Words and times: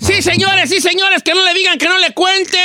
Sí, 0.00 0.22
señores, 0.22 0.68
sí, 0.68 0.80
señores, 0.80 1.22
que 1.22 1.32
no 1.34 1.44
le 1.44 1.54
digan, 1.54 1.78
que 1.78 1.88
no 1.88 1.98
le 1.98 2.12
cuenten. 2.12 2.60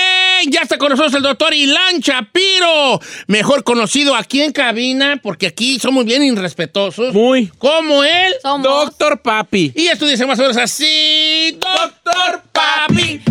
Ya 0.49 0.61
está 0.61 0.77
con 0.77 0.89
nosotros 0.89 1.13
el 1.13 1.23
doctor 1.23 1.53
Ilan 1.53 2.01
Chapiro, 2.01 2.99
mejor 3.27 3.63
conocido 3.63 4.15
aquí 4.15 4.41
en 4.41 4.51
cabina, 4.51 5.19
porque 5.21 5.47
aquí 5.47 5.79
somos 5.79 6.05
bien 6.05 6.23
irrespetuosos. 6.23 7.13
Muy. 7.13 7.47
Como 7.57 8.03
él. 8.03 8.33
Somos. 8.41 8.63
Doctor 8.63 9.21
Papi. 9.21 9.71
Y 9.75 9.87
esto 9.87 10.05
dice 10.05 10.25
más 10.25 10.39
o 10.39 10.41
menos 10.41 10.57
así. 10.57 11.57
Doctor 11.59 12.43
Papi, 12.51 13.21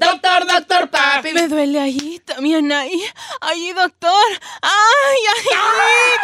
doctor, 0.00 0.46
doctor 0.46 0.88
Papi. 0.90 1.32
Me 1.32 1.48
duele 1.48 1.80
ahí 1.80 2.20
también, 2.24 2.70
ahí. 2.72 3.02
Ahí, 3.40 3.72
doctor. 3.72 4.12
¡Ay, 4.62 5.18
ay, 5.36 5.44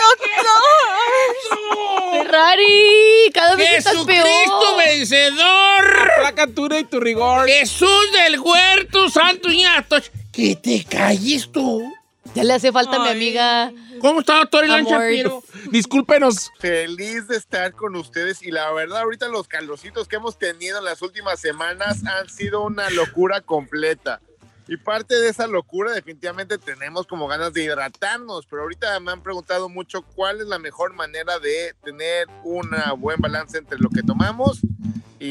doctor! 0.04 2.12
Ferrari, 2.12 3.30
cada 3.32 3.56
vez 3.56 3.78
estás 3.78 3.92
Jesucristo 3.92 4.60
peor. 4.60 4.76
vencedor. 4.78 6.12
Placatura 6.20 6.78
y 6.78 6.84
tu 6.84 7.00
rigor. 7.00 7.48
Jesús 7.48 8.12
del 8.12 8.38
huerto, 8.40 9.08
santo 9.10 9.48
ñato. 9.48 9.96
Que 10.32 10.54
te 10.56 10.84
calles 10.84 11.50
tú. 11.50 11.92
Ya 12.34 12.44
le 12.44 12.52
hace 12.52 12.72
falta 12.72 12.96
a 12.96 12.98
mi 13.00 13.08
amiga. 13.08 13.72
¿Cómo 14.00 14.20
está, 14.20 14.36
doctor 14.38 14.64
Ilan 14.64 14.80
Amor. 14.80 14.92
Chapiro? 14.92 15.42
Discúlpenos. 15.70 16.52
Feliz 16.58 17.26
de 17.28 17.36
estar 17.36 17.72
con 17.72 17.96
ustedes 17.96 18.42
y 18.42 18.50
la 18.50 18.70
verdad 18.72 19.00
ahorita 19.00 19.28
los 19.28 19.48
calorcitos 19.48 20.08
que 20.08 20.16
hemos 20.16 20.38
tenido 20.38 20.78
en 20.78 20.84
las 20.84 21.02
últimas 21.02 21.40
semanas 21.40 22.04
han 22.06 22.28
sido 22.28 22.62
una 22.62 22.90
locura 22.90 23.40
completa. 23.40 24.20
Y 24.68 24.76
parte 24.76 25.14
de 25.14 25.28
esa 25.28 25.46
locura 25.46 25.92
definitivamente 25.92 26.58
tenemos 26.58 27.06
como 27.06 27.28
ganas 27.28 27.52
de 27.52 27.62
hidratarnos, 27.62 28.46
pero 28.46 28.62
ahorita 28.62 28.98
me 28.98 29.12
han 29.12 29.22
preguntado 29.22 29.68
mucho 29.68 30.02
cuál 30.02 30.40
es 30.40 30.46
la 30.48 30.58
mejor 30.58 30.92
manera 30.92 31.38
de 31.38 31.72
tener 31.84 32.26
un 32.42 32.68
buen 32.98 33.20
balance 33.20 33.58
entre 33.58 33.78
lo 33.78 33.88
que 33.90 34.02
tomamos 34.02 34.60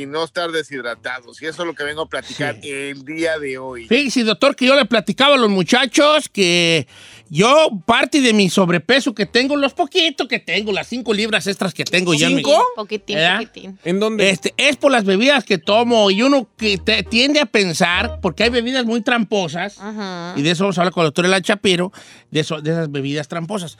y 0.01 0.05
no 0.05 0.23
estar 0.23 0.51
deshidratados. 0.51 1.41
Y 1.41 1.45
eso 1.45 1.61
es 1.63 1.67
lo 1.67 1.73
que 1.73 1.83
vengo 1.83 2.01
a 2.03 2.09
platicar 2.09 2.57
el 2.63 3.03
día 3.05 3.39
de 3.39 3.57
hoy. 3.57 3.87
Fíjese, 3.87 4.23
doctor, 4.23 4.55
que 4.55 4.65
yo 4.65 4.75
le 4.75 4.85
platicaba 4.85 5.35
a 5.35 5.37
los 5.37 5.49
muchachos 5.49 6.29
que 6.29 6.87
yo, 7.29 7.69
parte 7.85 8.21
de 8.21 8.33
mi 8.33 8.49
sobrepeso 8.49 9.15
que 9.15 9.25
tengo, 9.25 9.55
los 9.55 9.73
poquitos 9.73 10.27
que 10.27 10.39
tengo, 10.39 10.71
las 10.71 10.87
cinco 10.87 11.13
libras 11.13 11.47
extras 11.47 11.73
que 11.73 11.83
tengo 11.83 12.13
ya 12.13 12.27
en 12.27 12.35
mi- 12.35 12.43
¿Cinco? 12.43 12.63
Poquitín, 12.75 13.17
poquitín. 13.37 13.79
¿En 13.83 13.99
dónde? 13.99 14.29
Este, 14.29 14.53
es 14.57 14.77
por 14.77 14.91
las 14.91 15.05
bebidas 15.05 15.43
que 15.43 15.57
tomo 15.57 16.11
y 16.11 16.21
uno 16.21 16.47
que 16.57 16.77
te- 16.77 17.03
tiende 17.03 17.39
a 17.39 17.45
pensar, 17.45 18.19
porque 18.21 18.43
hay 18.43 18.49
bebidas 18.49 18.85
muy 18.85 19.01
tramposas, 19.01 19.79
Ajá. 19.79 20.33
y 20.37 20.41
de 20.43 20.51
eso 20.51 20.63
vamos 20.65 20.77
a 20.77 20.81
hablar 20.81 20.93
con 20.93 21.01
el 21.01 21.07
doctor 21.07 21.25
Elan 21.25 21.41
Chapiro, 21.41 21.91
de, 22.31 22.39
eso, 22.41 22.61
de 22.61 22.71
esas 22.71 22.91
bebidas 22.91 23.27
tramposas. 23.27 23.77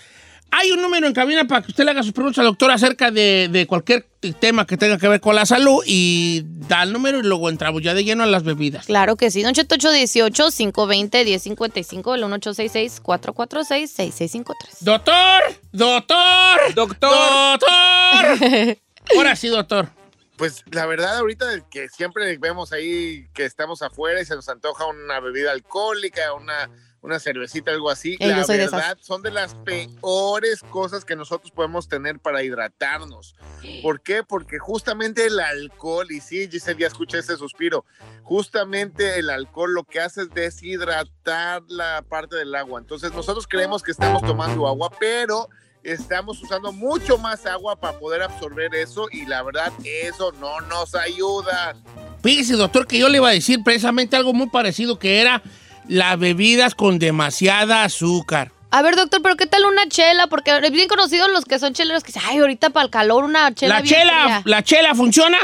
Hay 0.52 0.72
un 0.72 0.82
número 0.82 1.08
en 1.08 1.14
cabina 1.14 1.46
para 1.46 1.62
que 1.62 1.72
usted 1.72 1.84
le 1.84 1.92
haga 1.92 2.04
sus 2.04 2.14
preguntas 2.14 2.40
al 2.40 2.46
doctor 2.46 2.72
acerca 2.72 3.12
de, 3.12 3.50
de 3.52 3.68
cualquier 3.68 4.06
tema 4.34 4.66
que 4.66 4.76
tenga 4.78 4.98
que 4.98 5.08
ver 5.08 5.22
con 5.22 5.36
la 5.36 5.46
salud 5.46 5.84
y 5.86 6.42
da 6.46 6.82
el 6.84 6.94
número 6.94 7.20
y 7.20 7.24
luego 7.24 7.50
entramos 7.50 7.82
ya 7.82 7.94
de 7.94 8.04
lleno 8.04 8.24
a 8.24 8.26
las 8.26 8.44
bebidas. 8.44 8.86
Claro 8.86 9.16
que 9.18 9.32
sí. 9.32 9.42
Don 9.44 9.54
Cheto 9.54 9.76
818-520-1055, 9.76 12.16
el 12.16 12.24
1866-446-6653. 12.42 14.56
Doctor, 14.82 15.42
doctor, 15.72 16.74
Doctor. 16.74 17.60
doctor. 17.60 18.78
Ahora 19.16 19.36
sí, 19.36 19.50
doctor. 19.50 19.90
Pues 20.38 20.64
la 20.72 20.86
verdad 20.86 21.18
ahorita 21.18 21.46
que 21.70 21.88
siempre 21.88 22.38
vemos 22.38 22.74
ahí 22.74 23.28
que 23.34 23.46
estamos 23.46 23.82
afuera 23.82 24.22
y 24.22 24.26
se 24.26 24.36
nos 24.36 24.50
antoja 24.50 24.86
una 24.86 25.22
bebida 25.22 25.52
alcohólica, 25.52 26.34
una, 26.34 26.70
una 27.06 27.20
cervecita, 27.20 27.72
algo 27.72 27.90
así. 27.90 28.18
Yo 28.20 28.28
la 28.28 28.44
soy 28.44 28.58
de 28.58 28.64
esas. 28.64 28.80
verdad 28.80 28.98
son 29.02 29.22
de 29.22 29.32
las 29.32 29.56
peores 29.56 30.62
cosas 30.70 31.06
que 31.06 31.16
nosotros 31.16 31.52
podemos 31.52 31.88
tener 31.88 32.20
para 32.20 32.44
hidratarnos. 32.44 33.36
¿Por 33.82 34.02
qué? 34.02 34.24
Porque 34.24 34.60
justamente 34.60 35.26
el 35.26 35.40
alcohol, 35.40 36.12
y 36.12 36.20
sí, 36.20 36.50
Giselle, 36.50 36.82
ya 36.82 36.88
escuché 36.88 37.20
ese 37.20 37.38
suspiro, 37.38 37.86
justamente 38.24 39.20
el 39.20 39.30
alcohol 39.30 39.74
lo 39.74 39.84
que 39.84 40.00
hace 40.00 40.24
es 40.24 40.30
deshidratar 40.32 41.64
la 41.68 42.04
parte 42.08 42.36
del 42.36 42.54
agua. 42.56 42.80
Entonces 42.80 43.14
nosotros 43.14 43.48
creemos 43.48 43.84
que 43.84 43.92
estamos 43.92 44.22
tomando 44.24 44.68
agua, 44.68 44.90
pero 45.00 45.48
estamos 45.84 46.42
usando 46.42 46.72
mucho 46.72 47.18
más 47.18 47.46
agua 47.46 47.80
para 47.80 48.00
poder 48.00 48.24
absorber 48.24 48.74
eso 48.74 49.08
y 49.12 49.26
la 49.26 49.44
verdad 49.44 49.72
eso 49.84 50.32
no 50.40 50.60
nos 50.62 50.96
ayuda. 50.96 51.76
Fíjese, 52.24 52.54
doctor, 52.54 52.88
que 52.88 52.98
yo 52.98 53.08
le 53.08 53.18
iba 53.18 53.30
a 53.30 53.34
decir 53.34 53.60
precisamente 53.64 54.16
algo 54.16 54.34
muy 54.34 54.50
parecido 54.50 54.98
que 54.98 55.22
era 55.22 55.44
las 55.88 56.18
bebidas 56.20 56.76
con 56.76 57.00
demasiada 57.00 57.84
azúcar. 57.84 58.52
A 58.72 58.82
ver, 58.82 58.96
doctor, 58.96 59.22
pero 59.22 59.38
¿qué 59.38 59.46
tal 59.46 59.66
una 59.66 59.88
chela? 59.88 60.28
Porque 60.28 60.52
es 60.62 60.72
bien 60.72 60.90
conocidos 60.90 61.30
los 61.32 61.46
que 61.46 61.60
son 61.60 61.74
cheleros 61.74 62.04
que 62.04 62.08
dicen, 62.08 62.24
ay, 62.28 62.40
ahorita 62.40 62.72
para 62.72 62.84
el 62.86 62.90
calor 62.90 63.24
una 63.24 63.54
chela 63.54 63.76
la 63.76 63.82
bien 63.82 63.96
chela, 63.96 64.24
fría". 64.24 64.42
la 64.44 64.64
chela 64.64 64.96
funciona. 64.96 65.38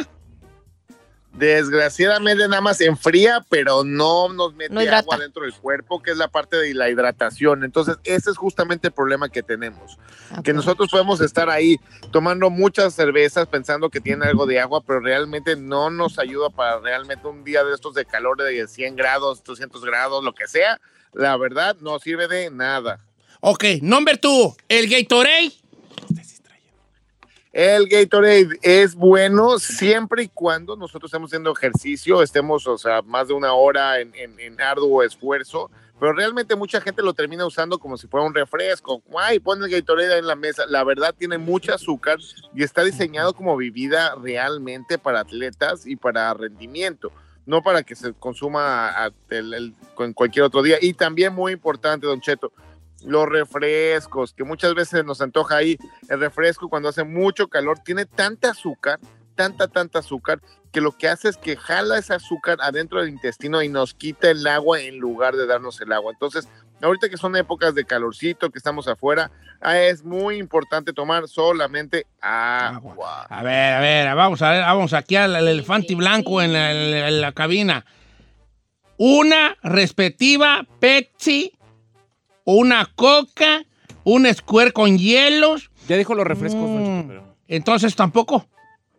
Desgraciadamente 1.34 2.47
nada 2.50 2.62
más 2.62 2.81
enfría, 2.81 3.46
pero 3.50 3.86
no 3.86 4.28
nos 4.30 4.53
mete 4.53 4.74
No 4.74 4.81
agua 4.81 5.18
dentro 5.18 5.44
del 5.44 5.53
cuerpo, 5.53 6.02
que 6.02 6.12
es 6.12 6.18
la 6.18 6.28
parte 6.28 6.58
de 6.58 6.74
la 6.74 6.90
hidratación. 6.90 7.64
Entonces, 7.64 7.97
ese 8.03 8.31
es 8.31 8.38
justamente 8.38 8.90
el 8.90 8.94
problema 8.94 9.30
que 9.30 9.42
tenemos. 9.42 9.97
Ah, 10.31 10.42
que 10.44 10.53
nosotros 10.53 10.90
podemos 10.92 11.22
estar 11.22 11.50
ahí 11.50 11.78
tomando 12.12 12.50
muchas 12.50 12.94
cervezas 12.94 13.47
pensando 13.47 13.90
que 13.90 14.02
tiene 14.02 14.25
algo 14.25 14.46
de 14.46 14.59
agua, 14.59 14.84
pero 14.86 15.00
realmente 15.00 15.56
no 15.56 15.90
nos 15.90 16.19
ayuda 16.19 16.50
para 16.50 16.80
realmente 16.80 17.25
un 17.28 17.46
día 17.46 17.63
de 17.63 17.74
estos 17.74 17.94
de 17.94 18.06
calor 18.06 18.38
de 18.38 18.68
100 18.68 18.98
grados, 18.98 19.42
200 19.44 19.86
grados, 19.86 20.24
lo 20.24 20.34
que 20.34 20.48
sea. 20.48 20.81
La 21.13 21.38
verdad, 21.38 21.78
no 21.80 21.98
sirve 22.00 22.28
de 22.28 22.52
nada. 22.52 23.00
Ok, 23.40 23.63
number 23.81 24.18
two, 24.18 24.56
el 24.68 24.90
Gatorade. 24.90 25.61
El 27.51 27.88
Gatorade 27.89 28.57
es 28.62 28.95
bueno 28.95 29.59
siempre 29.59 30.23
y 30.23 30.28
cuando 30.29 30.78
nosotros 30.78 31.09
estemos 31.09 31.29
haciendo 31.29 31.51
ejercicio, 31.51 32.22
estemos, 32.22 32.66
o 32.66 32.78
sea, 32.78 33.01
más 33.01 33.28
de 33.28 33.34
una 33.34 33.53
hora 33.53 34.00
en, 34.00 34.13
en- 34.16 34.39
en 34.39 34.62
arduo 34.62 35.03
esfuerzo, 35.03 35.69
pero 36.00 36.13
realmente 36.13 36.56
mucha 36.56 36.79
gente 36.79 37.03
lo 37.03 37.13
termina 37.13 37.45
usando 37.45 37.78
como 37.78 37.97
si 37.97 38.07
fuera 38.07 38.25
un 38.25 38.34
refresco. 38.34 39.03
Ay, 39.17 39.39
pon 39.39 39.62
el 39.62 39.69
Gatorade 39.69 40.17
en 40.17 40.28
la 40.28 40.35
mesa. 40.35 40.66
La 40.66 40.84
verdad 40.85 41.13
tiene 41.17 41.38
mucho 41.38 41.73
azúcar 41.73 42.17
y 42.56 42.63
está 42.63 42.84
diseñado 42.85 43.34
como 43.34 43.57
bebida 43.57 44.16
realmente 44.16 44.97
para 44.97 45.19
atletas 45.19 45.85
y 45.85 45.97
para 45.97 46.33
rendimiento, 46.33 47.12
no 47.45 47.62
para 47.62 47.83
que 47.83 47.95
se 47.95 48.13
consuma 48.13 48.88
a- 48.89 49.12
cualquier 50.16 50.45
otro 50.45 50.63
día. 50.63 50.78
Y 50.81 50.94
también 50.94 51.33
muy 51.33 51.51
importante, 51.51 52.07
Don 52.07 52.22
Cheto, 52.22 52.53
los 53.06 53.28
refrescos, 53.28 54.34
que 54.34 54.44
muchas 54.44 54.73
veces 54.75 55.03
nos 55.06 55.22
antoja 55.22 55.56
ahí 55.57 55.78
el 56.09 56.19
refresco 56.19 56.69
cuando 56.69 56.89
hace 56.89 57.03
mucho 57.03 57.47
calor, 57.47 57.79
tiene 57.79 58.06
tanta 58.06 58.51
azúcar, 58.51 59.00
tanta, 59.35 59.67
tanta 59.67 60.00
azúcar, 60.00 60.39
que 60.72 60.81
lo 60.81 60.91
que 60.97 61.07
hace 61.09 61.29
es 61.29 61.38
que 61.38 61.57
jala 61.57 61.97
ese 61.97 62.13
azúcar 62.13 62.57
adentro 62.62 63.00
del 63.01 63.09
intestino 63.09 63.62
y 63.62 63.69
nos 63.69 63.94
quita 63.94 64.29
el 64.29 64.45
agua 64.47 64.79
en 64.81 64.97
lugar 65.00 65.35
de 65.35 65.45
darnos 65.47 65.81
el 65.81 65.91
agua. 65.91 66.13
Entonces, 66.13 66.47
ahorita 66.81 67.09
que 67.09 67.17
son 67.17 67.35
épocas 67.35 67.75
de 67.75 67.84
calorcito, 67.85 68.50
que 68.51 68.57
estamos 68.57 68.88
afuera, 68.88 69.31
ah, 69.62 69.78
es 69.79 70.03
muy 70.06 70.38
importante 70.38 70.94
tomar 70.94 71.28
solamente 71.28 72.06
agua. 72.22 73.23
A 73.29 73.44
ver, 73.44 73.73
a 73.73 73.79
ver, 73.79 74.16
vamos 74.16 74.41
a 74.41 74.51
ver, 74.51 74.62
vamos 74.62 74.94
aquí 74.94 75.16
al, 75.16 75.35
elefante 75.35 75.94
blanco 75.95 76.41
en 76.41 76.53
la, 76.53 76.72
en 76.72 76.91
la- 76.91 77.07
en 77.09 77.22
la 77.22 77.31
cabina. 77.33 77.85
Una 78.97 79.57
respectiva 79.63 80.66
Pepsi, 80.79 81.51
una 82.53 82.85
Coca, 82.95 83.63
un 84.03 84.31
Square 84.34 84.72
con 84.73 84.97
hielos. 84.97 85.69
Ya 85.88 85.97
dijo 85.97 86.13
los 86.16 86.25
refrescos, 86.28 86.62
Mm. 86.69 87.07
Pero- 87.07 87.35
Entonces 87.47 87.95
tampoco. 87.95 88.47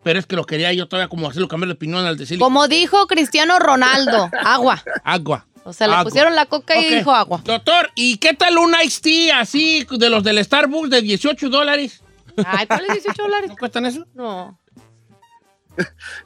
Pero 0.03 0.19
es 0.19 0.27
que 0.27 0.35
lo 0.37 0.45
quería 0.45 0.73
yo 0.73 0.89
todavía 0.89 1.09
como 1.09 1.29
hacerlo 1.29 1.47
cambiar 1.49 1.69
de 1.69 1.75
opinión 1.75 2.05
al 2.05 2.17
decirle 2.17 2.43
Como 2.43 2.67
dijo 2.69 3.07
Cristiano 3.07 3.59
Ronaldo, 3.61 4.29
agua. 4.45 4.83
agua. 5.05 5.47
O 5.65 5.73
sea, 5.73 5.87
le 5.87 5.93
Agua. 5.95 6.05
pusieron 6.05 6.35
la 6.35 6.47
coca 6.47 6.77
y 6.77 6.93
dijo 6.93 7.13
agua. 7.13 7.41
Doctor, 7.45 7.91
¿y 7.95 8.17
qué 8.17 8.35
tal 8.35 8.59
un 8.59 8.75
Ice 8.85 9.01
Tea 9.01 9.39
así 9.39 9.87
de 9.89 10.11
los 10.11 10.25
del 10.25 10.45
Starbucks 10.45 10.91
de 10.91 11.03
18 11.03 11.49
dólares? 11.51 12.03
Ay, 12.45 12.67
¿cuáles 12.67 12.93
18 12.95 13.23
dólares? 13.23 13.49
¿No 13.51 13.57
cuestan 13.57 13.87
eso? 13.87 14.05
No. 14.15 14.59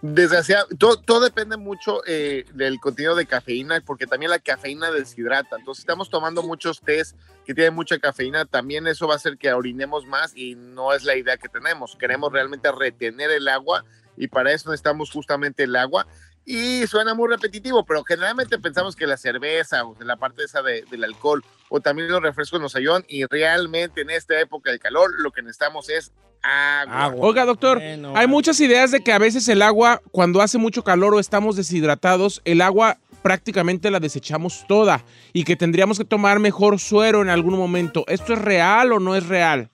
Desgraciado, 0.02 0.66
todo, 0.78 1.20
depende 1.20 1.56
mucho 1.56 2.02
eh, 2.06 2.44
del 2.54 2.80
contenido 2.80 3.14
de 3.14 3.26
cafeína, 3.26 3.80
porque 3.84 4.06
también 4.06 4.30
la 4.30 4.38
cafeína 4.38 4.90
deshidrata. 4.90 5.56
Entonces, 5.56 5.82
estamos 5.82 6.10
tomando 6.10 6.42
muchos 6.42 6.80
tés 6.80 7.14
que 7.44 7.54
tienen 7.54 7.74
mucha 7.74 7.98
cafeína, 7.98 8.44
también 8.44 8.86
eso 8.86 9.06
va 9.06 9.14
a 9.14 9.16
hacer 9.16 9.38
que 9.38 9.52
orinemos 9.52 10.06
más 10.06 10.36
y 10.36 10.54
no 10.56 10.92
es 10.92 11.04
la 11.04 11.16
idea 11.16 11.36
que 11.36 11.48
tenemos. 11.48 11.96
Queremos 11.96 12.32
realmente 12.32 12.70
retener 12.72 13.30
el 13.30 13.48
agua 13.48 13.84
y 14.16 14.28
para 14.28 14.52
eso 14.52 14.70
necesitamos 14.70 15.10
justamente 15.10 15.64
el 15.64 15.76
agua. 15.76 16.06
Y 16.48 16.86
suena 16.86 17.12
muy 17.12 17.28
repetitivo, 17.28 17.84
pero 17.84 18.04
generalmente 18.04 18.56
pensamos 18.60 18.94
que 18.94 19.04
la 19.06 19.16
cerveza 19.16 19.84
o 19.84 19.96
la 20.00 20.14
parte 20.16 20.44
esa 20.44 20.62
de- 20.62 20.84
del 20.88 21.02
alcohol 21.02 21.44
o 21.68 21.80
también 21.80 22.08
los 22.08 22.22
refrescos 22.22 22.60
nos 22.60 22.76
ayudan 22.76 23.04
y 23.08 23.24
realmente 23.26 24.02
en 24.02 24.10
esta 24.10 24.38
época 24.40 24.70
de 24.70 24.78
calor 24.78 25.10
lo 25.18 25.32
que 25.32 25.42
necesitamos 25.42 25.88
es 25.88 26.12
agua. 26.42 27.04
Agua. 27.06 27.26
Oiga, 27.26 27.44
doctor, 27.44 27.78
Bueno, 27.78 28.12
hay 28.16 28.28
muchas 28.28 28.60
ideas 28.60 28.92
de 28.92 29.00
que 29.02 29.12
a 29.12 29.18
veces 29.18 29.48
el 29.48 29.60
agua, 29.60 30.00
cuando 30.12 30.40
hace 30.40 30.56
mucho 30.56 30.84
calor 30.84 31.14
o 31.14 31.18
estamos 31.18 31.56
deshidratados, 31.56 32.40
el 32.44 32.60
agua 32.60 32.98
prácticamente 33.22 33.90
la 33.90 33.98
desechamos 33.98 34.64
toda 34.68 35.02
y 35.32 35.42
que 35.42 35.56
tendríamos 35.56 35.98
que 35.98 36.04
tomar 36.04 36.38
mejor 36.38 36.78
suero 36.78 37.22
en 37.22 37.28
algún 37.28 37.58
momento. 37.58 38.04
¿Esto 38.06 38.34
es 38.34 38.38
real 38.40 38.92
o 38.92 39.00
no 39.00 39.16
es 39.16 39.26
real? 39.26 39.68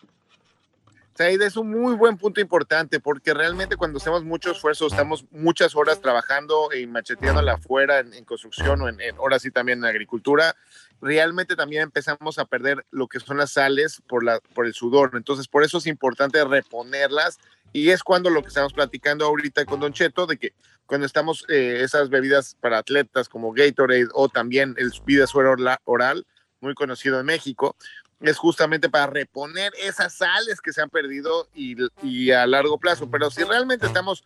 Sea, 1.15 1.29
es 1.29 1.57
un 1.57 1.71
muy 1.71 1.95
buen 1.95 2.17
punto 2.17 2.41
importante 2.41 2.99
porque 2.99 3.35
realmente 3.35 3.77
cuando 3.77 3.99
hacemos 3.99 4.25
mucho 4.25 4.53
esfuerzo, 4.53 4.87
estamos 4.87 5.27
muchas 5.31 5.77
horas 5.77 6.01
trabajando 6.01 6.71
y 6.73 6.87
macheteándola 6.87 7.55
afuera 7.55 7.99
en, 7.99 8.15
en 8.15 8.25
construcción 8.25 8.81
o 8.81 8.89
en, 8.89 8.99
en, 9.01 9.17
ahora 9.17 9.39
sí 9.39 9.51
también 9.51 9.81
en 9.81 9.85
agricultura, 9.85 10.57
realmente 11.03 11.55
también 11.55 11.83
empezamos 11.83 12.39
a 12.39 12.47
perder 12.47 12.87
lo 12.91 13.09
que 13.09 13.21
son 13.21 13.37
las 13.37 13.53
sales 13.53 14.01
por, 14.09 14.25
la, 14.25 14.41
por 14.55 14.67
el 14.67 14.73
sudor. 14.73 15.11
Entonces, 15.15 15.49
por 15.49 15.65
eso 15.65 15.79
es 15.79 15.87
importante 15.87 16.43
reponerlas 16.45 17.39
y 17.73 17.91
es 17.91 18.03
cuando 18.03 18.31
lo 18.31 18.41
que 18.43 18.49
estamos 18.49 18.73
platicando 18.73 19.27
ahorita 19.27 19.65
con 19.65 19.81
Don 19.81 19.93
Cheto, 19.93 20.27
de 20.27 20.37
que 20.39 20.55
cuando 20.87 21.07
estamos 21.07 21.45
eh, 21.49 21.81
esas 21.83 22.09
bebidas 22.11 22.57
para 22.61 22.79
atletas 22.79 23.29
como 23.29 23.53
Gatorade 23.53 24.09
o 24.15 24.29
también 24.29 24.75
el 24.79 24.93
vida 25.05 25.27
suero 25.27 25.57
oral, 25.85 26.27
muy 26.61 26.75
conocido 26.75 27.19
en 27.19 27.27
México, 27.27 27.77
es 28.23 28.37
justamente 28.39 28.89
para 28.89 29.07
reponer 29.09 29.73
esas 29.83 30.15
sales 30.15 30.61
que 30.61 30.73
se 30.73 30.81
han 30.83 30.91
perdido 30.91 31.49
y, 31.55 31.77
y 32.03 32.31
a 32.31 32.47
largo 32.47 32.79
plazo. 32.79 33.11
Pero 33.11 33.31
si 33.31 33.43
realmente 33.45 33.87
estamos 33.87 34.25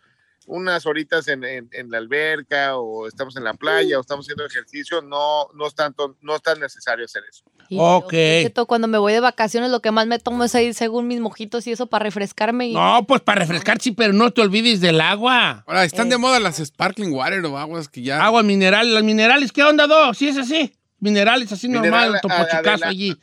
unas 0.49 0.87
horitas 0.87 1.27
en, 1.27 1.43
en, 1.43 1.69
en, 1.73 1.91
la 1.91 1.99
alberca 1.99 2.77
o 2.77 3.09
estamos 3.09 3.37
en 3.37 3.43
la 3.43 3.55
playa 3.55 3.99
o 3.99 4.01
estamos 4.01 4.27
haciendo 4.27 4.47
ejercicio, 4.47 5.03
no, 5.03 5.49
no, 5.55 5.67
es, 5.67 5.75
tanto, 5.75 6.17
no 6.21 6.37
es 6.37 6.43
tan 6.43 6.61
necesario 6.61 7.05
hacer 7.05 7.25
eso. 7.29 7.43
Y 7.69 7.79
Ok. 7.81 8.13
yo, 8.55 8.67
cuando 8.67 8.87
me 8.87 8.97
voy 8.99 9.13
de 9.13 9.19
vacaciones, 9.19 9.73
lo 9.73 9.81
que 9.81 9.91
más 9.91 10.07
me 10.07 10.21
tomo 10.21 10.45
es 10.45 10.55
ir 10.55 10.73
según 10.75 11.09
mis 11.09 11.19
mojitos 11.19 11.67
y 11.67 11.73
eso 11.73 11.89
para 11.89 12.05
refrescarme. 12.05 12.69
Y... 12.69 12.75
No, 12.75 13.05
pues 13.09 13.23
para 13.23 13.41
refrescar, 13.41 13.81
sí, 13.81 13.91
pero 13.91 14.13
no 14.13 14.31
te 14.31 14.41
olvides 14.41 14.81
del 14.81 15.01
agua. 15.01 15.65
Ahora, 15.67 15.83
están 15.83 16.07
Eh. 16.07 16.11
de 16.11 16.19
moda 16.19 16.39
las 16.39 16.59
sparkling 16.59 17.13
water 17.13 17.45
o 17.45 17.59
aguas 17.59 17.89
que 17.89 18.03
ya. 18.03 18.25
Agua 18.25 18.45
mineral, 18.45 18.95
las 18.95 19.03
minerales, 19.03 19.51
¿qué 19.51 19.65
onda, 19.65 19.89
Do? 19.89 20.15
Sí 20.15 20.29
es 20.29 20.37
así. 20.39 20.73
Minerales 21.01 21.51
así 21.51 21.67
Mineral, 21.69 22.13
normal, 22.13 22.15
a- 22.15 22.21
topo 22.21 22.35
chicazo 22.45 22.57
adela- 22.85 22.87
allí. 22.87 23.17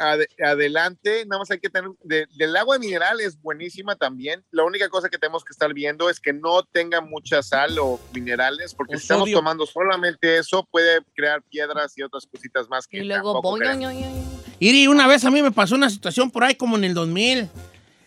Ade- 0.00 0.28
adelante, 0.44 1.24
nada 1.26 1.40
más 1.40 1.50
hay 1.50 1.58
que 1.60 1.68
tener, 1.68 1.90
de- 2.02 2.26
del 2.36 2.56
agua 2.56 2.78
mineral 2.78 3.20
es 3.20 3.40
buenísima 3.40 3.96
también. 3.96 4.44
La 4.50 4.64
única 4.64 4.88
cosa 4.88 5.08
que 5.08 5.18
tenemos 5.18 5.44
que 5.44 5.52
estar 5.52 5.72
viendo 5.74 6.08
es 6.08 6.18
que 6.20 6.32
no 6.32 6.62
tenga 6.62 7.00
mucha 7.00 7.42
sal 7.42 7.78
o 7.78 8.00
minerales, 8.14 8.74
porque 8.74 8.94
O 8.96 8.98
si 8.98 9.02
estamos 9.02 9.30
tomando 9.30 9.66
solamente 9.66 10.38
eso, 10.38 10.66
puede 10.70 11.00
crear 11.14 11.42
piedras 11.42 11.96
y 11.96 12.02
otras 12.02 12.26
cositas 12.26 12.68
más 12.68 12.86
que 12.86 12.98
Y 12.98 13.04
luego, 13.04 13.40
oing. 13.40 14.24
Iri, 14.58 14.86
una 14.88 15.06
vez 15.06 15.24
a 15.24 15.30
mí 15.30 15.42
me 15.42 15.52
pasó 15.52 15.74
una 15.74 15.90
situación 15.90 16.30
por 16.30 16.44
ahí 16.44 16.54
como 16.54 16.76
en 16.76 16.84
el 16.84 16.94
2000. 16.94 17.48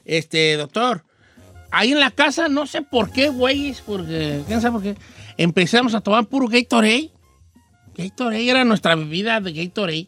Este, 0.06 0.57
doctor, 0.57 1.04
ahí 1.72 1.92
en 1.92 2.00
la 2.00 2.12
casa, 2.12 2.48
no 2.50 2.68
sé 2.68 2.81
por 2.81 3.12
qué, 3.12 3.30
güeyes, 3.30 3.81
porque, 3.81 4.44
quién 4.48 4.62
sabe 4.62 4.74
por 4.74 4.84
qué, 4.84 4.95
empezamos 5.38 5.95
a 5.95 6.01
tomar 6.01 6.25
puro 6.25 6.48
Gatorade. 6.48 7.10
Gatorade 7.95 8.50
era 8.50 8.63
nuestra 8.63 8.95
bebida 8.95 9.40
de 9.40 9.54
Gatorade. 9.54 10.07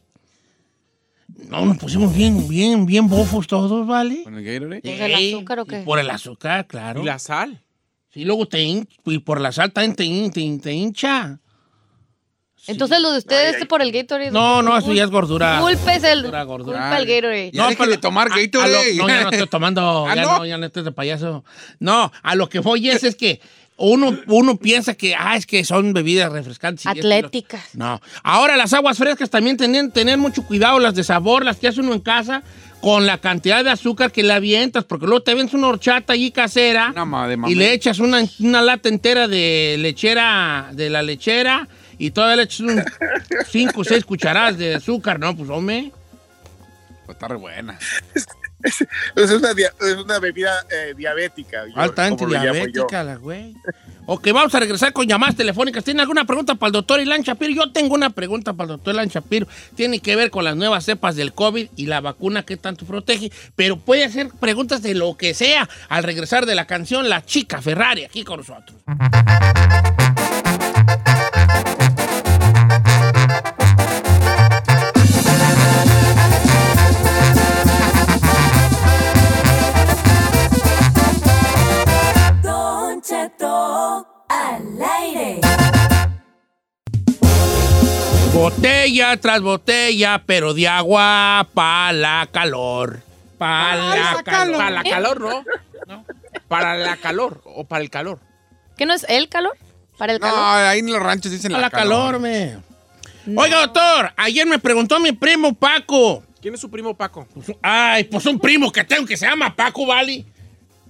No, 1.50 1.66
nos 1.66 1.78
pusimos 1.78 2.16
bien, 2.16 2.48
bien, 2.48 2.86
bien 2.86 3.08
bofos 3.08 3.48
todos, 3.48 3.86
¿vale? 3.88 4.24
Con 4.24 4.36
el 4.38 4.44
Gatorade. 4.44 4.82
¿Por 4.82 5.02
el 5.02 5.14
azúcar 5.36 5.60
o 5.60 5.66
qué? 5.66 5.82
y 5.82 5.84
Por 5.84 6.00
el 6.00 6.10
azúcar, 6.10 6.68
claro. 6.68 7.02
¿Y 7.02 7.06
la 7.06 7.20
sal? 7.20 7.62
Sí, 8.10 8.24
luego 8.24 8.48
te 8.48 8.64
hin- 8.64 8.88
y 9.06 9.20
por 9.20 9.42
la 9.42 9.52
sal 9.52 9.72
también 9.74 9.96
te, 9.96 10.06
hin- 10.06 10.32
te, 10.32 10.58
te 10.64 10.72
hincha. 10.74 11.40
Entonces, 12.68 13.00
lo 13.00 13.12
de 13.12 13.20
ustedes 13.20 13.56
Ay, 13.56 13.62
ay. 13.62 13.68
por 13.68 13.82
el 13.84 13.92
Gatorade. 13.92 14.32
No, 14.32 14.64
no, 14.64 14.76
eso 14.76 14.92
ya 14.94 15.04
es 15.04 15.12
gordura. 15.12 15.60
Culpes 15.62 16.04
el, 16.04 16.22
Gordura, 16.22 16.44
gordura. 16.44 16.80
culpa 16.80 16.98
el 16.98 17.06
Gatorade. 17.06 17.52
Ya 17.54 17.68
deje 17.70 17.88
de 17.88 17.98
tomar 17.98 18.28
a- 18.32 18.34
a 18.36 18.38
lo- 18.40 18.96
no, 18.96 19.08
ya 19.08 19.22
no 19.24 19.30
estoy 19.30 19.48
tomando. 19.48 20.06
¿Ah, 20.10 20.16
ya 20.16 20.22
no? 20.24 20.38
no? 20.40 20.46
ya 20.46 20.58
no 20.58 20.66
estoy 20.66 20.84
de 20.84 20.92
payaso. 20.92 21.44
No, 21.80 22.12
a 22.24 22.36
lo 22.36 22.50
que 22.50 22.60
voy 22.60 22.90
es, 22.90 23.04
es 23.04 23.16
que 23.16 23.40
uno, 23.78 24.18
uno 24.28 24.56
piensa 24.58 24.94
que, 24.94 25.16
ah, 25.16 25.36
es 25.36 25.46
que 25.46 25.66
son 25.66 25.94
bebidas 25.94 26.32
refrescantes. 26.32 26.86
Atléticas. 26.88 27.76
No. 27.76 28.02
Ahora 28.24 28.56
las 28.56 28.72
aguas 28.74 28.98
frescas 28.98 29.30
también 29.30 29.58
tienen 29.58 29.92
tener 29.92 30.18
mucho 30.18 30.44
cuidado, 30.44 30.80
las 30.80 30.96
de 30.96 31.04
sabor, 31.04 31.44
las 31.44 31.58
que 31.58 31.68
hace 31.68 31.82
uno 31.82 31.94
en 31.94 32.00
casa, 32.00 32.42
con 32.82 33.06
la 33.06 33.18
cantidad 33.18 33.64
de 33.64 33.72
azúcar 33.72 34.12
que 34.12 34.24
le 34.24 34.32
avientas, 34.34 34.84
porque 34.86 35.06
luego 35.08 35.24
te 35.24 35.34
ves 35.34 35.54
una 35.54 35.68
horchata 35.68 36.14
allí 36.14 36.32
casera 36.32 36.92
Una 36.92 37.04
ma- 37.06 37.28
de 37.28 37.38
y 37.48 37.56
le 37.56 37.74
echas 37.74 38.00
una, 38.00 38.22
una 38.40 38.62
lata 38.62 38.88
entera 38.90 39.28
de 39.28 39.76
lechera, 39.80 40.70
de 40.72 40.90
la 40.90 41.02
lechera, 41.02 41.68
y 41.98 42.12
todavía 42.12 42.38
le 42.38 42.44
echas 42.44 42.60
un 42.62 42.84
5 43.50 43.82
o 43.82 43.84
6 43.84 44.06
cucharadas 44.06 44.58
de 44.58 44.76
azúcar, 44.76 45.20
¿no? 45.20 45.36
Pues 45.36 45.50
hombre. 45.50 45.92
Pues 47.06 47.16
está 47.16 47.28
re 47.28 47.36
buena. 47.38 47.78
Es 49.16 49.32
una, 49.32 49.54
dia- 49.54 49.74
es 49.80 49.96
una 49.96 50.20
bebida 50.20 50.66
eh, 50.70 50.94
diabética. 50.98 51.66
yo- 51.68 51.80
Altamente 51.82 52.24
como 52.24 52.34
lo 52.34 52.40
llamo 52.40 52.54
yo. 52.60 52.66
diabética 52.66 53.04
la 53.04 53.16
güey. 53.16 53.54
Ok, 54.08 54.28
vamos 54.34 54.54
a 54.54 54.60
regresar 54.60 54.94
con 54.94 55.08
llamadas 55.08 55.36
telefónicas. 55.36 55.84
¿Tiene 55.84 56.02
alguna 56.02 56.26
pregunta 56.26 56.54
para 56.56 56.68
el 56.68 56.74
doctor 56.74 57.00
Ilan 57.00 57.22
Shapiro? 57.24 57.52
Yo 57.54 57.72
tengo 57.72 57.96
una 57.96 58.12
pregunta 58.12 58.54
para 58.54 58.66
el 58.66 58.78
doctor 58.78 58.94
Ilan 58.94 59.08
Shapiro. 59.08 59.48
Tiene 59.76 60.00
que 60.00 60.16
ver 60.16 60.30
con 60.30 60.44
las 60.44 60.56
nuevas 60.56 60.86
cepas 60.86 61.16
del 61.16 61.34
COVID 61.34 61.70
y 61.76 61.86
la 61.88 62.02
vacuna 62.02 62.44
que 62.44 62.56
tanto 62.58 62.86
protege, 62.86 63.32
pero 63.56 63.78
puede 63.78 64.04
hacer 64.06 64.30
preguntas 64.40 64.84
de 64.84 64.94
lo 64.94 65.18
que 65.18 65.34
sea 65.34 65.68
al 65.90 66.04
regresar 66.04 66.46
de 66.46 66.54
la 66.56 66.68
canción 66.68 67.10
La 67.10 67.26
Chica 67.26 67.62
Ferrari 67.64 68.04
aquí 68.06 68.24
con 68.24 68.38
nosotros. 68.42 68.78
Botella 88.40 89.16
tras 89.16 89.40
botella, 89.40 90.22
pero 90.26 90.54
de 90.54 90.68
agua 90.68 91.48
para 91.54 91.94
la 91.94 92.28
calor. 92.30 93.00
Para 93.38 93.78
la 93.96 94.24
calor. 94.26 94.58
Para 94.58 94.70
la 94.72 94.84
calor, 94.84 95.22
¿no? 95.22 96.06
Para 96.50 96.76
la 96.76 96.98
calor 96.98 97.42
o 97.46 97.64
para 97.64 97.82
el 97.82 97.90
calor. 97.90 98.20
¿Qué 98.76 98.86
no 98.86 98.94
es 98.94 99.06
el 99.08 99.30
calor? 99.30 99.58
¿Para 99.98 100.12
el 100.12 100.20
No, 100.20 100.28
calor? 100.28 100.66
ahí 100.68 100.80
en 100.80 100.92
los 100.92 101.02
ranchos 101.02 101.32
dicen 101.32 101.54
Para 101.54 101.62
la, 101.62 101.68
la 101.68 101.72
calor, 101.72 102.20
me. 102.20 102.58
Oiga, 103.38 103.62
doctor, 103.62 104.12
ayer 104.18 104.46
me 104.46 104.60
preguntó 104.60 105.00
mi 105.00 105.14
primo 105.14 105.54
Paco. 105.54 106.22
¿Quién 106.42 106.56
es 106.56 106.60
su 106.60 106.70
primo 106.70 106.94
Paco? 106.94 107.26
Pues, 107.34 107.54
ay, 107.62 108.04
pues 108.04 108.26
un 108.26 108.38
primo 108.38 108.70
que 108.70 108.84
tengo 108.84 109.06
que 109.08 109.16
se 109.16 109.26
llama 109.26 109.56
Paco, 109.56 109.86
¿vale? 109.86 110.26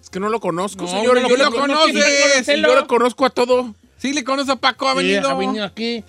Es 0.01 0.09
que 0.09 0.19
no 0.19 0.29
lo 0.29 0.39
conozco, 0.39 0.85
No, 0.85 0.87
señor. 0.89 1.21
no 1.21 1.29
yo 1.29 1.37
lo 1.37 1.43
lo 1.45 1.51
conozco, 1.51 1.61
conozco. 1.61 1.93
no. 1.93 2.55
Yo 2.55 2.75
lo 2.75 2.87
conozco 2.87 3.23
a 3.23 3.29
todo. 3.29 3.75
Sí, 3.97 4.13
le 4.13 4.23
conoce 4.23 4.51
a 4.51 4.55
Paco, 4.57 4.89
ha 4.89 4.91
Sí, 4.91 4.97
venido. 4.97 5.29
ha 5.29 5.33
venido 5.35 5.63
aquí. 5.63 6.03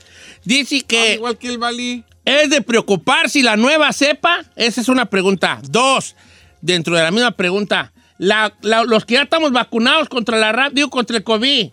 Dice 0.47 0.79
Ah, 0.83 0.85
que 0.89 1.15
igual 1.15 1.37
que 1.37 1.49
el 1.49 1.59
Bali. 1.59 2.05
es 2.25 2.49
de 2.49 2.63
preocupar 2.63 3.29
si 3.29 3.43
la 3.43 3.57
nueva 3.57 3.93
cepa. 3.93 4.45
Esa 4.57 4.81
es 4.81 4.89
una 4.89 5.07
pregunta. 5.07 5.61
Dos, 5.69 6.17
dentro 6.63 6.97
de 6.97 7.03
la 7.03 7.11
misma 7.11 7.33
pregunta. 7.33 7.93
La- 8.19 8.55
la- 8.63 8.85
los 8.85 9.05
que 9.05 9.15
ya 9.15 9.23
estamos 9.23 9.53
vacunados 9.53 10.09
contra 10.09 10.39
la 10.39 10.53
ra- 10.53 10.71
digo, 10.71 10.89
contra 10.89 11.19
el 11.19 11.23
COVID, 11.25 11.71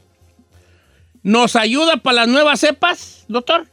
¿nos 1.24 1.55
ayuda 1.55 1.98
para 1.98 2.15
las 2.21 2.27
nuevas 2.27 2.59
cepas, 2.59 3.24
doctor? 3.29 3.65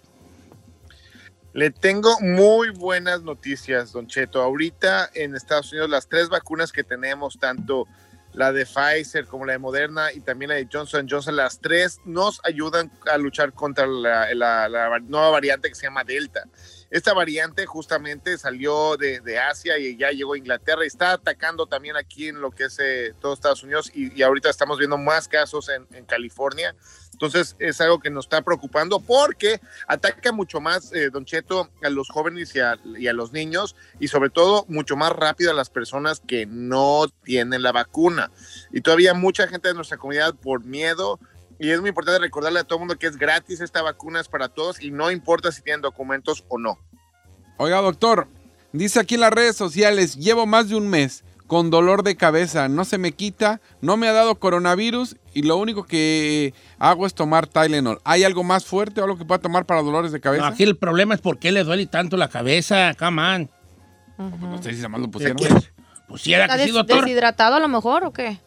Le 1.52 1.70
tengo 1.70 2.16
muy 2.20 2.70
buenas 2.70 3.22
noticias, 3.22 3.90
Don 3.92 4.06
Cheto. 4.06 4.40
Ahorita 4.40 5.10
en 5.14 5.34
Estados 5.34 5.72
Unidos 5.72 5.90
las 5.90 6.08
tres 6.08 6.28
vacunas 6.28 6.70
que 6.70 6.84
tenemos, 6.84 7.38
tanto 7.40 7.86
la 8.32 8.52
de 8.52 8.64
Pfizer 8.64 9.26
como 9.26 9.44
la 9.44 9.52
de 9.52 9.58
Moderna 9.58 10.12
y 10.12 10.20
también 10.20 10.50
la 10.50 10.54
de 10.56 10.68
Johnson 10.70 11.06
Johnson, 11.08 11.36
las 11.36 11.60
tres 11.60 12.00
nos 12.04 12.40
ayudan 12.44 12.90
a 13.10 13.18
luchar 13.18 13.52
contra 13.52 13.86
la, 13.86 14.98
nueva 15.02 15.30
variante 15.30 15.68
que 15.68 15.74
se 15.74 15.86
llama 15.86 16.04
Delta. 16.04 16.44
Esta 16.90 17.14
variante 17.14 17.66
justamente 17.66 18.36
salió 18.36 18.96
de, 18.96 19.38
Asia 19.38 19.78
y 19.78 19.96
ya 19.96 20.10
llegó 20.10 20.34
a 20.34 20.38
Inglaterra 20.38 20.84
y 20.84 20.88
está 20.88 21.12
atacando 21.12 21.66
también 21.66 21.96
aquí 21.96 22.28
en 22.28 22.40
lo 22.40 22.50
que 22.50 22.64
es 22.64 22.78
eh, 22.80 23.14
todo 23.20 23.32
Estados 23.32 23.62
Unidos 23.62 23.90
y, 23.94 24.12
y 24.18 24.22
ahorita 24.22 24.50
estamos 24.50 24.78
viendo 24.78 24.98
más 24.98 25.28
casos 25.28 25.68
en, 25.68 25.86
en 25.96 26.04
California. 26.04 26.74
Entonces 27.12 27.54
es 27.58 27.80
algo 27.82 28.00
que 28.00 28.08
nos 28.08 28.24
está 28.24 28.40
preocupando 28.40 28.98
porque 28.98 29.60
ataca 29.86 30.32
mucho 30.32 30.60
más, 30.60 30.90
eh, 30.92 31.10
Don 31.10 31.26
Cheto, 31.26 31.68
a 31.82 31.90
los 31.90 32.08
jóvenes 32.08 32.54
y 32.54 32.60
a, 32.60 32.78
y 32.96 33.08
a 33.08 33.12
los 33.12 33.32
niños 33.32 33.76
y 33.98 34.08
sobre 34.08 34.30
todo 34.30 34.64
mucho 34.68 34.96
más 34.96 35.12
rápido 35.12 35.50
a 35.50 35.54
las 35.54 35.68
personas 35.68 36.20
que 36.26 36.46
no 36.46 37.04
tienen 37.22 37.62
la 37.62 37.72
vacuna. 37.72 38.30
Y 38.72 38.80
todavía 38.80 39.12
mucha 39.12 39.46
gente 39.48 39.68
de 39.68 39.74
nuestra 39.74 39.98
comunidad 39.98 40.34
por 40.34 40.64
miedo. 40.64 41.20
Y 41.60 41.70
es 41.70 41.80
muy 41.80 41.90
importante 41.90 42.18
recordarle 42.18 42.58
a 42.60 42.64
todo 42.64 42.76
el 42.76 42.80
mundo 42.80 42.96
que 42.98 43.06
es 43.06 43.16
gratis, 43.18 43.60
esta 43.60 43.82
vacuna 43.82 44.18
es 44.20 44.28
para 44.28 44.48
todos 44.48 44.82
y 44.82 44.90
no 44.90 45.10
importa 45.10 45.52
si 45.52 45.60
tienen 45.62 45.82
documentos 45.82 46.42
o 46.48 46.58
no. 46.58 46.78
Oiga, 47.58 47.82
doctor, 47.82 48.28
dice 48.72 48.98
aquí 48.98 49.16
en 49.16 49.20
las 49.20 49.30
redes 49.30 49.56
sociales, 49.56 50.16
llevo 50.16 50.46
más 50.46 50.70
de 50.70 50.76
un 50.76 50.88
mes 50.88 51.22
con 51.46 51.68
dolor 51.68 52.02
de 52.02 52.16
cabeza, 52.16 52.68
no 52.68 52.84
se 52.86 52.96
me 52.96 53.12
quita, 53.12 53.60
no 53.82 53.96
me 53.98 54.08
ha 54.08 54.12
dado 54.12 54.36
coronavirus 54.36 55.16
y 55.34 55.42
lo 55.42 55.56
único 55.58 55.84
que 55.84 56.54
hago 56.78 57.06
es 57.06 57.12
tomar 57.12 57.46
Tylenol. 57.46 58.00
¿Hay 58.04 58.24
algo 58.24 58.42
más 58.42 58.64
fuerte 58.64 59.00
o 59.00 59.04
algo 59.04 59.18
que 59.18 59.24
pueda 59.26 59.40
tomar 59.42 59.66
para 59.66 59.82
dolores 59.82 60.12
de 60.12 60.20
cabeza? 60.20 60.44
No, 60.46 60.52
aquí 60.52 60.62
el 60.62 60.76
problema 60.78 61.14
es 61.14 61.20
por 61.20 61.38
qué 61.38 61.52
le 61.52 61.62
duele 61.64 61.86
tanto 61.86 62.16
la 62.16 62.28
cabeza, 62.28 62.94
come 62.98 63.20
on. 63.34 63.50
No 64.16 64.62
sé 64.62 64.72
si 64.74 64.88
más 64.88 64.98
lo 65.00 65.06
¿Qué 65.06 65.12
pusieron. 65.12 65.36
Pues 66.08 66.22
si 66.22 66.32
era 66.32 66.44
¿Está 66.44 66.56
que 66.56 66.62
sí, 66.62 66.66
des- 66.68 66.74
doctor. 66.74 67.00
deshidratado 67.04 67.56
a 67.56 67.60
lo 67.60 67.68
mejor 67.68 68.04
o 68.04 68.12
qué? 68.12 68.38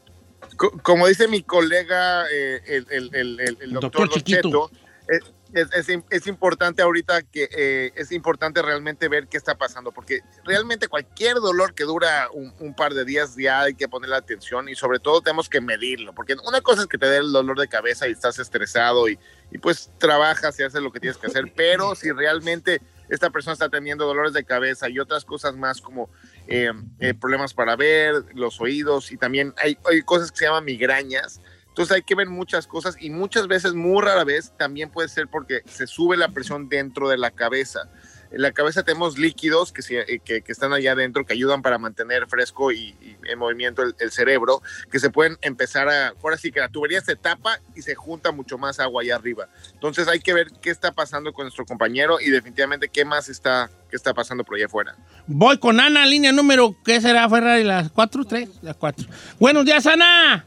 Co- 0.55 0.71
como 0.83 1.07
dice 1.07 1.27
mi 1.27 1.43
colega, 1.43 2.25
eh, 2.31 2.61
el, 2.65 2.87
el- 2.89 3.15
el- 3.15 3.39
el- 3.39 3.57
el 3.61 3.71
doctor 3.73 3.81
doctor, 3.81 4.09
Don 4.09 4.17
Chiquito. 4.19 4.69
Cheto, 4.69 4.71
eh, 5.09 5.19
es, 5.53 5.67
es 5.73 5.89
im- 5.89 6.03
es 6.09 6.25
importante 6.25 6.81
ahorita 6.81 7.21
que 7.21 7.47
eh, 7.55 7.91
es 7.95 8.11
importante 8.11 8.61
realmente 8.63 9.07
ver 9.07 9.27
qué 9.27 9.37
está 9.37 9.55
pasando, 9.55 9.91
porque 9.91 10.21
realmente 10.43 10.87
cualquier 10.87 11.35
dolor 11.35 11.75
que 11.75 11.83
dura 11.83 12.27
un, 12.33 12.53
un 12.59 12.75
par 12.75 12.95
de 12.95 13.05
días 13.05 13.35
ya 13.35 13.61
hay 13.61 13.75
que 13.75 13.87
ponerle 13.87 14.15
atención 14.15 14.67
y 14.67 14.73
sobre 14.75 14.97
todo 14.99 15.21
tenemos 15.21 15.49
que 15.49 15.61
medirlo, 15.61 16.13
porque 16.15 16.35
una 16.47 16.61
cosa 16.61 16.81
es 16.81 16.87
que 16.87 16.97
te 16.97 17.05
dé 17.05 17.17
el 17.17 17.31
dolor 17.31 17.59
de 17.59 17.67
cabeza 17.67 18.07
y 18.07 18.13
estás 18.13 18.39
estresado 18.39 19.07
y, 19.07 19.19
y 19.51 19.59
pues 19.59 19.91
trabajas 19.99 20.59
y 20.59 20.63
haces 20.63 20.81
lo 20.81 20.91
que 20.91 20.99
tienes 20.99 21.17
que 21.17 21.27
hacer, 21.27 21.53
pero 21.55 21.93
si 21.93 22.11
realmente 22.11 22.81
esta 23.09 23.29
persona 23.29 23.53
está 23.53 23.69
teniendo 23.69 24.07
dolores 24.07 24.33
de 24.33 24.43
cabeza 24.45 24.89
y 24.89 24.97
otras 24.97 25.23
cosas 25.23 25.55
más 25.55 25.81
como 25.81 26.09
eh, 26.47 26.71
eh, 26.99 27.13
problemas 27.13 27.53
para 27.53 27.75
ver, 27.75 28.25
los 28.33 28.59
oídos 28.59 29.11
y 29.11 29.17
también 29.17 29.53
hay, 29.61 29.77
hay 29.89 30.01
cosas 30.01 30.31
que 30.31 30.39
se 30.39 30.45
llaman 30.45 30.65
migrañas. 30.65 31.41
Entonces 31.67 31.95
hay 31.95 32.03
que 32.03 32.13
ver 32.13 32.29
muchas 32.29 32.67
cosas 32.67 32.95
y 32.99 33.09
muchas 33.09 33.47
veces, 33.47 33.73
muy 33.73 34.03
rara 34.03 34.23
vez, 34.23 34.53
también 34.57 34.91
puede 34.91 35.09
ser 35.09 35.27
porque 35.27 35.63
se 35.65 35.87
sube 35.87 36.15
la 36.17 36.29
presión 36.29 36.69
dentro 36.69 37.09
de 37.09 37.17
la 37.17 37.31
cabeza. 37.31 37.89
En 38.33 38.41
la 38.41 38.51
cabeza 38.51 38.81
tenemos 38.83 39.17
líquidos 39.19 39.71
que, 39.71 39.83
se- 39.83 39.99
eh, 40.11 40.19
que, 40.25 40.41
que 40.41 40.51
están 40.51 40.73
allá 40.73 40.93
adentro 40.93 41.23
que 41.23 41.33
ayudan 41.33 41.61
para 41.61 41.77
mantener 41.77 42.25
fresco 42.27 42.71
y, 42.71 42.95
y 42.99 43.15
en 43.29 43.37
movimiento 43.37 43.83
el, 43.83 43.95
el 43.99 44.11
cerebro, 44.11 44.61
que 44.91 44.97
se 44.99 45.11
pueden 45.11 45.37
empezar 45.41 45.87
a, 45.87 46.09
ahora 46.21 46.35
sí 46.37 46.51
que 46.51 46.59
la 46.59 46.67
tubería 46.67 46.99
se 47.01 47.15
tapa 47.15 47.59
y 47.75 47.83
se 47.83 47.93
junta 47.93 48.31
mucho 48.31 48.57
más 48.57 48.79
agua 48.79 49.03
allá 49.03 49.15
arriba. 49.17 49.47
Entonces 49.73 50.07
hay 50.07 50.19
que 50.19 50.33
ver 50.33 50.47
qué 50.61 50.71
está 50.71 50.91
pasando 50.91 51.31
con 51.31 51.45
nuestro 51.45 51.63
compañero 51.65 52.19
y 52.19 52.31
definitivamente 52.31 52.89
qué 52.89 53.05
más 53.05 53.29
está, 53.29 53.69
qué 53.89 53.95
está 53.95 54.15
pasando 54.15 54.43
por 54.43 54.55
allá 54.57 54.65
afuera. 54.65 54.95
Voy 55.27 55.59
con 55.59 55.79
Ana, 55.79 56.05
línea 56.07 56.31
número, 56.31 56.75
¿qué 56.83 56.99
será, 57.01 57.29
Ferrari? 57.29 57.63
¿Las 57.63 57.91
cuatro? 57.91 58.25
¿Tres? 58.25 58.49
Las 58.63 58.75
cuatro. 58.77 59.05
Buenos 59.39 59.63
días, 59.63 59.85
Ana. 59.85 60.43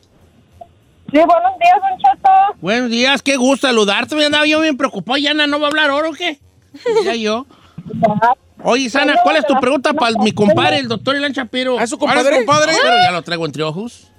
Sí, 1.13 1.19
buenos 1.19 1.53
días, 1.63 1.77
Don 1.89 1.99
Cheto. 1.99 2.31
Buenos 2.61 2.91
días, 2.91 3.23
qué 3.23 3.37
gusto 3.37 3.69
saludarte. 3.69 4.17
Me 4.17 4.25
andaba 4.27 4.45
yo 4.45 4.61
bien 4.61 4.77
preocupado. 4.77 5.17
¿Y 5.19 5.29
Ana 5.29 5.47
no 5.47 5.61
va 5.61 5.67
a 5.67 5.71
hablar 5.71 5.91
ahora 5.91 6.09
o 6.09 6.13
qué? 6.13 6.41
Ya 7.05 7.15
yo. 7.15 7.47
Oye, 8.63 8.91
Sana, 8.91 9.15
¿cuál 9.23 9.37
es 9.37 9.47
tu 9.47 9.55
pregunta 9.61 9.93
para 9.93 10.13
mi 10.19 10.33
compadre, 10.33 10.79
el 10.79 10.89
doctor 10.89 11.15
Ilan 11.17 11.33
Chapiro? 11.33 11.79
¿A 11.79 11.87
su 11.87 11.97
¿Ahora 11.97 12.21
es 12.21 12.25
compadre? 12.25 12.37
compadre? 12.39 12.73
Pero 12.83 12.97
ya 13.05 13.13
lo 13.13 13.23
traigo 13.23 13.47
entre 13.47 13.63
ojos. 13.63 14.11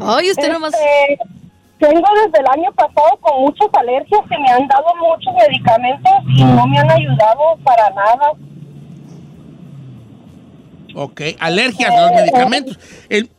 Ay, 0.00 0.30
usted 0.30 0.52
nomás. 0.52 0.74
Este, 0.74 1.18
tengo 1.78 2.06
desde 2.24 2.40
el 2.40 2.46
año 2.48 2.72
pasado 2.72 3.16
con 3.20 3.42
muchas 3.42 3.68
alergias 3.72 4.20
que 4.28 4.38
me 4.38 4.50
han 4.50 4.68
dado 4.68 4.86
muchos 5.00 5.32
medicamentos 5.34 6.12
y 6.28 6.44
no 6.44 6.66
me 6.66 6.78
han 6.78 6.90
ayudado 6.90 7.56
para 7.64 7.90
nada. 7.90 8.32
Ok, 10.94 11.20
alergias 11.38 11.90
a 11.90 12.02
los 12.02 12.12
medicamentos. 12.12 12.78
El, 13.08 13.30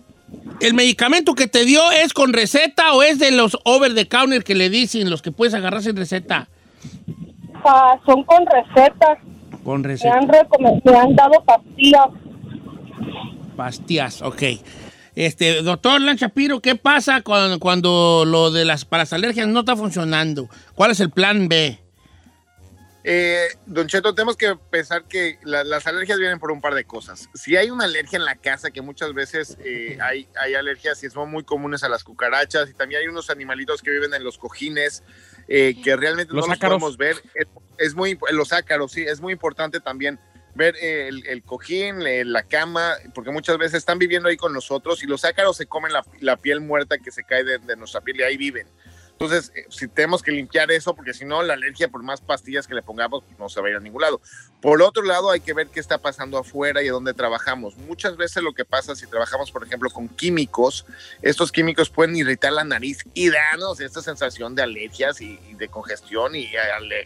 ¿El 0.60 0.74
medicamento 0.74 1.36
que 1.36 1.48
te 1.48 1.66
dio 1.66 1.82
es 1.92 2.14
con 2.14 2.34
receta 2.34 2.94
o 2.94 3.04
es 3.04 3.20
de 3.20 3.32
los 3.32 3.58
over 3.64 3.94
the 3.94 4.08
counter 4.08 4.44
que 4.44 4.56
le 4.56 4.70
dicen, 4.70 5.10
los 5.10 5.22
que 5.22 5.32
puedes 5.32 5.54
agarrar 5.54 5.82
sin 5.82 5.96
receta? 5.96 6.48
Ah, 7.64 7.98
son 8.06 8.24
con 8.24 8.46
recetas. 8.46 9.20
Con 9.68 9.82
Me 9.82 9.90
receta. 9.90 10.14
han, 10.18 10.30
recome- 10.30 10.82
me 10.86 10.98
han 10.98 11.14
dado 11.14 11.44
pastillas. 11.44 12.06
Pastillas, 13.58 14.22
ok. 14.22 14.42
Este, 15.14 15.62
doctor 15.62 16.00
Lan 16.00 16.16
Shapiro, 16.16 16.62
¿qué 16.62 16.76
pasa 16.76 17.22
cuando, 17.22 17.60
cuando 17.60 18.24
lo 18.26 18.50
de 18.50 18.64
las 18.64 18.86
para 18.86 19.04
las 19.04 19.12
alergias 19.12 19.46
no 19.50 19.60
está 19.60 19.76
funcionando? 19.76 20.48
¿Cuál 20.74 20.92
es 20.92 21.02
el 21.02 21.10
plan 21.10 21.50
B? 21.50 21.82
Eh, 23.04 23.48
don 23.66 23.88
Cheto, 23.88 24.16
tenemos 24.16 24.38
que 24.38 24.56
pensar 24.70 25.04
que 25.04 25.38
la- 25.44 25.66
las 25.66 25.86
alergias 25.86 26.18
vienen 26.18 26.40
por 26.40 26.52
un 26.52 26.62
par 26.62 26.74
de 26.74 26.86
cosas. 26.86 27.28
Si 27.34 27.58
hay 27.58 27.70
una 27.70 27.84
alergia 27.84 28.16
en 28.18 28.24
la 28.24 28.36
casa, 28.36 28.72
que 28.72 28.82
muchas 28.82 29.14
veces 29.14 29.58
eh, 29.66 29.98
hay, 30.02 30.30
hay 30.42 30.54
alergias 30.56 31.04
y 31.04 31.10
son 31.10 31.30
muy 31.30 31.44
comunes 31.44 31.84
a 31.84 31.90
las 31.90 32.06
cucarachas, 32.06 32.70
y 32.70 32.74
también 32.74 33.02
hay 33.02 33.08
unos 33.10 33.30
animalitos 33.30 33.82
que 33.82 33.92
viven 33.92 34.14
en 34.14 34.24
los 34.24 34.38
cojines, 34.38 35.04
eh, 35.50 35.76
que 35.84 35.98
realmente 35.98 36.34
Los 36.34 36.46
no 36.48 36.54
los 36.54 36.60
podemos 36.60 36.96
ver. 36.96 37.18
Es, 37.78 37.96
muy, 37.96 38.18
los 38.32 38.54
ácaros, 38.54 38.92
sí, 38.92 39.04
es 39.04 39.22
muy 39.22 39.34
importante 39.34 39.80
también 39.80 40.20
ver 40.56 40.76
eh, 40.82 41.10
el, 41.10 41.44
cojín, 41.44 42.02
eh, 42.02 42.26
la 42.26 42.44
cama, 42.44 42.96
porque 43.14 43.32
muchas 43.32 43.58
veces 43.58 43.76
están 43.76 44.00
viviendo 44.00 44.28
ahí 44.28 44.38
con 44.38 44.54
nosotros 44.54 45.04
y 45.04 45.06
los 45.06 45.24
ácaros 45.24 45.58
se 45.58 45.68
comen 45.68 45.92
la, 46.20 46.38
piel 46.38 46.62
muerta 46.62 46.98
que 46.98 47.12
se 47.12 47.24
cae 47.24 47.44
de 47.44 47.76
nuestra 47.76 48.02
piel 48.02 48.20
y 48.20 48.24
ahí 48.24 48.38
viven. 48.38 48.68
Entonces, 49.20 49.52
eh, 49.56 49.66
si 49.70 49.88
tenemos 49.88 50.22
que 50.22 50.32
limpiar 50.32 50.70
eso, 50.70 50.96
porque 50.96 51.12
si 51.12 51.26
no, 51.26 51.42
la 51.42 51.56
alergia, 51.56 51.88
por 51.88 52.04
más 52.04 52.22
pastillas 52.22 52.68
que 52.68 52.76
le 52.76 52.84
pongamos, 52.84 53.24
pues, 53.24 53.40
no 53.40 53.50
se 53.50 53.60
va 53.60 53.68
a 53.68 53.70
ir 53.72 53.76
a 53.76 53.80
ningún 53.80 54.02
lado. 54.02 54.22
Por 54.62 54.82
otro 54.84 55.02
lado, 55.02 55.32
hay 55.32 55.40
que 55.40 55.54
ver 55.54 55.68
qué 55.68 55.80
está 55.80 55.98
pasando 55.98 56.38
afuera 56.38 56.84
y 56.84 56.88
dónde 56.88 57.16
trabajamos. 57.16 57.78
Muchas 57.78 58.16
veces 58.16 58.44
lo 58.44 58.54
que 58.54 58.64
pasa 58.64 58.96
si 58.96 59.08
trabajamos, 59.08 59.52
por 59.52 59.66
ejemplo, 59.66 59.90
con 59.90 60.08
químicos, 60.08 60.86
estos 61.24 61.52
químicos 61.52 61.90
pueden 61.90 62.16
irritar 62.16 62.54
la 62.54 62.64
nariz 62.64 63.00
y 63.16 63.30
darnos 63.30 63.80
esta 63.80 64.02
sensación 64.02 64.54
de 64.54 64.62
alergias 64.62 65.20
y, 65.20 65.40
y 65.50 65.56
de 65.56 65.68
congestión 65.68 66.36
y, 66.36 66.50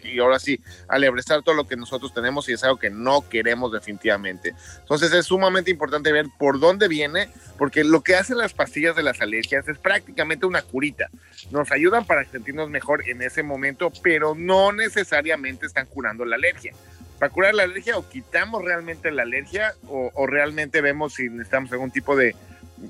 y 0.03 0.19
ahora 0.19 0.39
sí, 0.39 0.59
alebrestar 0.89 1.43
todo 1.43 1.55
lo 1.55 1.65
que 1.65 1.77
nosotros 1.77 2.13
tenemos 2.13 2.49
y 2.49 2.53
es 2.53 2.63
algo 2.65 2.77
que 2.77 2.89
no 2.89 3.27
queremos 3.29 3.71
definitivamente. 3.71 4.53
Entonces 4.79 5.13
es 5.13 5.27
sumamente 5.27 5.71
importante 5.71 6.11
ver 6.11 6.25
por 6.37 6.59
dónde 6.59 6.89
viene, 6.89 7.29
porque 7.57 7.83
lo 7.83 8.01
que 8.01 8.15
hacen 8.15 8.37
las 8.37 8.53
pastillas 8.53 8.95
de 8.95 9.03
las 9.03 9.21
alergias 9.21 9.67
es 9.67 9.77
prácticamente 9.77 10.45
una 10.45 10.61
curita. 10.61 11.09
Nos 11.51 11.71
ayudan 12.01 12.05
para 12.05 12.25
sentirnos 12.25 12.69
mejor 12.69 13.07
en 13.07 13.21
ese 13.21 13.43
momento, 13.43 13.91
pero 14.03 14.35
no 14.35 14.71
necesariamente 14.71 15.65
están 15.65 15.85
curando 15.87 16.25
la 16.25 16.35
alergia. 16.35 16.73
Para 17.19 17.31
curar 17.31 17.53
la 17.53 17.63
alergia 17.63 17.97
o 17.97 18.07
quitamos 18.07 18.63
realmente 18.63 19.11
la 19.11 19.23
alergia 19.23 19.73
o, 19.87 20.11
o 20.13 20.27
realmente 20.27 20.81
vemos 20.81 21.13
si 21.15 21.29
necesitamos 21.29 21.71
algún 21.71 21.91
tipo 21.91 22.15
de... 22.15 22.35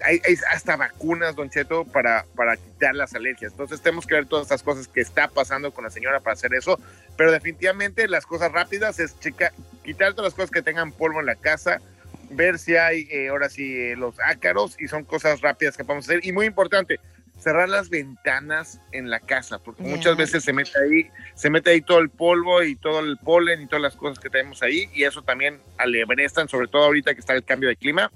Hay, 0.06 0.22
hay 0.26 0.38
hasta 0.50 0.78
vacunas, 0.78 1.36
Don 1.36 1.50
Cheto, 1.50 1.84
para, 1.84 2.26
para 2.34 2.56
quitar 2.56 2.96
las 2.96 3.14
alergias. 3.14 3.52
Entonces 3.52 3.82
tenemos 3.82 4.08
que 4.08 4.16
ver 4.16 4.26
todas 4.26 4.46
estas 4.46 4.64
cosas 4.64 4.88
que 4.88 5.02
está 5.02 5.28
pasando 5.28 5.74
con 5.74 5.84
la 5.84 5.90
señora 5.90 6.22
para 6.22 6.34
hacer 6.34 6.54
eso. 6.54 6.80
Pero 7.18 7.32
definitivamente 7.32 8.08
las 8.08 8.26
cosas 8.26 8.54
rápidas 8.54 9.00
es 9.00 9.20
checar, 9.20 9.52
quitar 9.84 10.14
todas 10.14 10.32
las 10.32 10.34
cosas 10.34 10.50
que 10.50 10.62
tengan 10.62 10.94
polvo 10.94 11.20
en 11.20 11.26
la 11.26 11.36
casa, 11.36 11.82
ver 12.30 12.58
si 12.58 12.78
hay 12.78 13.10
eh, 13.12 13.28
ahora 13.28 13.50
sí 13.50 13.76
eh, 13.76 13.96
los 13.98 14.16
ácaros 14.22 14.78
y 14.80 14.88
son 14.88 15.04
cosas 15.04 15.42
rápidas 15.42 15.76
que 15.76 15.84
podemos 15.84 16.06
hacer. 16.06 16.26
Y 16.26 16.32
muy 16.32 16.46
importante, 16.46 17.02
cerrar 17.42 17.68
las 17.68 17.90
ventanas 17.90 18.80
en 18.92 19.10
la 19.10 19.20
casa, 19.20 19.60
porque 19.60 19.84
muchas 19.84 20.16
veces 20.16 20.44
se 20.44 20.54
mete 20.54 20.72
ahí, 20.78 21.10
se 21.34 21.50
mete 21.50 21.72
ahí 21.72 21.82
todo 21.82 22.00
el 22.00 22.10
polvo 22.10 22.64
y 22.64 22.76
todo 22.76 23.00
el 23.00 23.18
polen 23.18 23.64
y 23.64 23.68
todas 23.68 23.82
las 23.82 23.96
cosas 23.96 24.20
que 24.20 24.30
tenemos 24.30 24.62
ahí, 24.62 24.90
y 24.94 25.04
eso 25.04 25.24
también 25.24 25.60
alebrestan, 25.78 26.48
sobre 26.48 26.68
todo 26.68 26.84
ahorita 26.84 27.14
que 27.14 27.20
está 27.20 27.34
el 27.34 27.44
cambio 27.44 27.70
de 27.70 27.76
clima, 27.76 28.12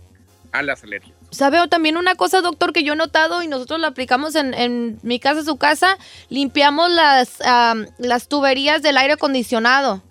a 0.51 0.61
las 0.61 0.83
alergias. 0.83 1.15
¿Sabe 1.31 1.59
o 1.59 1.67
también 1.67 1.97
una 1.97 2.15
cosa, 2.15 2.41
doctor, 2.41 2.71
que 2.71 2.83
yo 2.83 2.93
he 2.93 2.95
notado 2.95 3.41
y 3.41 3.47
nosotros 3.47 3.79
lo 3.79 3.87
aplicamos 3.87 4.35
en, 4.35 4.53
en 4.53 4.99
mi 5.03 5.19
casa, 5.19 5.43
su 5.43 5.57
casa? 5.57 5.97
Limpiamos 6.29 6.89
las, 6.91 7.41
am, 7.41 7.87
las 7.97 8.29
tuberías 8.29 8.81
del 8.81 8.97
aire 8.97 9.13
acondicionado. 9.13 10.01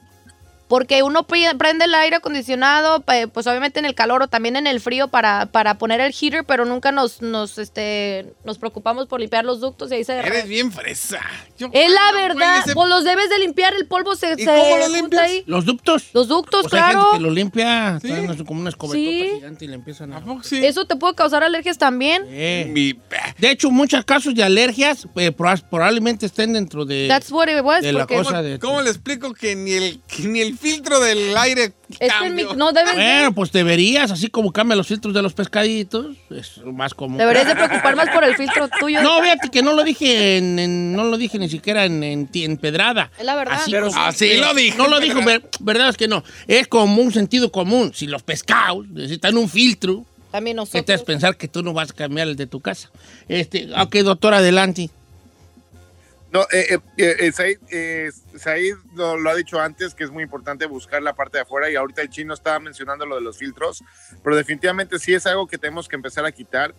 Porque 0.68 1.02
uno 1.02 1.24
prende 1.26 1.84
el 1.84 1.94
aire 1.94 2.16
acondicionado, 2.16 3.04
pues 3.32 3.46
obviamente 3.46 3.78
en 3.80 3.84
el 3.84 3.94
calor 3.94 4.22
o 4.22 4.28
también 4.28 4.56
en 4.56 4.66
el 4.66 4.80
frío 4.80 5.08
para, 5.08 5.46
para 5.46 5.76
poner 5.78 6.00
el 6.00 6.12
heater, 6.12 6.44
pero 6.44 6.64
nunca 6.64 6.90
nos, 6.90 7.20
nos, 7.20 7.58
este, 7.58 8.32
nos 8.44 8.58
preocupamos 8.58 9.06
por 9.06 9.20
limpiar 9.20 9.44
los 9.44 9.60
ductos 9.60 9.90
y 9.92 9.96
ahí 9.96 10.04
se... 10.04 10.18
Eres 10.18 10.48
bien 10.48 10.72
fresa. 10.72 11.20
Yo- 11.58 11.68
Es 11.72 11.90
la 11.90 12.12
verdad, 12.18 12.60
ese- 12.64 12.74
pues 12.74 12.88
los 12.88 13.04
debes 13.04 13.28
de 13.28 13.38
limpiar, 13.40 13.74
el 13.74 13.86
polvo 13.86 14.16
se, 14.16 14.32
¿Y 14.32 14.44
se 14.44 14.46
cómo 14.46 14.76
los 14.78 14.86
junta 14.88 14.96
limpias? 14.96 15.22
ahí. 15.22 15.44
¿Los 15.46 15.64
ductos? 15.66 16.06
Los 16.14 16.28
ductos, 16.28 16.62
Pues 16.62 16.72
hay 16.74 16.80
gente 16.80 16.94
claro. 16.94 17.12
que 17.12 17.20
lo 17.20 17.30
limpia, 17.30 17.98
Sí. 18.00 18.08
traen 18.08 18.30
así 18.30 18.44
como 18.44 18.60
una 18.60 18.70
escobetota 18.70 18.98
Sí. 18.98 19.30
gigante 19.34 19.64
y 19.66 19.68
le 19.68 19.74
empiezan 19.74 20.12
a... 20.14 20.16
¿A 20.16 20.20
poco 20.22 20.42
sí? 20.42 20.64
Eso 20.64 20.86
te 20.86 20.96
puede 20.96 21.14
causar 21.14 21.44
alergias 21.44 21.76
también. 21.78 22.24
Eh. 22.28 22.70
Mi- 22.72 22.98
De 23.38 23.50
hecho, 23.50 23.70
muchos 23.70 24.04
casos 24.04 24.34
de 24.34 24.42
alergias 24.42 25.06
eh, 25.16 25.30
proba- 25.30 25.62
probablemente 25.68 26.26
estén 26.26 26.54
dentro 26.54 26.84
de, 26.86 27.06
That's 27.08 27.30
what 27.30 27.48
it 27.48 27.62
was. 27.62 27.82
de 27.82 27.92
la 27.92 28.00
porque 28.00 28.16
cosa 28.16 28.42
de... 28.42 28.58
¿Cómo 28.58 28.80
le 28.80 28.90
explico 28.90 29.34
que 29.34 29.54
ni 29.54 29.72
el, 29.72 30.00
que 30.08 30.22
ni 30.22 30.40
el 30.40 30.53
filtro 30.58 31.00
del 31.00 31.36
aire 31.36 31.72
es 31.98 31.98
que 31.98 32.26
en 32.26 32.34
mi- 32.34 32.42
cambió? 32.44 32.54
no 32.54 32.72
debes 32.72 32.94
de- 32.96 33.02
Bueno, 33.02 33.32
pues 33.34 33.52
deberías, 33.52 34.10
así 34.10 34.28
como 34.28 34.52
cambian 34.52 34.78
los 34.78 34.86
filtros 34.86 35.12
de 35.14 35.22
los 35.22 35.34
pescaditos, 35.34 36.16
es 36.30 36.60
más 36.64 36.94
común. 36.94 37.18
Deberías 37.18 37.46
de 37.46 37.54
preocupar 37.54 37.96
más 37.96 38.08
por 38.10 38.24
el 38.24 38.34
filtro 38.36 38.68
tuyo. 38.80 39.02
No, 39.02 39.22
fíjate 39.22 39.48
que 39.50 39.62
no 39.62 39.72
lo 39.74 39.84
dije 39.84 40.38
en, 40.38 40.58
en- 40.58 40.92
no 40.94 41.04
lo 41.04 41.16
dije 41.16 41.38
ni 41.38 41.48
siquiera 41.48 41.84
en, 41.84 42.02
en, 42.02 42.26
ti- 42.26 42.44
en 42.44 42.56
pedrada. 42.56 43.10
Es 43.18 43.24
la 43.24 43.34
verdad. 43.36 43.54
Así 43.60 43.70
Pero 43.70 43.88
como- 43.88 44.00
Así 44.00 44.36
lo 44.36 44.54
dije, 44.54 44.76
No 44.78 44.88
lo 44.88 45.00
dijo, 45.00 45.22
ver- 45.24 45.48
verdad 45.60 45.88
es 45.90 45.96
que 45.96 46.08
no. 46.08 46.22
Es 46.46 46.66
como 46.68 47.00
un 47.02 47.12
sentido 47.12 47.50
común. 47.52 47.92
Si 47.94 48.06
los 48.06 48.22
pescados 48.22 48.86
necesitan 48.88 49.36
un 49.36 49.48
filtro, 49.48 50.04
También 50.32 50.54
¿qué 50.56 50.60
nosotros. 50.62 51.02
pensar 51.02 51.36
que 51.36 51.46
tú 51.48 51.62
no 51.62 51.72
vas 51.72 51.90
a 51.90 51.94
cambiar 51.94 52.28
el 52.28 52.36
de 52.36 52.46
tu 52.46 52.60
casa? 52.60 52.90
Este, 53.28 53.68
ok, 53.80 53.94
doctor, 53.96 54.34
adelante. 54.34 54.90
No, 56.34 56.42
eh, 56.50 56.78
eh, 56.98 57.16
eh, 57.20 57.32
Said, 57.32 57.58
eh, 57.70 58.10
Said 58.36 58.74
lo, 58.96 59.16
lo 59.16 59.30
ha 59.30 59.36
dicho 59.36 59.60
antes 59.60 59.94
que 59.94 60.02
es 60.02 60.10
muy 60.10 60.24
importante 60.24 60.66
buscar 60.66 61.00
la 61.00 61.14
parte 61.14 61.38
de 61.38 61.42
afuera 61.42 61.70
y 61.70 61.76
ahorita 61.76 62.02
el 62.02 62.08
chino 62.10 62.34
estaba 62.34 62.58
mencionando 62.58 63.06
lo 63.06 63.14
de 63.14 63.20
los 63.20 63.38
filtros, 63.38 63.84
pero 64.24 64.34
definitivamente 64.34 64.98
sí 64.98 65.14
es 65.14 65.26
algo 65.26 65.46
que 65.46 65.58
tenemos 65.58 65.86
que 65.86 65.94
empezar 65.94 66.24
a 66.26 66.32
quitar. 66.32 66.74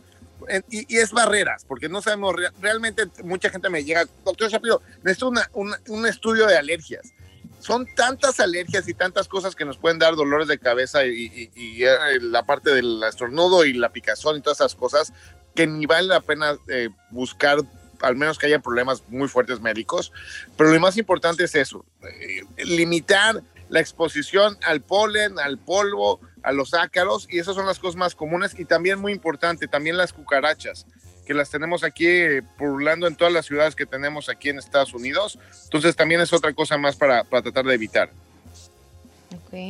Y, 0.70 0.94
y 0.94 0.98
es 0.98 1.14
barreras, 1.14 1.64
porque 1.66 1.88
no 1.88 2.02
sabemos, 2.02 2.36
re- 2.36 2.52
realmente 2.62 3.04
mucha 3.24 3.50
gente 3.50 3.70
me 3.70 3.86
llega, 3.86 4.06
doctor 4.26 4.50
Shapiro, 4.50 4.82
necesito 5.04 5.30
una- 5.30 5.50
una- 5.54 5.80
un 5.88 6.06
estudio 6.06 6.46
de 6.48 6.58
alergias. 6.58 7.14
Son 7.60 7.88
tantas 7.96 8.42
alergias 8.42 8.86
y 8.90 8.94
tantas 8.94 9.30
cosas 9.30 9.56
que 9.56 9.64
nos 9.64 9.78
pueden 9.78 10.00
dar 10.00 10.18
dolores 10.18 10.50
de 10.50 10.60
cabeza 10.60 11.06
y, 11.06 11.12
y- 11.34 11.52
y, 11.56 11.84
eh, 11.86 12.20
la 12.20 12.46
parte 12.46 12.72
del 12.72 13.02
estornudo 13.04 13.64
y 13.64 13.72
la 13.72 13.94
picazón 13.94 14.36
y 14.36 14.42
todas 14.42 14.60
esas 14.60 14.76
cosas 14.76 15.14
que 15.56 15.66
ni 15.66 15.86
vale 15.86 16.10
la 16.10 16.20
pena 16.20 16.58
eh, 16.68 16.90
buscar 17.12 17.60
al 18.02 18.16
menos 18.16 18.38
que 18.38 18.48
haya 18.48 18.60
problemas 18.60 19.04
muy 19.10 19.28
fuertes 19.28 19.62
médicos. 19.62 20.12
Pero 20.58 20.72
lo 20.72 20.80
más 20.80 20.98
importante 20.98 21.44
es 21.44 21.56
eso, 21.56 21.86
eh, 22.04 22.42
limitar 22.64 23.42
la 23.70 23.80
exposición 23.80 24.58
al 24.64 24.82
polen, 24.82 25.40
al 25.40 25.58
polvo, 25.58 26.20
a 26.44 26.52
los 26.52 26.74
ácaros, 26.74 27.28
y 27.30 27.40
esas 27.40 27.56
son 27.56 27.66
las 27.66 27.80
cosas 27.80 27.96
más 27.96 28.16
comunes. 28.16 28.58
Y 28.58 28.66
también 28.66 29.00
muy 29.00 29.12
importante, 29.12 29.68
también 29.68 29.98
las 29.98 30.14
cucarachas, 30.14 30.86
que 31.26 31.34
las 31.34 31.50
tenemos 31.50 31.84
aquí 31.84 32.08
eh, 32.08 32.44
pululando 32.58 33.08
en 33.08 33.16
todas 33.16 33.34
las 33.34 33.46
ciudades 33.48 33.76
que 33.76 33.86
tenemos 33.86 34.30
aquí 34.30 34.50
en 34.50 34.60
Estados 34.60 34.94
Unidos. 34.94 35.40
Entonces 35.64 35.96
también 35.96 36.22
es 36.22 36.34
otra 36.34 36.54
cosa 36.54 36.78
más 36.78 36.96
para, 36.96 37.24
para 37.24 37.42
tratar 37.42 37.66
de 37.66 37.74
evitar. 37.74 38.12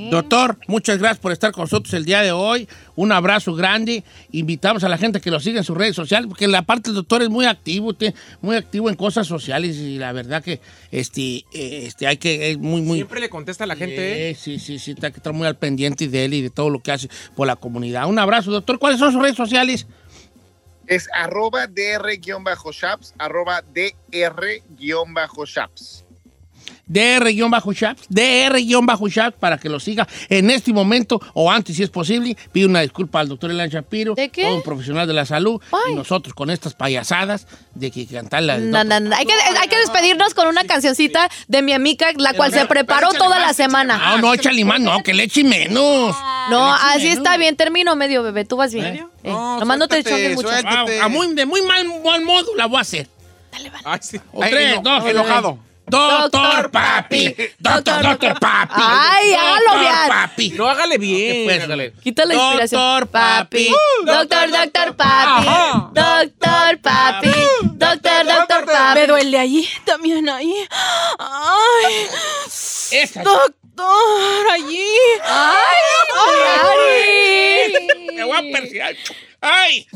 Doctor, 0.09 0.57
muchas 0.67 0.97
gracias 0.97 1.19
por 1.19 1.31
estar 1.31 1.51
con 1.51 1.63
nosotros 1.63 1.93
el 1.93 2.05
día 2.05 2.21
de 2.21 2.31
hoy. 2.31 2.67
Un 2.95 3.12
abrazo 3.12 3.53
grande. 3.53 4.03
Invitamos 4.31 4.83
a 4.83 4.89
la 4.89 4.97
gente 4.97 5.21
que 5.21 5.29
lo 5.29 5.39
siga 5.39 5.59
en 5.59 5.63
sus 5.63 5.77
redes 5.77 5.95
sociales, 5.95 6.27
porque 6.27 6.47
la 6.47 6.63
parte 6.63 6.89
del 6.89 6.95
doctor 6.95 7.21
es 7.21 7.29
muy 7.29 7.45
activo, 7.45 7.93
muy 8.41 8.55
activo 8.55 8.89
en 8.89 8.95
cosas 8.95 9.27
sociales 9.27 9.77
y 9.77 9.97
la 9.97 10.12
verdad 10.12 10.43
que 10.43 10.59
este, 10.91 11.45
eh, 11.53 11.85
este 11.85 12.07
hay 12.07 12.17
que 12.17 12.51
es 12.51 12.57
muy 12.57 12.81
muy 12.81 12.97
Siempre 12.97 13.19
le 13.19 13.29
contesta 13.29 13.65
a 13.65 13.67
la 13.67 13.75
gente, 13.75 13.95
¿eh? 13.95 14.31
Eh, 14.31 14.35
sí, 14.35 14.59
sí, 14.59 14.79
sí, 14.79 14.91
está 14.91 15.12
que 15.12 15.17
estar 15.17 15.33
muy 15.33 15.45
al 15.45 15.57
pendiente 15.57 16.07
de 16.07 16.25
él 16.25 16.33
y 16.33 16.41
de 16.41 16.50
todo 16.50 16.69
lo 16.69 16.79
que 16.79 16.91
hace 16.91 17.09
por 17.35 17.45
la 17.45 17.55
comunidad. 17.55 18.07
Un 18.07 18.17
abrazo, 18.17 18.51
doctor. 18.51 18.79
¿Cuáles 18.79 19.00
son 19.00 19.12
sus 19.12 19.21
redes 19.21 19.38
sociales? 19.38 19.85
Es 20.88 21.07
arroba 21.13 21.67
dr-shaps, 21.67 23.13
arroba 23.17 23.63
dr-shaps. 23.74 26.04
DR-Shaps, 26.88 28.03
DR-Shaps, 28.10 29.38
para 29.39 29.57
que 29.57 29.69
lo 29.69 29.79
siga 29.79 30.07
en 30.29 30.50
este 30.50 30.72
momento 30.74 31.19
o 31.34 31.51
antes, 31.51 31.75
si 31.75 31.84
es 31.84 31.89
posible. 31.89 32.38
Pido 32.51 32.69
una 32.69 32.81
disculpa 32.81 33.19
al 33.19 33.29
doctor 33.29 33.51
Elan 33.51 33.69
Shapiro, 33.69 34.13
¿De 34.15 34.29
qué? 34.29 34.43
todo 34.43 34.55
un 34.55 34.62
profesional 34.63 35.07
de 35.07 35.13
la 35.13 35.25
salud, 35.25 35.60
Ay. 35.72 35.93
y 35.93 35.95
nosotros 35.95 36.34
con 36.34 36.50
estas 36.50 36.74
payasadas 36.74 37.48
de 37.74 37.91
que 37.91 38.05
cantar 38.05 38.43
la. 38.43 38.57
No, 38.57 38.84
no, 38.84 39.00
no. 39.00 39.15
Hay, 39.15 39.25
que, 39.25 39.34
hay 39.34 39.67
que 39.67 39.77
despedirnos 39.77 40.34
con 40.34 40.48
una 40.48 40.63
cancioncita 40.65 41.29
de 41.48 41.62
mi 41.62 41.74
amiga, 41.74 42.07
la 42.17 42.34
cual 42.34 42.51
se 42.51 42.65
preparó 42.65 43.10
toda 43.13 43.39
la 43.39 43.53
semana. 43.53 43.98
No, 43.98 44.17
no, 44.19 44.34
échale 44.34 44.63
más, 44.65 44.79
no, 44.79 45.01
que 45.03 45.13
le 45.13 45.24
eche 45.24 45.43
menos. 45.43 46.15
No, 46.50 46.72
le 46.72 46.75
eche 46.77 46.95
así 46.95 47.03
menos. 47.03 47.17
está 47.17 47.38
bien, 47.38 47.55
termino 47.55 47.95
medio, 47.95 48.24
bebé. 48.24 48.45
Tú 48.45 48.57
vas 48.57 48.74
bien. 48.74 49.07
Eh, 49.24 49.29
No, 49.29 49.60
nomás 49.60 49.77
no 49.77 49.88
te 49.88 50.01
suéltate, 50.03 50.24
choques 50.24 50.36
mucho. 50.36 50.48
suéltate. 50.50 51.00
Ah, 51.01 51.05
a 51.05 51.07
muy, 51.10 51.34
de 51.34 51.45
muy 51.45 51.62
mal, 51.63 51.86
mal 52.03 52.22
modo 52.24 52.55
la 52.55 52.67
voy 52.67 52.77
a 52.77 52.81
hacer. 52.81 53.07
Ay, 53.84 54.00
sí. 54.01 54.19
O 54.34 54.43
Ay, 54.43 54.51
tres, 54.51 54.79
dos, 54.84 55.05
enojado. 55.05 55.57
Doctor 55.88 56.72
Papi. 56.72 57.36
Doctor, 57.60 58.01
doctor 58.01 58.39
Papi. 58.39 58.74
Ay, 58.82 59.34
hágalo 59.34 59.60
Doctor 59.65 59.80
bien. 59.80 60.08
Papi. 60.08 60.50
No, 60.51 60.68
hágale 60.68 60.98
bien. 60.98 61.46
Pues, 61.46 61.63
hágale. 61.63 61.94
Quita 62.04 62.25
la 62.25 62.34
inspiración. 62.34 62.82
Doctor 62.82 63.08
Papi. 63.08 63.70
Doctor, 64.06 64.51
doctor 64.51 64.96
papi. 64.96 65.46
Doctor 65.94 66.77
papi. 66.82 67.32
Doctor, 67.74 68.25
doctor 68.25 68.65
papi. 68.65 69.00
Me 69.00 69.08
duele 69.08 69.38
allí, 69.38 69.68
también 69.86 70.27
ahí. 70.30 70.54
Ay, 71.20 72.08
Esa. 72.92 73.24
doctor, 73.24 74.50
allí. 74.54 74.88
Ay, 75.24 75.77
Me 78.15 78.24
voy 78.24 78.38
a 78.38 78.42
perseguir. 78.60 78.98
¡Ay! 79.42 79.88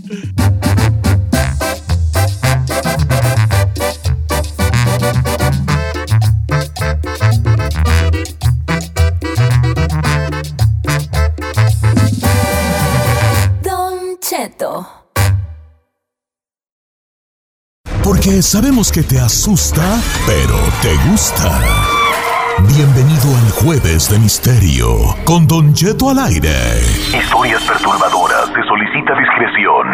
Porque 18.03 18.41
sabemos 18.41 18.91
que 18.91 19.03
te 19.03 19.17
asusta, 19.19 20.01
pero 20.25 20.57
te 20.81 20.93
gusta. 21.09 21.61
Bienvenido 22.67 23.37
al 23.37 23.51
Jueves 23.51 24.09
de 24.09 24.19
Misterio 24.19 25.15
con 25.23 25.47
Don 25.47 25.73
Cheto 25.73 26.09
al 26.09 26.19
aire. 26.19 26.51
Historias 27.17 27.63
perturbadoras. 27.63 28.47
Se 28.47 28.61
solicita 28.67 29.13
discreción. 29.17 29.87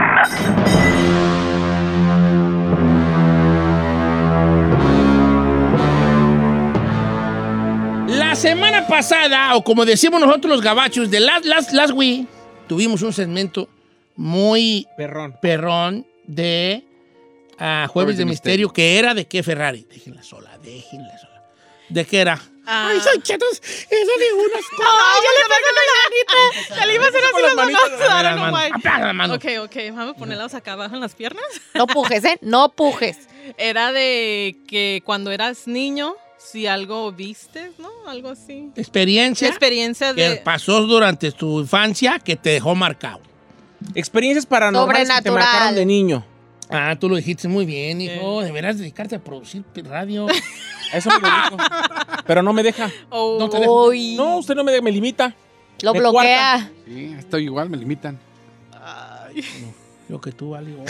La 8.18 8.34
semana 8.36 8.88
pasada, 8.88 9.56
o 9.56 9.64
como 9.64 9.86
decimos 9.86 10.20
nosotros 10.20 10.56
los 10.56 10.62
gabachos, 10.64 11.12
de 11.12 11.20
Last, 11.20 11.46
last, 11.46 11.72
last 11.72 11.94
Week, 11.94 12.28
tuvimos 12.68 13.04
un 13.04 13.14
segmento 13.14 13.70
muy 14.16 14.88
Perrón. 14.98 15.38
perrón 15.42 16.08
de 16.26 16.84
ah, 17.58 17.88
Jueves 17.90 18.18
de, 18.18 18.26
Misterio, 18.26 18.72
que 18.72 18.98
era 18.98 19.14
de 19.14 19.26
qué 19.26 19.44
Ferrari. 19.44 19.86
Déjenla 19.90 20.24
sola, 20.24 20.58
déjenla 20.58 21.18
sola. 21.18 21.44
¿De 21.90 22.06
qué 22.06 22.22
era? 22.22 22.42
Ah. 22.66 22.90
Ay, 22.90 23.00
soy 23.00 23.22
chetos, 23.22 23.62
eso 23.62 23.92
de 23.92 24.34
unas 24.34 24.66
Ay, 24.72 25.22
ya 25.22 25.30
le 25.32 25.46
pegó 25.54 25.70
la 25.76 25.94
manita. 26.04 26.76
Ya 26.76 26.86
le 26.88 26.96
iba 26.96 27.06
a 27.06 27.10
hacer 27.10 27.22
así 27.24 27.42
las 27.44 27.56
manos. 27.56 27.82
Apaga 28.74 29.06
la 29.06 29.14
mano. 29.14 29.34
Ok, 29.36 29.46
ok, 29.62 29.76
vamos 29.94 30.16
a 30.16 30.18
ponerlas 30.18 30.54
acá 30.56 30.74
abajo 30.74 30.96
en 30.96 31.02
las 31.02 31.14
piernas. 31.14 31.46
No 31.76 31.86
pujes, 31.86 32.24
¿eh? 32.26 32.38
No 32.42 32.70
pujes. 32.70 33.18
Era 33.58 33.92
de 33.92 34.58
que 34.68 35.04
cuando 35.06 35.32
eras 35.32 35.68
niño, 35.68 36.16
si 36.38 36.66
algo 36.66 37.12
vistes, 37.12 37.78
¿no? 37.78 37.92
Algo 38.08 38.30
así. 38.30 38.72
Experiencia 38.76 39.48
experiencia 39.48 40.16
que 40.16 40.30
de... 40.30 40.36
pasó 40.38 40.82
durante 40.82 41.32
tu 41.32 41.60
infancia 41.60 42.18
que 42.18 42.36
te 42.36 42.52
dejó 42.52 42.74
marcado. 42.74 43.22
Experiencias 43.94 44.46
paranormales 44.46 45.10
que 45.10 45.22
te 45.22 45.32
marcaron 45.32 45.76
de 45.76 45.86
niño. 45.86 46.26
Ah, 46.70 46.96
tú 47.00 47.08
lo 47.10 47.16
dijiste 47.16 47.48
muy 47.48 47.66
bien, 47.66 48.02
hijo. 48.02 48.42
Deberás 48.42 48.80
dedicarte 48.80 49.16
a 49.16 49.20
producir 49.20 49.64
radio. 49.84 50.28
Eso 50.94 51.10
me 51.10 51.20
lo 51.20 51.28
dijo. 51.28 51.58
Pero 52.26 52.42
no 52.42 52.54
me 52.54 52.64
deja. 52.64 52.90
Oh, 53.10 53.38
No 53.40 53.50
te 53.50 53.60
dejo. 53.60 53.88
Uy, 53.88 54.16
No, 54.16 54.38
usted 54.38 54.56
no 54.56 54.64
me, 54.64 54.82
me 54.82 54.92
limita. 54.92 55.36
lo 55.82 55.94
me 55.94 56.00
bloquea. 56.00 56.72
Sí, 56.86 57.16
estoy 57.20 57.44
igual, 57.44 57.70
me 57.70 57.78
limitan. 57.78 58.20
Yo 60.10 60.22
que 60.22 60.32
tú, 60.32 60.52
vale. 60.52 60.72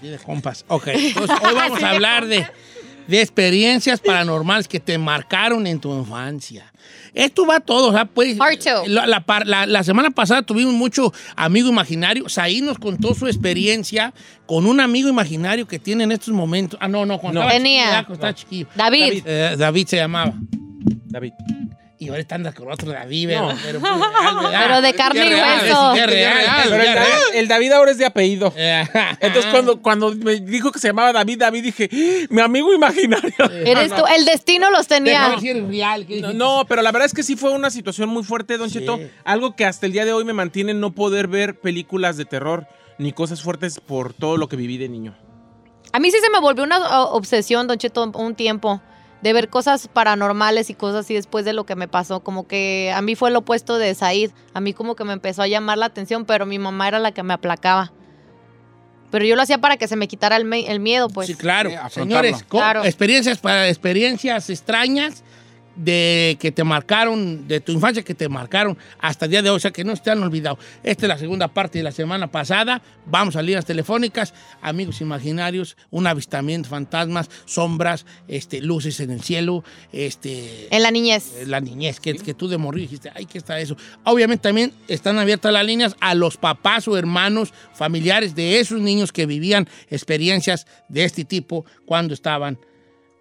Y 0.00 0.08
de 0.08 0.18
compas. 0.18 0.64
Ok, 0.68 0.86
entonces 0.94 1.36
hoy 1.42 1.54
vamos 1.54 1.82
a 1.82 1.90
hablar 1.90 2.26
de, 2.26 2.46
de 3.08 3.20
experiencias 3.20 3.98
paranormales 4.00 4.68
que 4.68 4.78
te 4.78 4.96
marcaron 4.98 5.66
en 5.66 5.80
tu 5.80 5.92
infancia. 5.98 6.72
Esto 7.14 7.44
va 7.46 7.58
todo, 7.58 7.88
o 7.88 7.92
sea, 7.92 8.04
pues. 8.04 8.36
La, 8.86 9.06
la 9.06 9.20
par- 9.24 9.46
la- 9.46 9.66
la 9.66 9.82
semana 9.82 10.10
pasada 10.10 10.42
tuvimos 10.42 10.74
mucho 10.74 11.12
amigo 11.34 11.68
imaginario. 11.68 12.28
Saí 12.28 12.60
nos 12.60 12.78
contó 12.78 13.14
su 13.14 13.26
experiencia 13.26 14.12
con 14.46 14.66
un 14.66 14.78
amigo 14.78 15.08
imaginario 15.08 15.66
que 15.66 15.78
tiene 15.78 16.04
en 16.04 16.12
estos 16.12 16.32
momentos. 16.32 16.78
Ah, 16.80 16.86
no, 16.86 17.04
no, 17.06 17.18
cuando 17.18 17.40
No. 17.40 17.46
estaba 17.48 17.58
Tenía. 17.58 17.80
chiquillo, 17.82 17.92
ya, 17.98 18.04
cuando 18.04 18.14
estaba 18.14 18.34
chiquillo. 18.34 18.66
David. 18.76 19.22
Eh, 19.26 19.54
David 19.58 19.86
se 19.88 19.96
llamaba. 19.96 20.34
David. 21.06 21.32
Y 22.00 22.10
ahorita 22.10 22.36
anda 22.36 22.52
con 22.52 22.70
otro 22.70 22.92
David, 22.92 23.26
pero, 23.28 23.40
No. 23.52 23.58
pero, 23.60 23.80
pues, 23.80 23.92
real, 23.92 24.36
¿verdad? 24.42 24.60
Pero 24.62 24.80
de 24.82 24.94
carne 24.94 25.26
y 25.26 25.34
hueso. 25.34 25.94
real, 26.06 26.46
Pero 26.70 26.76
el 26.82 26.94
David, 26.94 27.12
el 27.34 27.48
David 27.48 27.72
ahora 27.72 27.90
es 27.90 27.98
de 27.98 28.06
apellido. 28.06 28.52
Entonces, 29.20 29.46
cuando, 29.50 29.82
cuando 29.82 30.14
me 30.14 30.36
dijo 30.36 30.70
que 30.70 30.78
se 30.78 30.86
llamaba 30.88 31.12
David, 31.12 31.38
David, 31.40 31.62
dije, 31.64 31.90
¡Ah! 31.92 32.26
mi 32.30 32.40
amigo 32.40 32.72
imaginario. 32.72 33.32
Eres 33.64 33.92
tú. 33.92 34.04
El 34.16 34.24
destino 34.24 34.70
los 34.70 34.86
tenía. 34.86 35.30
ver 35.30 35.40
si 35.40 35.48
eres 35.48 35.66
real. 35.66 36.06
¿qué 36.06 36.20
No, 36.34 36.64
pero 36.68 36.82
la 36.82 36.92
verdad 36.92 37.06
es 37.06 37.14
que 37.14 37.24
sí 37.24 37.34
fue 37.34 37.50
una 37.50 37.70
situación 37.70 38.08
muy 38.08 38.22
fuerte, 38.22 38.58
Don 38.58 38.70
Sí. 38.70 38.78
Cheto. 38.78 39.00
Algo 39.24 39.56
que 39.56 39.64
hasta 39.64 39.86
el 39.86 39.92
día 39.92 40.04
de 40.04 40.12
hoy 40.12 40.24
me 40.24 40.32
mantiene 40.32 40.70
en 40.70 40.80
no 40.80 40.92
poder 40.92 41.26
ver 41.26 41.58
películas 41.58 42.16
de 42.16 42.24
terror 42.26 42.68
ni 42.98 43.12
cosas 43.12 43.42
fuertes 43.42 43.80
por 43.80 44.12
todo 44.12 44.36
lo 44.36 44.48
que 44.48 44.54
viví 44.54 44.78
de 44.78 44.88
niño. 44.88 45.16
A 45.92 45.98
mí 45.98 46.10
sí 46.12 46.18
se 46.22 46.30
me 46.30 46.38
volvió 46.38 46.62
una 46.62 47.02
obsesión, 47.06 47.66
Don 47.66 47.76
Cheto, 47.76 48.04
un 48.14 48.34
tiempo. 48.36 48.80
De 49.22 49.32
ver 49.32 49.48
cosas 49.48 49.88
paranormales 49.88 50.70
y 50.70 50.74
cosas 50.74 51.04
así 51.04 51.14
después 51.14 51.44
de 51.44 51.52
lo 51.52 51.66
que 51.66 51.74
me 51.74 51.88
pasó. 51.88 52.20
Como 52.20 52.46
que 52.46 52.92
a 52.94 53.02
mí 53.02 53.16
fue 53.16 53.30
lo 53.30 53.40
opuesto 53.40 53.76
de 53.78 53.94
Said. 53.94 54.30
A 54.54 54.60
mí 54.60 54.72
como 54.74 54.94
que 54.94 55.04
me 55.04 55.12
empezó 55.12 55.42
a 55.42 55.48
llamar 55.48 55.78
la 55.78 55.86
atención, 55.86 56.24
pero 56.24 56.46
mi 56.46 56.58
mamá 56.58 56.86
era 56.88 56.98
la 56.98 57.12
que 57.12 57.22
me 57.24 57.34
aplacaba. 57.34 57.92
Pero 59.10 59.24
yo 59.24 59.36
lo 59.36 59.42
hacía 59.42 59.58
para 59.58 59.76
que 59.76 59.88
se 59.88 59.96
me 59.96 60.06
quitara 60.06 60.36
el, 60.36 60.44
miedo, 60.80 61.08
pues. 61.08 61.26
sí, 61.28 61.34
claro. 61.34 61.70
Señores, 61.90 62.44
Claro. 62.44 62.84
experiencias 62.84 63.38
para 63.38 63.68
experiencias 63.68 64.50
extrañas 64.50 65.24
de 65.78 66.36
que 66.40 66.50
te 66.50 66.64
marcaron, 66.64 67.46
de 67.46 67.60
tu 67.60 67.72
infancia 67.72 68.02
que 68.02 68.14
te 68.14 68.28
marcaron 68.28 68.76
hasta 68.98 69.24
el 69.26 69.30
día 69.30 69.42
de 69.42 69.50
hoy, 69.50 69.56
o 69.56 69.60
sea, 69.60 69.70
que 69.70 69.84
no 69.84 69.96
te 69.96 70.10
han 70.10 70.22
olvidado. 70.22 70.58
Esta 70.82 71.06
es 71.06 71.08
la 71.08 71.18
segunda 71.18 71.48
parte 71.48 71.78
de 71.78 71.84
la 71.84 71.92
semana 71.92 72.26
pasada. 72.26 72.82
Vamos 73.06 73.36
a 73.36 73.42
líneas 73.42 73.64
telefónicas, 73.64 74.34
amigos 74.60 75.00
imaginarios, 75.00 75.76
un 75.90 76.06
avistamiento, 76.06 76.68
fantasmas, 76.68 77.30
sombras, 77.44 78.04
este, 78.26 78.60
luces 78.60 78.98
en 79.00 79.12
el 79.12 79.22
cielo, 79.22 79.64
este, 79.92 80.74
En 80.74 80.82
la 80.82 80.90
niñez. 80.90 81.32
eh, 81.36 81.46
la 81.46 81.60
niñez, 81.60 82.00
que, 82.00 82.14
que 82.14 82.34
tú 82.34 82.48
de 82.48 82.58
morir 82.58 82.82
dijiste, 82.82 83.12
ay, 83.14 83.26
¿qué 83.26 83.38
está 83.38 83.60
eso? 83.60 83.76
Obviamente 84.04 84.42
también 84.42 84.72
están 84.88 85.18
abiertas 85.18 85.52
las 85.52 85.64
líneas 85.64 85.96
a 86.00 86.14
los 86.14 86.36
papás 86.36 86.88
o 86.88 86.96
hermanos 86.96 87.52
familiares 87.72 88.34
de 88.34 88.58
esos 88.58 88.80
niños 88.80 89.12
que 89.12 89.26
vivían 89.26 89.68
experiencias 89.90 90.66
de 90.88 91.04
este 91.04 91.24
tipo 91.24 91.64
cuando 91.86 92.14
estaban 92.14 92.58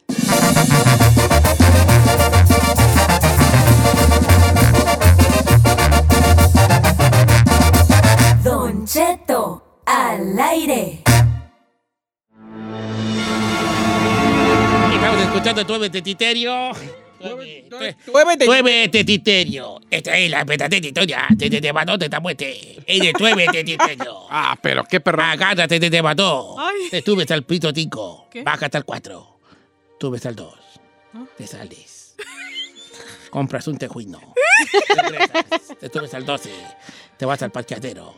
Don 8.43 8.85
Cheto, 8.85 9.79
al 9.85 10.37
aire. 10.37 11.01
Estamos 14.93 15.21
escuchando 15.21 15.65
tu 15.65 15.89
tititerio 15.89 16.73
tuve, 17.25 18.89
tetiterio. 18.89 19.79
Esta 19.89 20.17
es 20.17 20.29
la 20.29 20.45
peta 20.45 20.69
tetitoria. 20.69 21.27
Te 21.37 21.49
te 21.49 21.61
te 21.61 21.73
mató, 21.73 21.97
te 21.97 22.09
te 22.09 22.19
muerte. 22.19 22.83
Es 22.85 22.99
de 22.99 23.13
tuve, 23.13 23.47
tetiterio. 23.51 24.23
Ah, 24.35 24.57
pero 24.61 24.83
qué 24.85 24.99
perro. 24.99 25.21
Agárrate, 25.21 25.79
te 25.79 25.89
te 25.89 26.01
mató. 26.01 26.55
Ay. 26.59 26.89
Te 26.89 27.01
tuve 27.01 27.21
hasta 27.21 27.35
el 27.35 27.43
pito 27.43 27.71
5. 27.73 28.27
¿Qué? 28.31 28.43
Baja 28.43 28.65
hasta 28.65 28.79
el 28.79 28.85
4. 28.85 29.39
Tuve 29.99 30.17
hasta 30.17 30.29
el 30.29 30.35
2. 30.35 30.53
Te 31.37 31.45
sales. 31.45 32.15
Compras 33.29 33.67
un 33.67 33.77
tejuino. 33.77 34.19
Regresas. 34.89 35.77
Te 35.79 35.99
hasta 35.99 36.17
el 36.17 36.25
12. 36.25 36.49
Te 37.17 37.25
vas 37.25 37.41
al 37.43 37.51
parqueadero. 37.51 38.15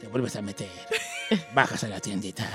Te 0.00 0.06
vuelves 0.08 0.36
a 0.36 0.42
meter. 0.42 0.68
Bajas 1.54 1.84
a 1.84 1.88
la 1.88 2.00
tiendita. 2.00 2.48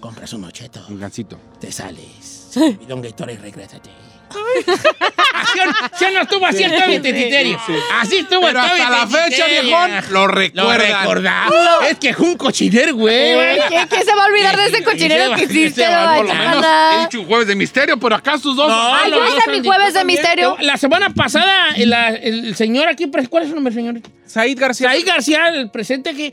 Compras 0.00 0.32
un 0.32 0.44
ocheto. 0.44 0.84
Un 0.88 0.98
gancito. 0.98 1.38
Te 1.60 1.70
sales. 1.70 2.52
Bidón 2.80 3.02
Gatorade, 3.02 3.38
regrésate. 3.38 3.90
Así 5.34 5.58
o- 5.60 5.96
¿Sí 5.98 6.04
o 6.04 6.10
no 6.12 6.20
estuvo 6.22 6.46
así 6.46 6.62
el 6.62 6.74
Toby 6.74 6.98
Tetiterio? 7.00 7.58
Así 8.00 8.18
estuvo 8.18 8.46
el 8.48 8.54
Toby 8.54 8.80
hasta 8.80 8.90
la 8.90 9.06
fecha, 9.06 9.46
viejón, 9.46 9.90
lo 10.10 10.26
recuerdan. 10.28 11.00
recordamos. 11.00 11.54
Es 11.88 11.98
que 11.98 12.08
es 12.10 12.18
un 12.18 12.36
cochiner, 12.36 12.92
güey. 12.92 13.58
¿Quién, 13.68 13.88
quién 13.88 14.04
se 14.04 14.14
va 14.14 14.24
a 14.24 14.26
olvidar 14.26 14.56
de 14.56 14.66
ese 14.66 14.82
cochinero 14.84 15.34
que 15.34 15.44
hiciste, 15.44 15.84
por 16.16 16.26
lo 16.26 16.34
menos 16.34 16.64
he 16.66 17.00
dicho 17.02 17.20
un 17.20 17.26
jueves 17.26 17.46
de 17.48 17.54
misterio, 17.56 17.98
pero 17.98 18.14
acá 18.16 18.38
sus 18.38 18.56
dos. 18.56 18.70
Ay, 18.72 19.10
yo 19.10 19.18
hice 19.36 19.50
mi 19.50 19.66
jueves 19.66 19.94
de 19.94 20.04
misterio. 20.04 20.56
La 20.60 20.76
semana 20.76 21.10
pasada, 21.10 21.68
el, 21.74 22.54
señor 22.54 22.88
aquí, 22.88 23.10
¿cuál 23.28 23.44
es 23.44 23.48
su 23.48 23.54
nombre, 23.54 23.72
señor? 23.72 24.00
Said 24.26 24.58
García. 24.58 24.90
Saí 24.90 25.02
García, 25.02 25.48
el 25.48 25.70
presente 25.70 26.14
que 26.14 26.32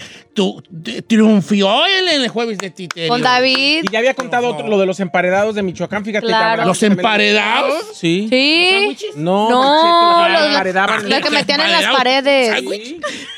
triunfió 1.07 1.85
él 1.85 2.07
en 2.09 2.21
el 2.21 2.29
jueves 2.29 2.57
de 2.59 2.69
Titerio. 2.69 3.09
Con 3.09 3.21
David. 3.21 3.85
Y 3.85 3.91
ya 3.91 3.99
había 3.99 4.13
contado 4.13 4.49
otro- 4.49 4.67
lo 4.67 4.77
de 4.79 4.85
los 4.85 4.99
emparedados 4.99 5.55
de 5.55 5.63
Michoacán, 5.63 6.05
fíjate. 6.05 6.27
¿Los 6.65 6.83
emparedados? 6.83 7.85
Sí. 7.93 8.27
Sí. 8.29 8.69
¿Sándwiches? 8.71 9.15
No, 9.15 9.49
No, 9.49 10.29
los 11.09 11.21
que 11.21 11.29
metían 11.29 11.61
en 11.61 11.71
las 11.71 11.95
paredes. 11.95 12.63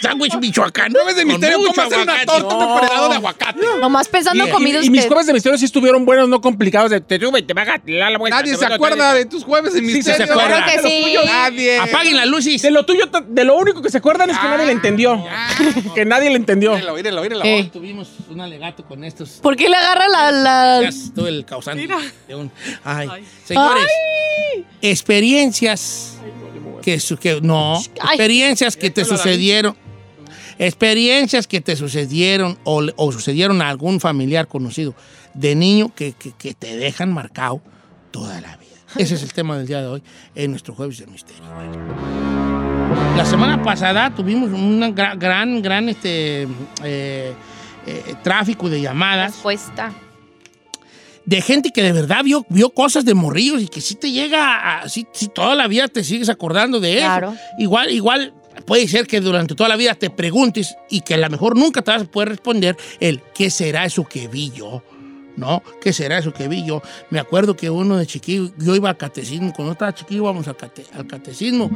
Sándwich. 0.02 0.36
Michoacano. 0.40 0.94
Jueves 1.00 1.16
de 1.16 1.26
misterio, 1.26 1.58
¿cómo 1.58 1.82
hacer 1.82 2.00
una 2.00 2.26
torta 2.26 2.56
emparedado 2.56 3.10
de 3.10 3.16
aguacate? 3.16 3.60
Nomás 3.82 4.08
pensando 4.08 4.48
Y- 4.48 4.50
comida 4.50 4.80
Y 4.84 4.90
mis 4.90 5.06
jueves 5.06 5.26
de 5.28 5.34
misterio 5.34 5.58
sí 5.58 5.66
estuvieron 5.66 6.06
buenos, 6.06 6.30
no 6.30 6.40
complicados. 6.42 6.90
De, 6.92 7.02
te 7.02 7.20
sube, 7.20 7.42
te 7.42 7.54
baja, 7.54 7.80
te 7.80 7.98
da 7.98 8.10
la 8.10 8.18
vuelta. 8.18 8.38
Nadie 8.42 8.56
se 8.56 8.66
acuerda 8.66 9.14
de 9.14 9.26
tus 9.26 9.44
jueves 9.44 9.74
de 9.74 9.80
Sí, 9.80 9.86
misterio. 9.86 10.18
se 10.26 10.32
acuerda. 10.32 10.48
Claro 10.64 10.66
que 10.66 10.78
de 10.78 10.84
los 10.84 10.92
sí. 11.24 11.28
Nadie. 11.28 11.80
Apaguen 11.80 12.16
las 12.16 12.28
luces. 12.28 12.62
De 12.62 12.72
lo 12.72 12.86
tuyo, 12.86 13.06
de 13.28 13.44
lo 13.44 13.56
único 13.58 13.82
que 13.82 13.90
se 13.90 13.98
acuerdan 13.98 14.30
es 14.30 14.38
que 14.38 14.48
nadie 14.48 14.66
le 14.66 14.72
entendió. 14.72 15.24
que 15.96 16.06
nadie 16.06 16.30
le 16.30 16.38
entendió. 16.38 16.74
Míralo, 16.76 16.94
míralo, 16.96 17.22
míralo. 17.22 17.44
Eh. 17.46 17.70
Tuvimos 17.72 18.08
un 18.30 18.40
alegato 18.42 18.84
con 18.86 19.04
estos. 19.04 19.30
¿Por 19.42 19.56
qué 19.56 19.68
le 19.70 19.76
agarra 19.76 20.08
la... 20.08 20.32
la... 20.32 20.82
Ya 20.90 21.28
el 21.28 21.46
causante 21.46 21.88
de 22.28 22.36
un. 22.36 22.52
Ay, 22.84 23.08
Ay. 23.12 23.26
señores, 23.46 23.86
experiencias 24.82 26.16
que, 26.82 27.00
su- 27.00 27.18
que 27.18 27.40
no, 27.42 27.78
Ay. 27.78 27.86
experiencias 28.16 28.76
que 28.78 28.90
te 28.90 29.06
sucedieron, 29.06 29.76
experiencias 30.60 31.48
que 31.48 31.62
te 31.62 31.76
sucedieron 31.76 32.60
o, 32.66 33.12
sucedieron 33.12 33.62
a 33.64 33.70
algún 33.70 34.00
familiar 34.00 34.48
conocido 34.48 34.94
de 35.34 35.56
niño 35.56 35.92
que, 35.96 36.12
que- 36.14 36.34
que 36.34 36.54
te 36.54 36.78
dejan 36.78 37.12
marcado 37.12 37.62
toda 38.12 38.40
la 38.42 38.58
vida. 38.58 38.70
Ese 38.98 39.16
es 39.16 39.24
el 39.24 39.34
tema 39.34 39.58
del 39.58 39.66
día 39.68 39.82
de 39.82 39.88
hoy 39.88 40.04
en 40.36 40.52
nuestro 40.52 40.76
jueves 40.76 41.00
de 41.00 41.08
misterio. 41.08 41.44
La 43.16 43.26
semana 43.26 43.62
pasada 43.64 44.14
tuvimos 44.16 44.50
un 44.52 44.94
gran, 44.96 45.18
gran, 45.20 45.62
gran 45.62 45.90
este, 45.90 46.44
eh, 46.84 47.34
eh, 47.86 48.16
tráfico 48.24 48.70
de 48.70 48.82
llamadas 48.82 49.34
Respuesta. 49.34 49.94
de 51.26 51.42
gente 51.42 51.70
que 51.72 51.84
de 51.84 51.92
verdad 51.92 52.24
vio, 52.24 52.46
vio 52.50 52.70
cosas 52.72 53.06
de 53.06 53.14
morrillos 53.14 53.62
y 53.62 53.68
que 53.68 53.80
sí 53.82 53.96
te 53.96 54.12
llega 54.12 54.80
a, 54.82 54.90
sí, 54.90 55.06
sí, 55.14 55.28
toda 55.28 55.54
la 55.56 55.68
vida 55.68 55.88
te 55.88 56.04
sigues 56.04 56.30
acordando 56.30 56.80
de 56.80 56.94
eso. 56.98 57.06
Claro. 57.06 57.36
Igual, 57.60 57.92
igual 57.92 58.34
puede 58.66 58.88
ser 58.88 59.08
que 59.08 59.20
durante 59.22 59.56
toda 59.56 59.70
la 59.70 59.76
vida 59.76 59.96
te 59.96 60.10
preguntes 60.10 60.76
y 60.90 61.02
que 61.02 61.14
a 61.16 61.18
lo 61.18 61.30
mejor 61.30 61.56
nunca 61.58 61.82
te 61.82 61.92
vas 61.92 62.02
a 62.04 62.06
poder 62.06 62.30
responder 62.30 62.76
el 63.00 63.22
¿qué 63.34 63.50
será 63.50 63.86
eso 63.86 64.04
que 64.06 64.28
vi 64.28 64.52
yo? 64.52 64.84
¿No? 65.36 65.64
¿Qué 65.82 65.94
será 65.94 66.18
eso 66.18 66.34
que 66.34 66.48
vi 66.50 66.66
yo? 66.66 66.82
Me 67.10 67.20
acuerdo 67.20 67.56
que 67.56 67.70
uno 67.70 67.96
de 67.98 68.06
chiquillo, 68.06 68.52
yo 68.58 68.76
iba 68.76 68.90
al 68.90 68.98
catecismo, 68.98 69.54
cuando 69.54 69.72
estaba 69.72 69.94
chiquillo 69.94 70.24
íbamos 70.24 70.48
al, 70.50 70.58
cate- 70.58 70.86
al 70.94 71.08
catecismo. 71.08 71.70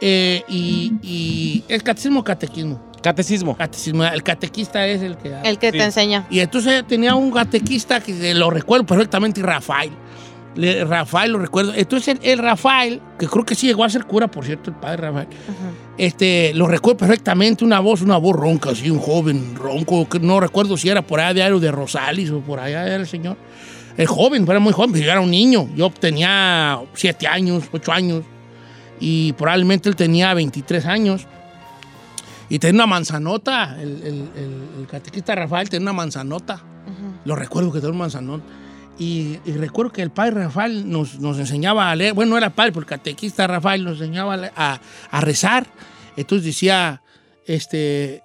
Eh, 0.00 0.42
y, 0.48 0.92
y 1.02 1.64
es 1.68 1.82
catecismo 1.82 2.20
o 2.20 2.24
catequismo. 2.24 2.80
Catecismo. 3.02 3.56
Catecismo. 3.56 4.04
El 4.04 4.22
catequista 4.22 4.86
es 4.86 5.02
el 5.02 5.16
que 5.16 5.34
El 5.44 5.58
que 5.58 5.72
te 5.72 5.82
enseña. 5.82 6.26
y 6.30 6.40
entonces 6.40 6.86
tenía 6.86 7.14
un 7.14 7.30
catequista 7.30 8.00
que 8.00 8.34
lo 8.34 8.50
recuerdo 8.50 8.84
perfectamente, 8.86 9.42
Rafael. 9.42 9.90
Le- 10.56 10.84
Rafael 10.84 11.32
lo 11.32 11.38
recuerdo. 11.38 11.72
Entonces 11.74 12.18
el, 12.22 12.28
el 12.30 12.38
Rafael, 12.38 13.00
que 13.18 13.26
creo 13.28 13.44
que 13.44 13.54
sí 13.54 13.66
llegó 13.68 13.84
a 13.84 13.88
ser 13.90 14.04
cura, 14.04 14.28
por 14.28 14.44
cierto, 14.44 14.70
el 14.70 14.76
padre 14.76 14.96
Rafael, 15.08 15.28
este, 15.96 16.52
lo 16.54 16.66
recuerdo 16.66 16.98
perfectamente, 16.98 17.64
una 17.64 17.80
voz, 17.80 18.02
una 18.02 18.16
voz 18.16 18.34
ronca, 18.36 18.70
así, 18.70 18.90
un 18.90 18.98
joven 18.98 19.54
ronco, 19.54 20.08
que 20.08 20.18
no 20.18 20.40
recuerdo 20.40 20.76
si 20.76 20.88
era 20.88 21.02
por 21.02 21.20
allá 21.20 21.34
de 21.34 21.42
Aero 21.42 21.60
de 21.60 21.70
Rosales 21.70 22.30
o 22.30 22.40
por 22.40 22.58
allá 22.58 22.86
era 22.86 22.96
el 22.96 23.06
señor. 23.06 23.36
El 23.96 24.06
joven, 24.06 24.44
era 24.48 24.60
muy 24.60 24.72
joven, 24.72 24.92
pero 24.92 25.04
yo 25.04 25.10
era 25.12 25.20
un 25.20 25.30
niño. 25.30 25.68
Yo 25.76 25.90
tenía 25.90 26.80
siete 26.94 27.26
años, 27.26 27.64
ocho 27.72 27.92
años, 27.92 28.24
y 28.98 29.32
probablemente 29.34 29.88
él 29.88 29.96
tenía 29.96 30.32
23 30.34 30.86
años. 30.86 31.26
Y 32.48 32.58
tenía 32.58 32.82
una 32.82 32.86
manzanota, 32.86 33.76
el, 33.80 33.88
el- 34.02 34.28
el- 34.36 34.80
el 34.80 34.86
catequista 34.88 35.34
Rafael 35.34 35.68
tenía 35.68 35.82
una 35.84 35.92
manzanota. 35.92 36.60
Lo 37.24 37.36
recuerdo 37.36 37.70
que 37.70 37.78
tenía 37.78 37.92
un 37.92 37.98
manzanón. 37.98 38.42
Y, 39.00 39.38
recuerdo 39.46 39.92
que 39.92 40.02
el 40.02 40.10
padre 40.10 40.44
Rafael 40.44 40.88
nos, 40.90 41.18
nos 41.20 41.38
enseñaba 41.38 41.90
a 41.90 41.96
leer, 41.96 42.12
bueno, 42.12 42.32
no 42.32 42.36
era 42.38 42.50
padre, 42.50 42.70
porque 42.72 42.90
catequista 42.90 43.46
Rafael 43.46 43.82
nos 43.82 43.94
enseñaba 43.94 44.50
a, 44.54 44.78
a- 45.10 45.20
rezar. 45.22 45.66
Entonces 46.18 46.44
decía, 46.44 47.00
este, 47.46 48.22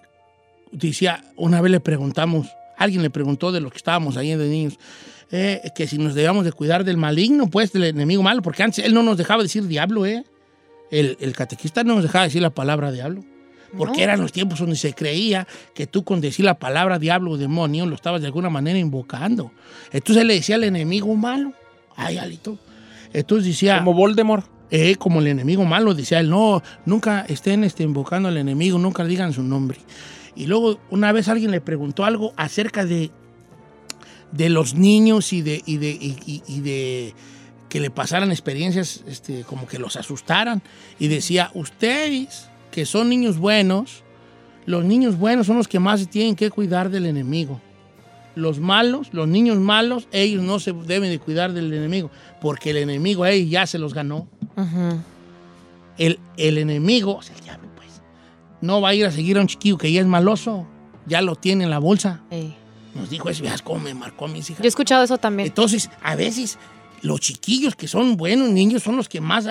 decía, 0.73 1.23
una 1.37 1.61
vez 1.61 1.71
le 1.71 1.79
preguntamos, 1.79 2.47
alguien 2.77 3.01
le 3.03 3.09
preguntó 3.09 3.53
de 3.53 3.61
los 3.61 3.71
que 3.71 3.77
estábamos 3.77 4.17
ahí 4.17 4.35
de 4.35 4.49
niños, 4.49 4.77
eh, 5.31 5.61
que 5.75 5.87
si 5.87 5.97
nos 5.97 6.13
debíamos 6.13 6.43
de 6.43 6.51
cuidar 6.51 6.83
del 6.83 6.97
maligno, 6.97 7.49
pues, 7.49 7.71
del 7.71 7.85
enemigo 7.85 8.21
malo, 8.21 8.41
porque 8.41 8.63
antes 8.63 8.83
él 8.83 8.93
no 8.93 9.01
nos 9.01 9.15
dejaba 9.17 9.43
decir 9.43 9.65
diablo, 9.67 10.05
¿eh? 10.05 10.25
El, 10.91 11.15
el 11.21 11.33
catequista 11.33 11.85
no 11.85 11.95
nos 11.95 12.03
dejaba 12.03 12.25
decir 12.25 12.41
la 12.41 12.49
palabra 12.49 12.91
diablo. 12.91 13.23
Porque 13.77 13.97
No. 13.97 14.03
eran 14.03 14.21
los 14.21 14.31
tiempos 14.31 14.59
donde 14.59 14.75
se 14.75 14.93
creía 14.93 15.47
que 15.73 15.87
tú 15.87 16.03
con 16.03 16.21
decir 16.21 16.45
la 16.45 16.59
palabra 16.59 16.99
diablo 16.99 17.31
o 17.31 17.37
demonio 17.37 17.85
lo 17.85 17.95
estabas 17.95 18.21
de 18.21 18.27
alguna 18.27 18.49
manera 18.49 18.79
invocando. 18.79 19.51
Entonces 19.91 20.21
él 20.21 20.27
le 20.27 20.35
decía 20.35 20.55
al 20.55 20.63
enemigo 20.63 21.13
malo. 21.15 21.53
Ay, 21.95 22.17
Alito. 22.17 22.57
Entonces 23.13 23.47
decía... 23.47 23.79
Como 23.79 23.93
Voldemort. 23.93 24.45
Eh, 24.71 24.95
como 24.95 25.19
el 25.21 25.27
enemigo 25.27 25.63
malo, 25.63 25.93
decía 25.93 26.19
él, 26.19 26.29
no, 26.29 26.63
nunca 26.85 27.23
estén 27.29 27.63
este, 27.63 27.83
invocando 27.83 28.29
al 28.29 28.37
enemigo, 28.37 28.79
nunca 28.79 29.05
digan 29.05 29.31
su 29.31 29.43
nombre. 29.43 29.77
Y 30.35 30.47
luego 30.47 30.79
una 30.89 31.11
vez 31.11 31.27
alguien 31.27 31.51
le 31.51 31.61
preguntó 31.61 32.03
algo 32.03 32.33
acerca 32.35 32.83
de, 32.83 33.11
de 34.31 34.49
los 34.49 34.73
niños 34.73 35.33
y 35.33 35.43
de, 35.43 35.61
y 35.65 35.77
de, 35.77 35.97
y 36.47 36.59
de 36.61 37.13
que 37.69 37.79
le 37.79 37.89
pasaran 37.91 38.31
experiencias 38.31 39.03
este, 39.07 39.43
como 39.43 39.67
que 39.67 39.77
los 39.79 39.95
asustaran. 39.97 40.63
Y 40.97 41.09
decía, 41.09 41.51
ustedes 41.53 42.49
que 42.75 42.85
son 42.85 43.07
niños 43.07 43.37
buenos, 43.37 44.03
los 44.65 44.83
niños 44.83 45.17
buenos 45.17 45.47
son 45.47 45.55
los 45.55 45.69
que 45.69 45.79
más 45.79 46.01
se 46.01 46.07
tienen 46.07 46.35
que 46.35 46.51
cuidar 46.51 46.89
del 46.89 47.05
enemigo. 47.05 47.61
Los 48.35 48.59
malos, 48.59 49.13
los 49.13 49.29
niños 49.29 49.57
malos, 49.57 50.09
ellos 50.11 50.43
no 50.43 50.59
se 50.59 50.73
deben 50.73 51.09
de 51.09 51.17
cuidar 51.17 51.53
del 51.53 51.73
enemigo, 51.73 52.11
porque 52.41 52.71
el 52.71 52.77
enemigo 52.77 53.23
a 53.23 53.31
ellos 53.31 53.49
ya 53.49 53.65
se 53.65 53.79
los 53.79 53.93
ganó. 53.93 54.27
El, 55.97 56.19
el 56.35 56.57
enemigo, 56.57 57.15
o 57.15 57.21
sea, 57.21 57.33
el 57.37 57.43
diablo, 57.45 57.69
pues, 57.77 58.01
no 58.59 58.81
va 58.81 58.89
a 58.89 58.93
ir 58.93 59.05
a 59.05 59.11
seguir 59.11 59.37
a 59.37 59.41
un 59.41 59.47
chiquillo 59.47 59.77
que 59.77 59.89
ya 59.89 60.01
es 60.01 60.07
maloso, 60.07 60.67
ya 61.05 61.21
lo 61.21 61.37
tiene 61.37 61.63
en 61.63 61.69
la 61.69 61.79
bolsa. 61.79 62.23
Nos 62.93 63.09
dijo 63.09 63.29
eso, 63.29 63.41
veas 63.41 63.61
cómo 63.61 63.79
me 63.79 63.93
marcó 63.93 64.25
a 64.25 64.27
mis 64.27 64.49
hijas. 64.49 64.61
Yo 64.61 64.65
he 64.65 64.67
escuchado 64.67 65.01
eso 65.01 65.17
también. 65.17 65.47
Entonces, 65.47 65.89
a 66.03 66.17
veces 66.17 66.59
los 67.01 67.21
chiquillos 67.21 67.73
que 67.77 67.87
son 67.87 68.17
buenos 68.17 68.49
niños 68.49 68.83
son 68.83 68.97
los 68.97 69.07
que 69.07 69.21
más 69.21 69.47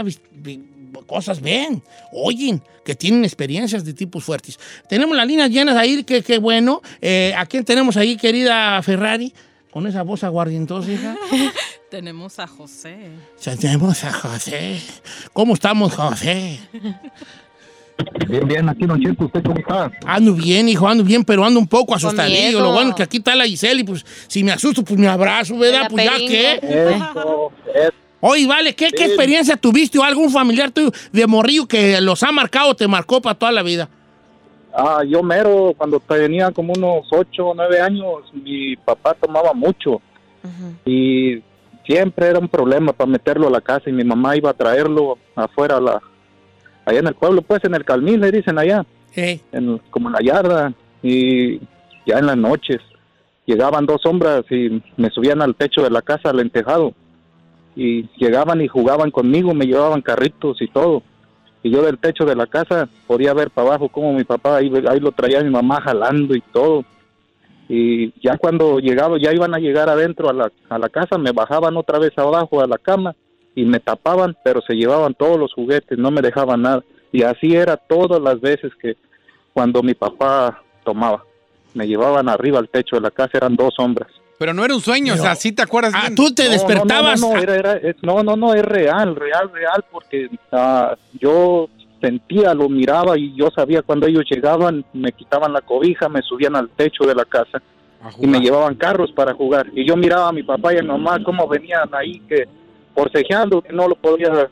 cosas 1.03 1.41
ven, 1.41 1.83
oyen, 2.13 2.63
que 2.85 2.95
tienen 2.95 3.25
experiencias 3.25 3.85
de 3.85 3.95
tipos 3.95 4.25
fuertes. 4.25 4.59
Tenemos 4.89 5.17
las 5.17 5.27
líneas 5.27 5.51
llenas 5.51 5.77
ahí, 5.77 6.05
qué 6.05 6.23
qué 6.23 6.39
bueno. 6.39 6.83
Eh, 7.01 7.35
¿A 7.37 7.47
quién 7.47 7.65
tenemos 7.65 7.97
ahí, 7.97 8.17
querida 8.17 8.81
Ferrari? 8.83 9.33
Con 9.71 9.87
esa 9.89 10.03
voz 10.03 10.23
aguardientosa, 10.23 10.93
hija. 10.93 11.17
Tenemos 11.91 12.39
a 12.39 12.47
José. 12.47 13.11
Tenemos 13.61 14.05
a 14.05 14.13
José. 14.13 14.81
¿Cómo 15.33 15.55
estamos, 15.55 15.95
José? 15.95 16.61
Bien, 18.29 18.47
bien, 18.47 18.69
aquí 18.69 18.87
Don 18.87 19.01
Cheto, 19.01 19.27
¿usted 19.27 19.43
cómo 19.43 19.59
está? 19.59 19.91
Ando 20.07 20.35
bien, 20.35 20.69
hijo, 20.69 20.89
ando 20.89 21.05
bien, 21.05 21.25
pero 21.25 21.45
ando 21.45 21.61
un 21.61 21.69
poco 21.69 21.95
asustadillo. 21.95 22.61
Lo 22.61 22.73
bueno 22.73 22.91
es 22.91 22.97
que 22.97 23.03
aquí 23.03 23.19
está 23.19 23.35
la 23.35 23.47
Giselle 23.47 23.81
y 23.81 23.85
pues 23.85 24.05
si 24.27 24.43
me 24.43 24.53
asusto, 24.53 24.83
pues 24.83 24.99
me 24.99 25.07
abrazo, 25.07 25.57
¿verdad? 25.57 25.89
Pues 25.91 26.05
ya 26.05 26.17
qué. 26.19 26.61
Eso, 26.63 27.53
eso. 27.75 28.04
Oye, 28.27 28.47
vale, 28.47 28.75
¿qué, 28.75 28.87
experiencia 28.87 29.55
tuviste 29.55 29.99
o 29.99 30.03
algún 30.03 30.31
familiar 30.31 30.71
tuyo 30.71 30.91
de 31.13 31.27
morrillo 31.27 31.67
que 31.67 32.01
los 32.01 32.23
ha 32.23 32.33
marcado 32.33 32.71
o 32.71 32.75
te 32.75 32.89
marcó 32.89 33.21
para 33.21 33.39
toda 33.39 33.53
la 33.53 33.63
vida? 33.63 33.87
Ah, 34.75 35.03
yo 35.07 35.23
mero, 35.23 35.75
cuando 35.77 36.01
tenía 36.01 36.51
como 36.51 36.73
unos 36.73 37.07
ocho 37.13 37.49
o 37.49 37.55
nueve 37.55 37.83
años, 37.83 38.23
mi 38.33 38.77
papá 38.77 39.13
tomaba 39.13 39.53
mucho. 39.53 40.01
Y 40.87 41.43
siempre 41.87 42.29
era 42.29 42.39
un 42.39 42.49
problema 42.49 42.95
para 42.95 43.11
meterlo 43.11 43.49
a 43.49 43.51
la 43.51 43.61
casa 43.61 43.91
y 43.91 43.93
mi 43.93 44.05
mamá 44.05 44.35
iba 44.39 44.49
a 44.49 44.55
traerlo 44.55 45.19
afuera, 45.37 45.77
a 45.77 45.81
la, 45.83 46.03
allá 46.87 47.01
en 47.01 47.07
el 47.09 47.15
pueblo, 47.15 47.43
pues 47.43 47.63
en 47.65 47.75
el 47.75 47.85
Calmín 47.85 48.23
le 48.23 48.33
dicen 48.33 48.59
allá, 48.59 48.87
en, 49.15 49.79
como 49.91 50.09
en 50.09 50.15
la 50.15 50.23
yarda, 50.23 50.73
y 51.03 51.59
ya 52.07 52.21
en 52.21 52.27
las 52.27 52.39
noches 52.39 52.81
llegaban 53.45 53.85
dos 53.85 54.01
sombras 54.01 54.47
y 54.51 54.83
me 54.97 55.11
subían 55.11 55.43
al 55.43 55.55
techo 55.55 55.83
de 55.83 55.91
la 55.91 56.01
casa, 56.01 56.31
al 56.31 56.41
entejado, 56.41 56.95
y 57.77 58.09
llegaban 58.17 58.61
y 58.61 58.69
jugaban 58.69 59.11
conmigo, 59.11 59.55
me 59.55 59.67
llevaban 59.67 60.03
carritos 60.03 60.61
y 60.63 60.69
todo. 60.69 61.03
Y 61.63 61.71
yo 61.71 61.83
del 61.83 61.99
techo 61.99 62.25
de 62.25 62.37
la 62.37 62.47
casa 62.47 62.89
podía 63.07 63.33
ver 63.33 63.51
para 63.51 63.69
abajo 63.69 63.89
como 63.89 64.13
mi 64.13 64.25
papá 64.25 64.57
ahí, 64.57 64.71
ahí 64.89 65.01
lo 65.01 65.13
traía 65.13 65.43
mi 65.43 65.51
mamá 65.51 65.81
jalando 65.81 66.35
y 66.35 66.41
todo. 66.41 66.85
Y 67.69 68.13
ya 68.21 68.37
cuando 68.37 68.79
llegaba, 68.79 69.19
ya 69.19 69.33
iban 69.33 69.55
a 69.55 69.59
llegar 69.59 69.89
adentro 69.89 70.29
a 70.29 70.35
la, 70.35 70.53
a 70.69 70.79
la 70.79 70.89
casa, 70.89 71.17
me 71.17 71.33
bajaban 71.33 71.77
otra 71.77 71.99
vez 71.99 72.13
abajo 72.19 72.61
a 72.61 72.67
la 72.67 72.77
cama 72.77 73.15
y 73.55 73.65
me 73.65 73.81
tapaban, 73.81 74.37
pero 74.45 74.61
se 74.61 74.75
llevaban 74.75 75.15
todos 75.15 75.39
los 75.39 75.55
juguetes, 75.55 75.99
no 75.99 76.11
me 76.11 76.21
dejaban 76.21 76.63
nada. 76.63 76.85
Y 77.13 77.23
así 77.23 77.55
era 77.55 77.77
todas 77.77 78.21
las 78.21 78.41
veces 78.41 78.73
que 78.81 78.97
cuando 79.53 79.83
mi 79.83 79.95
papá 79.95 80.63
tomaba. 80.85 81.25
Me 81.73 81.87
llevaban 81.87 82.29
arriba 82.29 82.59
al 82.59 82.69
techo 82.69 82.97
de 82.97 83.03
la 83.03 83.11
casa, 83.11 83.39
eran 83.39 83.57
dos 83.57 83.75
sombras. 83.75 84.11
Pero 84.39 84.53
no 84.53 84.65
era 84.65 84.75
un 84.75 84.81
sueño, 84.81 85.15
o 85.15 85.17
sea, 85.17 85.35
sí 85.37 85.53
te 85.53 85.63
acuerdas 85.63 85.93
Ah, 85.95 86.03
bien. 86.03 86.17
tú 86.17 86.35
te 86.35 86.45
No, 86.47 86.51
despertabas. 86.53 87.21
No, 87.21 87.29
no, 87.29 87.35
no, 87.37 87.41
era- 87.43 87.55
era- 87.55 87.73
es, 87.77 87.97
no, 88.03 88.23
no, 88.23 88.37
no, 88.37 88.53
es 88.55 88.63
real, 88.65 89.15
real, 89.17 89.51
real, 89.53 89.85
porque 89.91 90.29
ah, 90.53 90.97
yo 91.21 91.69
sentía, 92.01 92.53
lo 92.53 92.69
miraba 92.69 93.17
y 93.17 93.35
yo 93.37 93.51
sabía 93.51 93.83
cuando 93.83 94.07
ellos 94.07 94.25
llegaban, 94.29 94.85
me 94.93 95.13
quitaban 95.13 95.53
la 95.53 95.61
cobija, 95.63 96.09
me 96.09 96.21
subían 96.23 96.57
al 96.57 96.69
techo 96.71 97.05
de 97.05 97.15
la 97.15 97.25
casa 97.25 97.63
A 98.03 98.11
y 98.21 98.27
me 98.27 98.41
llevaban 98.41 98.75
carros 98.75 99.11
para 99.13 99.33
jugar. 99.35 99.69
Y 99.73 99.87
yo 99.87 99.97
miraba 99.97 100.29
a 100.29 100.33
mi 100.33 100.43
papá 100.43 100.75
y 100.75 100.79
a 100.79 100.83
mi 100.83 100.89
mamá 100.89 101.23
cómo 101.25 101.47
venían 101.49 101.89
ahí, 101.95 102.19
que 102.29 102.47
forcejeando, 102.95 103.63
que 103.63 103.73
no 103.73 103.89
lo 103.89 103.95
podía... 103.95 104.49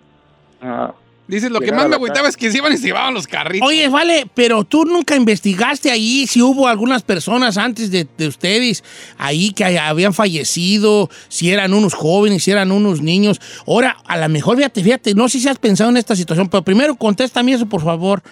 ah, 0.63 0.95
Dices, 1.29 1.51
lo 1.51 1.61
que 1.61 1.73
más 1.73 1.89
me 1.89 1.95
agüitaba 1.95 2.29
es 2.29 2.37
que 2.37 2.51
se 2.51 2.59
iban 2.59 2.73
y 2.73 2.77
se 2.77 2.89
llevaban 2.89 3.15
los 3.15 3.27
carritos. 3.27 3.67
Oye, 3.67 3.89
vale, 3.89 4.27
pero 4.35 4.65
tú 4.65 4.85
nunca 4.85 5.15
investigaste 5.15 5.91
ahí 5.91 6.27
si 6.27 6.43
hubo 6.43 6.67
algunas 6.67 7.03
personas 7.03 7.57
antes 7.57 7.91
de, 7.91 8.07
de 8.19 8.27
ustedes 8.27 8.83
ahí 9.19 9.53
que 9.53 9.65
habían 9.79 10.13
fallecido, 10.13 11.09
si 11.29 11.51
eran 11.51 11.75
unos 11.75 11.95
jóvenes, 11.95 12.43
si 12.43 12.51
eran 12.51 12.73
unos 12.73 13.01
niños. 13.01 13.41
Ahora, 13.67 13.97
a 14.05 14.19
lo 14.19 14.29
mejor, 14.29 14.57
fíjate, 14.57 14.83
fíjate, 14.83 15.15
no 15.15 15.29
sé 15.29 15.39
si 15.39 15.49
has 15.49 15.59
pensado 15.59 15.91
en 15.91 15.97
esta 15.97 16.17
situación, 16.17 16.49
pero 16.49 16.63
primero 16.63 16.97
contéstame 16.97 17.53
eso, 17.53 17.67
por 17.67 17.83
favor. 17.83 18.23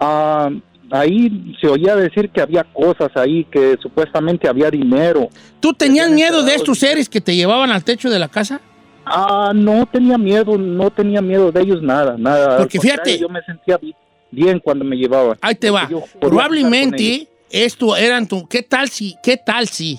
ah, 0.00 0.48
ahí 0.90 1.54
se 1.60 1.68
oía 1.68 1.96
decir 1.96 2.30
que 2.30 2.40
había 2.40 2.64
cosas 2.64 3.10
ahí, 3.14 3.44
que 3.44 3.76
supuestamente 3.80 4.48
había 4.48 4.70
dinero. 4.70 5.28
¿Tú 5.60 5.72
tenías 5.74 6.10
miedo 6.10 6.42
de 6.42 6.54
estos 6.54 6.78
seres 6.78 7.08
que 7.08 7.20
te 7.20 7.36
llevaban 7.36 7.70
al 7.70 7.84
techo 7.84 8.10
de 8.10 8.18
la 8.18 8.28
casa? 8.28 8.60
Ah, 9.04 9.52
no 9.54 9.86
tenía 9.86 10.16
miedo, 10.18 10.56
no 10.58 10.90
tenía 10.90 11.20
miedo 11.20 11.50
de 11.52 11.60
ellos 11.60 11.82
nada, 11.82 12.16
nada. 12.18 12.58
Porque 12.58 12.78
fíjate- 12.80 13.18
yo 13.18 13.28
me 13.28 13.42
sentía 13.42 13.76
bi- 13.78 13.94
bien 14.30 14.60
cuando 14.60 14.84
me 14.84 14.96
llevaban. 14.96 15.36
Ahí 15.40 15.54
te 15.54 15.70
va. 15.70 15.88
Probablemente 16.20 17.28
esto 17.50 17.96
eran 17.96 18.26
tu. 18.26 18.46
¿Qué 18.48 18.62
tal 18.62 18.88
si, 18.88 19.16
qué 19.22 19.36
tal 19.36 19.68
si 19.68 19.98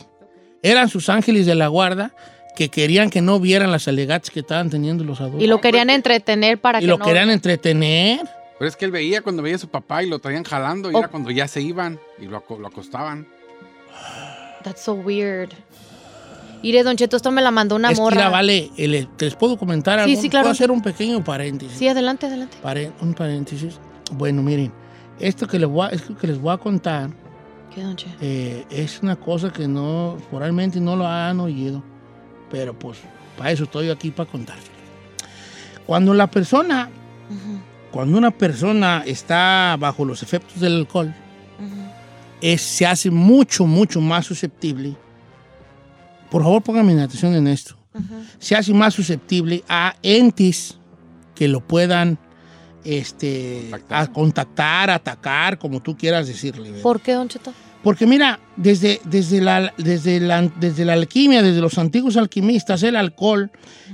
eran 0.62 0.90
sus 0.90 1.10
ángeles 1.10 1.46
de 1.46 1.56
la 1.56 1.68
guarda 1.68 2.14
que 2.56 2.70
querían 2.70 3.10
que 3.10 3.22
no 3.22 3.40
vieran 3.40 3.72
las 3.72 3.88
alegatas 3.88 4.30
que 4.30 4.40
estaban 4.42 4.70
teniendo 4.70 5.04
los 5.04 5.20
adultos? 5.22 5.44
Y 5.44 5.48
lo 5.48 5.60
querían 5.62 5.90
entretener 5.90 6.60
para 6.60 6.80
y 6.80 6.82
que 6.82 6.88
lo 6.88 6.98
no... 6.98 7.06
querían 7.06 7.30
entretener. 7.30 8.22
Pero 8.60 8.70
es 8.70 8.76
que 8.76 8.86
él 8.86 8.92
veía 8.92 9.22
cuando 9.22 9.42
veía 9.44 9.56
a 9.56 9.60
su 9.60 9.68
papá 9.68 10.04
y 10.04 10.10
lo 10.10 10.20
traían 10.20 10.44
jalando 10.44 10.90
y 10.92 10.96
Oh. 10.96 11.00
era 11.00 11.08
cuando 11.10 11.30
ya 11.32 11.48
se 11.48 11.62
iban 11.62 12.00
y 12.20 12.26
lo, 12.26 12.44
lo 12.60 12.68
acostaban. 12.68 13.28
That's 14.64 14.82
so 14.82 14.94
weird. 14.94 15.50
Ire, 16.64 16.82
Don 16.84 16.96
Cheto, 16.96 17.18
esto 17.18 17.30
me 17.32 17.42
la 17.42 17.52
mandó 17.52 17.76
una 17.76 17.92
es 17.92 18.00
morra. 18.00 18.16
mira, 18.16 18.30
vale, 18.30 18.72
el- 18.78 19.08
¿te 19.18 19.26
les 19.26 19.36
puedo 19.36 19.58
comentar 19.58 20.00
Sí, 20.06 20.10
algo? 20.12 20.22
sí, 20.22 20.30
claro. 20.30 20.44
Puedo 20.46 20.54
hacer 20.54 20.72
un 20.72 20.82
pequeño 20.82 21.24
paréntesis. 21.24 21.78
Sí, 21.78 21.88
adelante, 21.88 22.26
adelante. 22.26 22.58
Pare- 22.62 22.92
un 23.02 23.14
paréntesis. 23.14 23.76
Bueno, 24.14 24.42
miren, 24.42 24.72
esto 25.20 25.46
que 25.48 25.60
les 25.60 25.70
voy 25.70 25.86
a, 25.88 25.90
esto 25.90 26.16
que 26.18 26.28
les 26.28 26.40
voy 26.40 26.54
a 26.54 26.58
contar 26.58 27.10
¿Qué, 27.74 27.82
Don 27.84 27.96
Che? 27.96 28.08
eh, 28.22 28.66
es 28.70 29.02
una 29.04 29.16
cosa 29.18 29.52
que 29.52 29.68
no, 29.68 30.18
probablemente 30.30 30.80
no 30.80 30.96
lo 30.96 31.06
han 31.08 31.40
oído, 31.40 31.84
pero 32.50 32.78
pues 32.78 32.98
para 33.38 33.52
eso 33.52 33.64
estoy 33.66 33.90
aquí 33.90 34.12
para 34.12 34.30
contárselo. 34.30 34.72
Cuando 35.86 36.14
la 36.14 36.28
persona, 36.32 36.90
Ujú, 37.30 37.60
cuando 37.92 38.18
una 38.18 38.32
persona 38.32 39.04
está 39.06 39.76
bajo 39.80 40.06
los 40.06 40.24
efectos 40.24 40.60
del 40.62 40.78
alcohol, 40.78 41.14
ujú. 41.60 41.90
es- 42.42 42.62
se 42.62 42.86
hace 42.86 43.10
mucho, 43.12 43.66
mucho 43.66 44.00
más 44.00 44.26
susceptible. 44.26 44.96
Por 46.34 46.42
favor, 46.42 46.64
pónganme 46.64 47.00
atención 47.00 47.36
en 47.36 47.46
esto. 47.46 47.78
Se 48.40 48.56
hace 48.56 48.74
más 48.74 48.96
susceptible 48.96 49.64
a 49.70 49.96
entes 50.02 50.80
que 51.36 51.48
lo 51.48 51.60
puedan 51.60 52.18
este, 52.84 53.70
a 53.88 54.08
contactar, 54.08 54.90
atacar, 54.90 55.60
como 55.60 55.80
tú 55.80 55.96
quieras 55.96 56.26
decirle. 56.26 56.70
¿verdad? 56.70 56.82
¿Por 56.82 57.02
qué, 57.02 57.14
Don 57.14 57.30
Cheto? 57.30 57.54
Porque 57.84 58.08
mira, 58.08 58.40
desde, 58.56 59.00
desde, 59.04 59.42
la, 59.42 59.76
desde, 59.78 60.20
la, 60.20 60.42
desde 60.42 60.86
la 60.86 60.94
alquimia, 60.94 61.44
desde 61.44 61.62
los 61.62 61.78
antiguos 61.78 62.18
alquimistas, 62.18 62.82
el 62.82 62.96
alcohol 62.96 63.52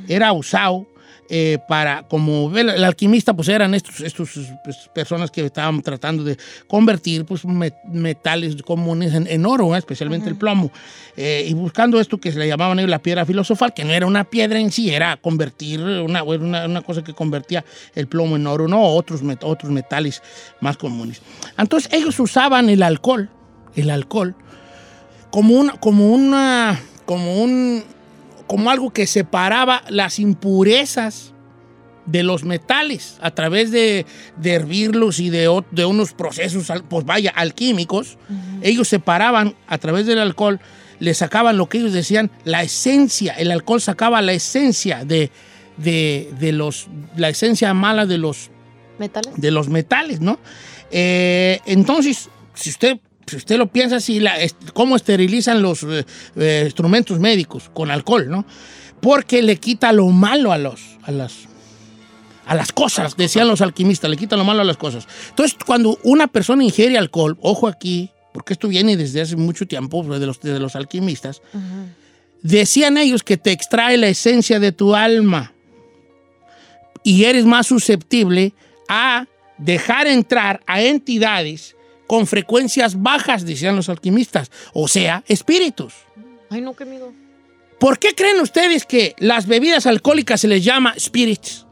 era 0.08 0.32
usado 0.32 0.88
eh, 1.30 1.60
para, 1.68 2.04
como 2.04 2.52
el 2.58 2.84
alquimista, 2.84 3.34
pues 3.34 3.50
eran 3.50 3.74
estos, 3.76 4.02
estos 4.02 4.32
pues, 4.63 4.89
personas 4.94 5.30
que 5.30 5.46
estaban 5.46 5.82
tratando 5.82 6.24
de 6.24 6.38
convertir 6.68 7.24
pues, 7.26 7.46
met- 7.46 7.84
metales 7.86 8.62
comunes 8.63 9.13
en, 9.13 9.28
en 9.28 9.46
oro, 9.46 9.76
¿eh? 9.76 9.78
especialmente 9.78 10.28
el 10.30 10.36
plomo, 10.36 10.72
Eh, 11.15 11.46
y 11.48 11.54
buscando 11.54 12.00
esto 12.00 12.18
que 12.18 12.32
se 12.32 12.39
le 12.39 12.48
llamaban 12.48 12.80
ellos 12.80 12.89
la 12.89 13.00
piedra 13.00 13.26
filosofal, 13.26 13.74
que 13.74 13.84
no 13.84 13.92
era 13.92 14.06
una 14.06 14.24
piedra 14.24 14.58
en 14.60 14.72
sí, 14.72 14.89
era 14.89 15.18
convertir, 15.18 15.82
una, 15.82 16.24
una, 16.24 16.65
una 16.65 16.82
cosa 16.82 17.04
que 17.04 17.13
convertía 17.13 17.63
el 17.94 18.08
plomo 18.08 18.36
en 18.38 18.48
oro, 18.48 18.68
no 18.68 18.82
otros, 18.82 19.22
met- 19.22 19.44
otros 19.44 19.72
metales 19.72 20.22
más 20.62 20.78
comunes. 20.78 21.22
Entonces 21.58 21.92
ellos 21.94 22.20
usaban 22.20 22.70
el 22.70 22.82
alcohol, 22.84 23.30
el 23.76 23.89
alcohol, 23.89 24.34
como 25.30 25.54
una, 25.56 25.74
como 25.74 26.10
una, 26.12 26.80
como 27.06 27.44
un, 27.44 27.84
como 28.50 28.72
algo 28.72 28.90
que 28.90 29.06
separaba 29.06 29.84
las 29.90 30.18
impurezas 30.18 31.36
de 32.08 32.24
los 32.24 32.44
metales 32.44 33.20
a 33.22 33.30
través 33.30 33.70
de, 33.70 34.08
de 34.38 34.54
hervirlos 34.54 35.20
y 35.20 35.30
de, 35.30 35.62
de 35.70 35.86
unos 35.86 36.14
procesos, 36.14 36.74
pues 36.90 37.06
vaya, 37.06 37.30
alquímicos. 37.30 38.18
Ellos 38.64 38.88
separaban 38.88 39.54
a 39.68 39.78
través 39.78 40.08
del 40.08 40.18
alcohol, 40.18 40.60
le 40.98 41.14
sacaban 41.14 41.58
lo 41.58 41.70
que 41.70 41.78
ellos 41.78 41.94
decían, 41.94 42.32
la 42.44 42.64
esencia. 42.64 43.34
El 43.34 43.52
alcohol 43.52 43.82
sacaba 43.82 44.20
la 44.24 44.34
esencia 44.34 45.06
de, 45.06 45.30
de, 45.78 46.34
de 46.40 46.52
los, 46.52 46.88
la 47.18 47.30
esencia 47.30 47.76
mala 47.76 48.08
de 48.08 48.18
los, 48.18 48.50
¿Metales? 48.98 49.32
de 49.38 49.52
los 49.52 49.70
metales, 49.70 50.22
¿no? 50.22 50.40
Eh, 50.90 51.60
entonces, 51.68 52.30
si 52.56 52.72
usted, 52.72 53.00
si 53.30 53.38
usted 53.38 53.58
lo 53.58 53.68
piensa 53.68 53.98
así, 53.98 54.20
la, 54.20 54.36
¿cómo 54.74 54.96
esterilizan 54.96 55.62
los 55.62 55.84
eh, 55.84 56.06
eh, 56.36 56.63
instrumentos 56.65 57.20
médicos? 57.20 57.70
Con 57.74 57.92
alcohol, 57.92 58.30
¿no? 58.30 58.46
Porque 59.02 59.42
le 59.42 59.58
quita 59.58 59.92
lo 59.92 60.08
malo 60.08 60.52
a, 60.52 60.58
los, 60.58 60.82
a, 61.04 61.12
las, 61.12 61.34
a 62.46 62.56
las 62.56 62.72
cosas, 62.72 63.15
decían 63.15 63.48
los 63.48 63.62
alquimistas, 63.62 64.10
le 64.10 64.18
quita 64.18 64.36
lo 64.36 64.44
malo 64.44 64.62
a 64.62 64.65
las 64.65 64.78
cosas. 64.78 65.08
Entonces, 65.30 65.58
cuando 65.65 65.98
una 66.04 66.28
persona 66.28 66.63
ingiere 66.63 66.98
alcohol, 66.98 67.38
ojo 67.42 67.68
aquí, 67.68 68.12
porque 68.34 68.54
esto 68.54 68.68
viene 68.68 68.98
desde 68.98 69.22
hace 69.22 69.36
mucho 69.36 69.65
tiempo, 69.68 70.04
de 70.04 70.26
los, 70.26 70.42
de 70.42 70.60
los 70.60 70.76
alquimistas, 70.76 71.42
decían 72.42 72.98
ellos 72.98 73.24
que 73.24 73.38
te 73.38 73.52
extrae 73.52 73.98
la 73.98 74.08
esencia 74.08 74.60
de 74.60 74.72
tu 74.72 74.96
alma 74.96 75.54
y 77.04 77.24
eres 77.24 77.46
más 77.46 77.68
susceptible 77.68 78.54
a 78.88 79.28
dejar 79.58 80.08
entrar 80.08 80.62
a 80.68 80.82
entidades 80.82 81.76
con 82.10 82.26
frecuencias 82.26 83.00
bajas, 83.04 83.45
decían 83.45 83.76
los 83.76 83.88
alquimistas, 83.88 84.50
o 84.74 84.88
sea, 84.88 85.24
espíritus. 85.28 85.93
Ay, 86.50 86.60
no, 86.60 86.76
qué 86.76 86.84
miedo. 86.84 87.13
¿Por 87.80 88.00
qué 88.00 88.15
creen 88.15 88.39
ustedes 88.39 88.88
que 88.88 89.13
las 89.19 89.45
bebidas 89.45 89.86
alcohólicas 89.86 90.41
se 90.41 90.48
les 90.48 90.63
llama 90.63 90.95
spirits? 90.98 91.67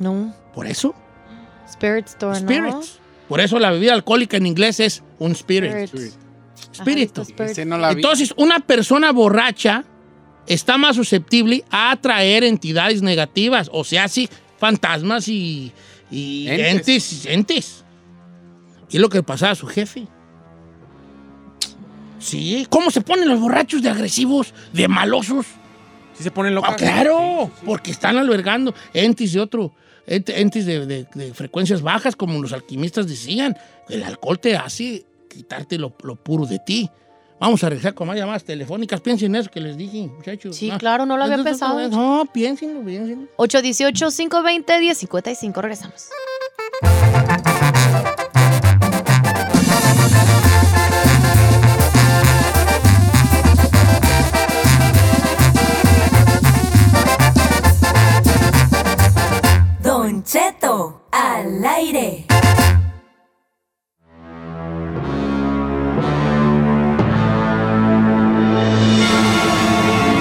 No. 0.00 0.34
Por 0.52 0.66
eso, 0.66 0.96
Spirit 1.68 2.08
Store, 2.08 2.40
¿no? 2.40 2.48
spirits. 2.48 2.98
Por 3.28 3.40
eso 3.40 3.60
la 3.60 3.70
bebida 3.70 3.92
alcohólica 3.92 4.36
en 4.36 4.46
inglés 4.46 4.80
es 4.80 5.04
un 5.20 5.30
spirit. 5.30 5.70
Spirit. 5.72 6.14
Espíritu. 6.72 7.24
No. 7.66 7.88
Entonces, 7.88 8.34
una 8.36 8.58
persona 8.58 9.12
borracha 9.12 9.84
está 10.48 10.76
más 10.76 10.96
susceptible 10.96 11.62
a 11.70 11.92
atraer 11.92 12.42
entidades 12.42 13.00
negativas, 13.00 13.70
o 13.72 13.84
sea, 13.84 14.08
sí, 14.08 14.28
fantasmas 14.58 15.28
y, 15.28 15.70
y 16.10 16.48
Entes. 16.48 17.24
entes. 17.24 17.26
entes. 17.26 17.85
Y 18.90 18.96
es 18.96 19.02
lo 19.02 19.08
que 19.08 19.22
pasaba 19.22 19.52
a 19.52 19.56
su 19.56 19.66
jefe. 19.66 20.06
Sí, 22.18 22.66
¿cómo 22.70 22.90
se 22.90 23.00
ponen 23.02 23.28
los 23.28 23.38
borrachos 23.40 23.82
de 23.82 23.90
agresivos, 23.90 24.52
de 24.72 24.88
malosos? 24.88 25.46
Sí 26.14 26.22
se 26.24 26.30
ponen 26.30 26.54
locos. 26.54 26.70
Ah, 26.72 26.76
claro, 26.76 27.50
porque 27.64 27.90
están 27.90 28.16
albergando 28.16 28.74
entes 28.94 29.34
de 29.34 29.40
otro, 29.40 29.72
ent- 30.06 30.32
entes 30.34 30.64
de, 30.64 30.86
de- 30.86 31.06
de 31.14 31.34
frecuencias 31.34 31.82
bajas, 31.82 32.16
como 32.16 32.40
los 32.40 32.52
alquimistas 32.54 33.06
decían. 33.06 33.54
El 33.88 34.02
alcohol 34.02 34.38
te 34.40 34.56
hace 34.56 35.04
quitarte 35.28 35.76
lo, 35.78 35.94
lo 36.02 36.16
puro 36.16 36.46
de 36.46 36.58
ti. 36.58 36.90
Vamos 37.38 37.62
a 37.64 37.68
regresar 37.68 37.92
con 37.92 38.08
más 38.08 38.16
llamadas 38.16 38.44
telefónicas. 38.44 39.02
Piensen 39.02 39.34
en 39.34 39.42
eso 39.42 39.50
que 39.50 39.60
les 39.60 39.76
dije, 39.76 40.06
muchachos. 40.08 40.56
Sí, 40.56 40.70
Ah. 40.70 40.78
claro, 40.78 41.04
no 41.04 41.18
lo 41.18 41.24
había 41.24 41.44
pensado. 41.44 41.86
No, 41.90 42.24
piénsenlo, 42.32 42.82
piénsenlo. 42.82 43.28
818-520-1055. 43.36 45.60
Regresamos. 45.60 46.08
Cheto 60.26 61.06
al 61.12 61.64
aire. 61.64 62.26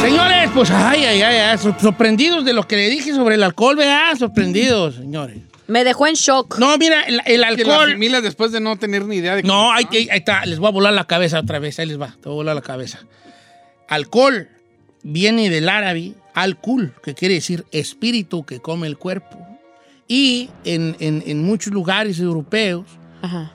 Señores, 0.02 0.52
pues, 0.54 0.70
ay, 0.72 1.04
ay, 1.06 1.22
ay, 1.22 1.36
ay, 1.38 1.58
sor- 1.58 1.76
sorprendidos 1.80 2.46
de 2.46 2.54
lo 2.54 2.68
que 2.68 2.76
le 2.76 2.89
dije 2.89 3.13
sobre 3.13 3.36
el 3.36 3.44
alcohol, 3.44 3.76
¿verdad? 3.76 4.15
Sorprendidos, 4.18 4.96
señores. 4.96 5.38
Me 5.68 5.84
dejó 5.84 6.06
en 6.06 6.13
shock. 6.13 6.60
No, 6.60 6.78
mira, 6.78 7.02
el, 7.04 7.15
el 7.26 7.56
Que 7.56 7.63
lo 7.63 7.74
alcohol... 7.74 7.89
asimilas 7.89 8.22
después 8.22 8.52
de 8.52 8.60
no 8.60 8.76
tener 8.78 9.06
ni 9.06 9.15
idea 9.15 9.36
de 9.36 9.41
No, 9.44 9.72
ahí, 9.72 9.88
ahí- 9.91 10.08
ahí 10.12 10.20
está, 10.20 10.46
les 10.46 10.60
voy 10.60 10.68
a 10.68 10.72
volar 10.72 10.94
la 10.94 11.06
cabeza 11.06 11.39
otra 11.39 11.58
vez, 11.58 11.80
ahí 11.80 11.88
les 11.88 12.00
va, 12.00 12.10
te 12.22 12.30
voy 12.30 12.34
a 12.34 12.36
volar 12.36 12.56
la 12.56 12.62
cabeza. 12.62 13.00
Alcohol 13.88 14.48
viene 15.02 15.50
del 15.50 15.70
árabe 15.70 16.13
alcohol, 16.36 16.94
que 17.04 17.15
quiere 17.15 17.34
decir 17.36 17.65
espíritu 17.72 18.46
que 18.46 18.60
come 18.60 18.86
el 18.86 18.98
cuerpo. 18.98 19.39
Y 20.08 20.50
en, 20.63 20.96
en- 21.00 21.24
en 21.26 21.44
muchos 21.44 21.74
lugares 21.74 22.20
europeos 22.20 22.86
Ajá. 23.22 23.52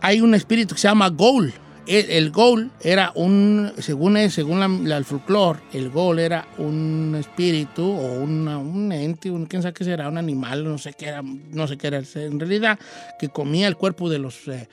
hay 0.00 0.20
un 0.20 0.34
espíritu 0.34 0.74
que 0.74 0.80
se 0.80 0.88
llama 0.88 1.08
Ghoul. 1.10 1.52
El, 1.86 2.08
el 2.10 2.30
Ghoul 2.30 2.70
era 2.82 3.10
un, 3.16 3.72
según, 3.78 4.16
es- 4.16 4.34
según 4.34 4.60
la- 4.60 4.68
la- 4.68 4.96
el 4.96 5.04
folclore, 5.04 5.58
el 5.72 5.90
Ghoul 5.90 6.18
era 6.20 6.46
un 6.58 7.16
espíritu 7.18 7.82
o 7.82 8.20
una- 8.22 8.58
un 8.58 8.92
ente, 8.92 9.30
un, 9.30 9.46
quién 9.46 9.60
sabe 9.62 9.74
qué 9.74 9.84
será, 9.84 10.08
un 10.08 10.16
animal, 10.18 10.62
no 10.64 10.78
sé 10.78 10.92
qué 10.96 11.06
era, 11.08 11.22
no 11.22 11.66
sé 11.66 11.76
qué 11.76 11.88
era 11.88 12.00
en 12.14 12.38
realidad, 12.38 12.78
que 13.18 13.28
comía 13.28 13.66
el 13.66 13.76
cuerpo 13.76 14.08
de 14.08 14.18
los, 14.18 14.46
eh, 14.48 14.68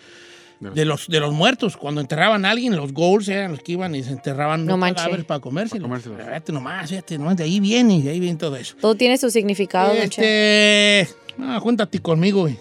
de 0.60 0.86
los, 0.86 1.08
de 1.08 1.20
los 1.20 1.34
muertos. 1.34 1.78
Cuando 1.78 2.02
enterraban 2.02 2.46
a 2.46 2.52
alguien, 2.52 2.76
los 2.76 2.94
Ghouls 2.94 3.28
eran 3.30 3.52
los 3.52 3.62
que 3.62 3.74
iban 3.74 3.94
y 3.96 4.04
se 4.04 4.12
enterraban 4.12 4.66
No 4.66 4.80
cadáveres 4.80 5.26
para 5.26 5.40
comérselos. 5.40 5.84
comérselos. 5.84 6.18
Fíjate 6.24 6.52
nomás, 6.52 6.90
fíjate 6.90 7.18
nomás, 7.18 7.38
de 7.38 7.44
ahí 7.44 7.60
viene, 7.60 8.02
de 8.02 8.10
ahí 8.12 8.20
viene 8.20 8.38
todo 8.38 8.56
eso. 8.56 8.76
Todo 8.80 8.96
tiene 8.96 9.18
su 9.18 9.30
significado. 9.30 9.92
Este, 9.94 11.08
ah, 11.40 11.60
cuéntate 11.62 12.00
conmigo, 12.00 12.42
güey. 12.42 12.58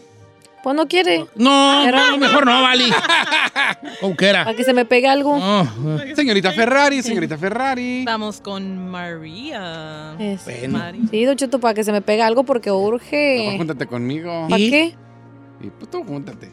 Pues 0.62 0.74
no 0.74 0.88
quiere. 0.88 1.24
No, 1.36 1.86
Era- 1.86 2.10
no, 2.10 2.18
mejor 2.18 2.44
no, 2.44 2.60
Vali. 2.62 2.90
¿Cómo 4.00 4.16
que 4.16 4.26
era? 4.26 4.44
Para 4.44 4.56
que 4.56 4.64
se 4.64 4.72
me 4.72 4.84
pegue 4.84 5.06
algo. 5.06 5.38
No, 5.38 5.62
no. 5.62 6.16
Señorita 6.16 6.50
Ferrari, 6.50 7.02
señorita 7.04 7.38
Ferrari. 7.38 8.04
Vamos 8.04 8.40
con 8.40 8.88
María. 8.88 10.16
Es- 10.18 10.44
Bueno. 10.44 10.78
Mari. 10.78 11.02
Sí, 11.08 11.24
Don 11.24 11.36
Cheto, 11.36 11.60
para 11.60 11.72
que 11.72 11.84
se 11.84 11.92
me 11.92 12.02
pegue 12.02 12.22
algo 12.22 12.42
porque 12.42 12.72
urge. 12.72 13.54
júntate 13.56 13.86
conmigo. 13.86 14.46
¿Para 14.50 14.60
¿Y? 14.60 14.70
qué? 14.70 14.94
Y 15.62 15.70
pues 15.70 15.88
tú 15.88 16.02
júntate. 16.04 16.50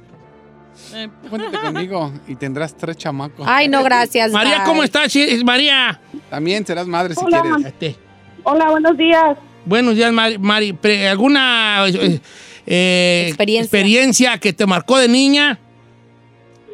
Eh, 0.94 1.08
Júntate 1.30 1.58
conmigo 1.60 2.12
y 2.28 2.36
tendrás 2.36 2.76
tres 2.76 2.98
chamacos. 2.98 3.46
Ay, 3.48 3.68
no, 3.68 3.84
gracias. 3.84 4.32
María, 4.32 4.58
bye. 4.60 4.66
¿cómo 4.66 4.84
estás? 4.84 5.14
María. 5.44 6.00
También 6.30 6.66
serás 6.66 6.88
madre 6.88 7.16
si 7.16 7.24
Hola. 7.24 7.42
quieres. 7.42 7.66
Este, 7.66 7.96
Hola, 8.44 8.70
buenos 8.72 8.98
días. 8.98 9.38
buenos 9.66 9.96
días, 9.96 10.12
Mari. 10.12 10.78
¿Alguna 11.10 11.86
eh, 11.88 12.20
eh, 12.66 13.26
Experiencia. 13.28 13.64
experiencia 13.80 14.38
que 14.38 14.54
te 14.54 14.66
marcó 14.66 14.98
de 14.98 15.08
niña? 15.08 15.60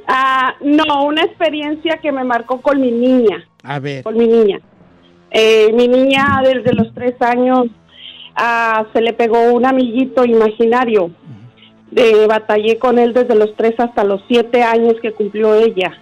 Ah, 0.07 0.55
no, 0.61 1.03
una 1.05 1.21
experiencia 1.23 1.99
que 2.01 2.11
me 2.11 2.23
marcó 2.23 2.61
con 2.61 2.81
mi 2.81 2.91
niña, 2.91 3.47
A 3.61 3.77
ver. 3.79 4.03
con 4.03 4.17
mi 4.17 4.27
niña. 4.27 4.59
Eh, 5.31 5.71
mi 5.73 5.87
niña 5.87 6.41
desde 6.43 6.73
los 6.73 6.91
tres 6.95 7.13
años 7.21 7.67
ah, 8.35 8.87
se 8.91 9.01
le 9.01 9.13
pegó 9.13 9.51
un 9.53 9.65
amiguito 9.65 10.25
imaginario. 10.25 11.11
De, 11.91 12.27
batallé 12.27 12.77
con 12.77 12.99
él 12.99 13.13
desde 13.13 13.35
los 13.35 13.55
tres 13.55 13.73
hasta 13.79 14.03
los 14.03 14.21
siete 14.27 14.61
años 14.63 14.95
que 15.01 15.11
cumplió 15.11 15.55
ella. 15.55 15.97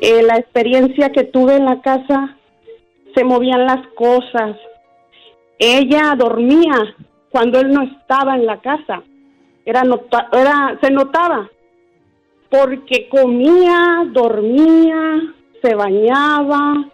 Eh, 0.00 0.22
la 0.22 0.36
experiencia 0.36 1.10
que 1.10 1.24
tuve 1.24 1.56
en 1.56 1.64
la 1.64 1.80
casa, 1.80 2.36
se 3.14 3.24
movían 3.24 3.64
las 3.64 3.86
cosas. 3.94 4.56
Ella 5.58 6.14
dormía 6.16 6.94
cuando 7.30 7.58
él 7.60 7.72
no 7.72 7.82
estaba 7.82 8.36
en 8.36 8.46
la 8.46 8.60
casa. 8.60 9.02
Era, 9.64 9.82
nota- 9.84 10.28
era 10.32 10.78
se 10.80 10.90
notaba 10.90 11.48
porque 12.50 13.08
comía, 13.08 14.04
dormía, 14.12 15.22
se 15.62 15.74
bañaba. 15.74 16.84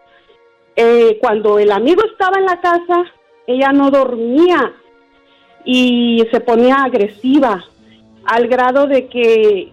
Eh, 0.76 1.18
cuando 1.20 1.58
el 1.58 1.70
amigo 1.70 2.02
estaba 2.04 2.38
en 2.38 2.46
la 2.46 2.60
casa, 2.60 3.04
ella 3.46 3.70
no 3.72 3.90
dormía 3.90 4.72
y 5.64 6.24
se 6.32 6.40
ponía 6.40 6.76
agresiva 6.84 7.64
al 8.26 8.48
grado 8.48 8.86
de 8.86 9.06
que 9.08 9.72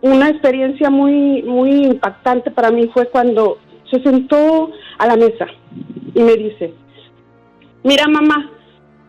una 0.00 0.28
experiencia 0.28 0.90
muy 0.90 1.42
muy 1.42 1.70
impactante 1.86 2.50
para 2.50 2.70
mí 2.70 2.88
fue 2.94 3.08
cuando 3.08 3.58
se 3.90 4.00
sentó 4.02 4.70
a 4.98 5.06
la 5.06 5.16
mesa 5.16 5.46
y 6.14 6.20
me 6.22 6.34
dice, 6.36 6.72
mira 7.82 8.06
mamá, 8.08 8.50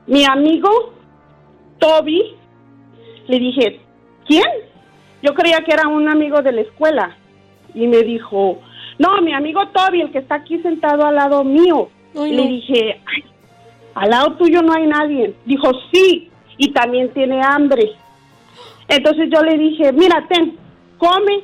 mi 0.08 0.24
amigo 0.26 0.70
Toby, 1.80 2.34
le 3.28 3.40
dije, 3.40 3.80
¿quién? 4.28 4.44
Yo 5.22 5.34
creía 5.34 5.60
que 5.66 5.74
era 5.74 5.88
un 5.88 6.08
amigo 6.10 6.42
de 6.42 6.52
la 6.52 6.62
escuela 6.62 7.16
y 7.74 7.88
me 7.88 8.02
dijo, 8.04 8.60
no, 8.98 9.22
mi 9.22 9.34
amigo 9.34 9.68
Toby, 9.70 10.02
el 10.02 10.12
que 10.12 10.20
está 10.20 10.36
aquí 10.36 10.60
sentado 10.60 11.06
al 11.06 11.16
lado 11.16 11.44
mío. 11.44 11.90
Ay, 12.18 12.32
Le 12.34 12.44
no. 12.44 12.50
dije, 12.50 13.02
"Ay, 13.06 13.24
al 13.96 14.10
lado 14.10 14.34
tuyo 14.38 14.62
no 14.62 14.74
hay 14.74 14.88
nadie. 14.88 15.36
Dijo, 15.46 15.72
sí, 15.92 16.30
y 16.58 16.72
también 16.72 17.14
tiene 17.14 17.42
hambre. 17.44 17.92
Entonces 18.90 19.30
yo 19.32 19.42
le 19.44 19.58
dije, 19.58 19.94
mira, 19.94 20.28
ten, 20.28 20.58
come, 20.98 21.44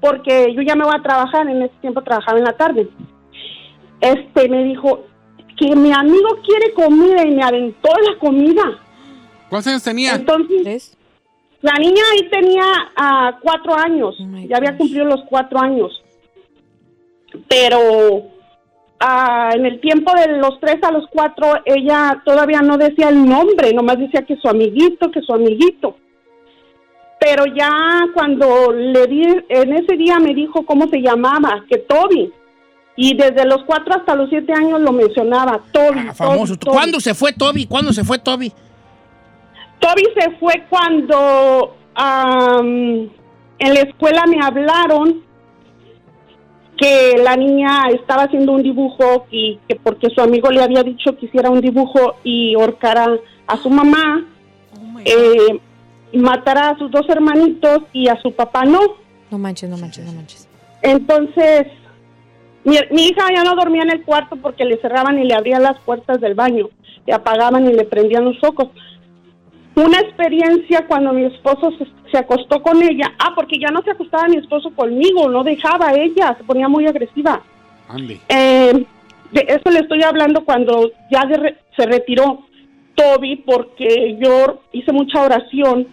porque 0.00 0.52
yo 0.52 0.62
ya 0.62 0.74
me 0.74 0.84
voy 0.84 0.94
a 0.96 1.02
trabajar, 1.02 1.48
en 1.48 1.62
ese 1.62 1.74
tiempo 1.80 2.02
trabajaba 2.02 2.38
en 2.38 2.44
la 2.44 2.56
tarde. 2.56 2.88
Este 4.00 4.48
me 4.48 4.64
dijo 4.64 5.04
que 5.56 5.76
mi 5.76 5.92
amigo 5.92 6.28
quiere 6.44 6.74
comida 6.74 7.24
y 7.24 7.30
me 7.30 7.44
aventó 7.44 7.88
la 8.08 8.18
comida. 8.18 8.80
¿Cuántos 9.48 9.68
años 9.68 9.82
tenía? 9.84 10.16
Entonces, 10.16 10.62
¿Tres? 10.64 10.98
la 11.60 11.74
niña 11.74 12.02
ahí 12.12 12.28
tenía 12.28 12.64
ah, 12.96 13.38
cuatro 13.40 13.76
años, 13.76 14.16
Oh 14.20 14.38
ya 14.48 14.56
había 14.56 14.76
cumplido 14.76 15.04
los 15.04 15.22
cuatro 15.28 15.60
años. 15.60 16.02
Pero 17.48 18.24
ah, 18.98 19.50
en 19.54 19.66
el 19.66 19.80
tiempo 19.80 20.12
de 20.14 20.36
los 20.38 20.58
tres 20.58 20.82
a 20.82 20.90
los 20.90 21.06
cuatro, 21.12 21.60
ella 21.64 22.20
todavía 22.24 22.60
no 22.60 22.76
decía 22.76 23.08
el 23.08 23.24
nombre, 23.24 23.72
nomás 23.72 24.00
decía 24.00 24.22
que 24.22 24.36
su 24.36 24.48
amiguito, 24.48 25.12
que 25.12 25.22
su 25.22 25.32
amiguito. 25.32 25.96
Pero 27.24 27.46
ya 27.46 27.70
cuando 28.14 28.72
le 28.72 29.06
di, 29.06 29.22
en 29.48 29.72
ese 29.74 29.96
día 29.96 30.18
me 30.18 30.34
dijo 30.34 30.66
cómo 30.66 30.88
se 30.88 31.00
llamaba, 31.00 31.64
que 31.68 31.78
Toby. 31.78 32.32
Y 32.96 33.16
desde 33.16 33.46
los 33.46 33.62
cuatro 33.64 33.94
hasta 33.94 34.16
los 34.16 34.28
siete 34.28 34.52
años 34.52 34.80
lo 34.80 34.92
mencionaba, 34.92 35.60
Toby. 35.70 36.00
Ah, 36.08 36.14
famoso. 36.14 36.56
Toby, 36.56 36.64
Toby. 36.64 36.76
¿Cuándo 36.76 37.00
se 37.00 37.14
fue 37.14 37.32
Toby? 37.32 37.66
¿Cuándo 37.66 37.92
se 37.92 38.02
fue 38.02 38.18
Toby? 38.18 38.52
Toby 39.78 40.02
se 40.18 40.30
fue 40.38 40.64
cuando 40.68 41.76
am, 41.94 43.08
en 43.58 43.74
la 43.74 43.80
escuela 43.80 44.24
me 44.26 44.44
hablaron 44.44 45.22
que 46.76 47.18
la 47.22 47.36
niña 47.36 47.88
estaba 47.94 48.24
haciendo 48.24 48.50
un 48.50 48.64
dibujo 48.64 49.26
y 49.30 49.60
que 49.68 49.76
porque 49.76 50.10
su 50.10 50.20
amigo 50.20 50.50
le 50.50 50.62
había 50.62 50.82
dicho 50.82 51.16
que 51.16 51.26
hiciera 51.26 51.50
un 51.50 51.60
dibujo 51.60 52.16
y 52.24 52.54
ahorcara 52.54 53.06
a 53.46 53.56
su 53.58 53.70
mamá, 53.70 54.26
oh 54.74 54.98
eh, 55.04 55.60
matara 56.18 56.70
a 56.70 56.78
sus 56.78 56.90
dos 56.90 57.08
hermanitos 57.08 57.80
y 57.92 58.08
a 58.08 58.20
su 58.20 58.32
papá 58.32 58.64
no. 58.64 58.80
No 59.30 59.38
manches, 59.38 59.68
no 59.70 59.76
manches, 59.78 60.04
no 60.04 60.12
manches. 60.12 60.48
Entonces, 60.82 61.66
mi, 62.64 62.76
mi 62.90 63.06
hija 63.06 63.26
ya 63.34 63.44
no 63.44 63.54
dormía 63.54 63.82
en 63.82 63.90
el 63.92 64.02
cuarto 64.02 64.36
porque 64.36 64.64
le 64.64 64.76
cerraban 64.78 65.18
y 65.18 65.24
le 65.24 65.34
abrían 65.34 65.62
las 65.62 65.78
puertas 65.80 66.20
del 66.20 66.34
baño, 66.34 66.68
le 67.06 67.12
apagaban 67.14 67.66
y 67.68 67.72
le 67.72 67.84
prendían 67.84 68.24
los 68.24 68.38
focos. 68.40 68.68
Una 69.74 70.00
experiencia 70.00 70.86
cuando 70.86 71.12
mi 71.14 71.24
esposo 71.24 71.70
se, 71.78 71.86
se 72.10 72.18
acostó 72.18 72.62
con 72.62 72.82
ella, 72.82 73.14
ah, 73.18 73.32
porque 73.34 73.58
ya 73.58 73.68
no 73.70 73.80
se 73.82 73.92
acostaba 73.92 74.28
mi 74.28 74.36
esposo 74.36 74.70
conmigo, 74.74 75.30
no 75.30 75.42
dejaba 75.44 75.88
a 75.88 75.94
ella, 75.94 76.34
se 76.36 76.44
ponía 76.44 76.68
muy 76.68 76.86
agresiva. 76.86 77.40
Ande. 77.88 78.20
Eh, 78.28 78.84
de 79.32 79.46
eso 79.48 79.70
le 79.70 79.78
estoy 79.80 80.02
hablando 80.02 80.44
cuando 80.44 80.90
ya 81.10 81.24
de 81.24 81.36
re- 81.38 81.56
se 81.74 81.86
retiró 81.86 82.40
Toby 82.94 83.36
porque 83.46 84.18
yo 84.20 84.60
hice 84.72 84.92
mucha 84.92 85.22
oración. 85.22 85.88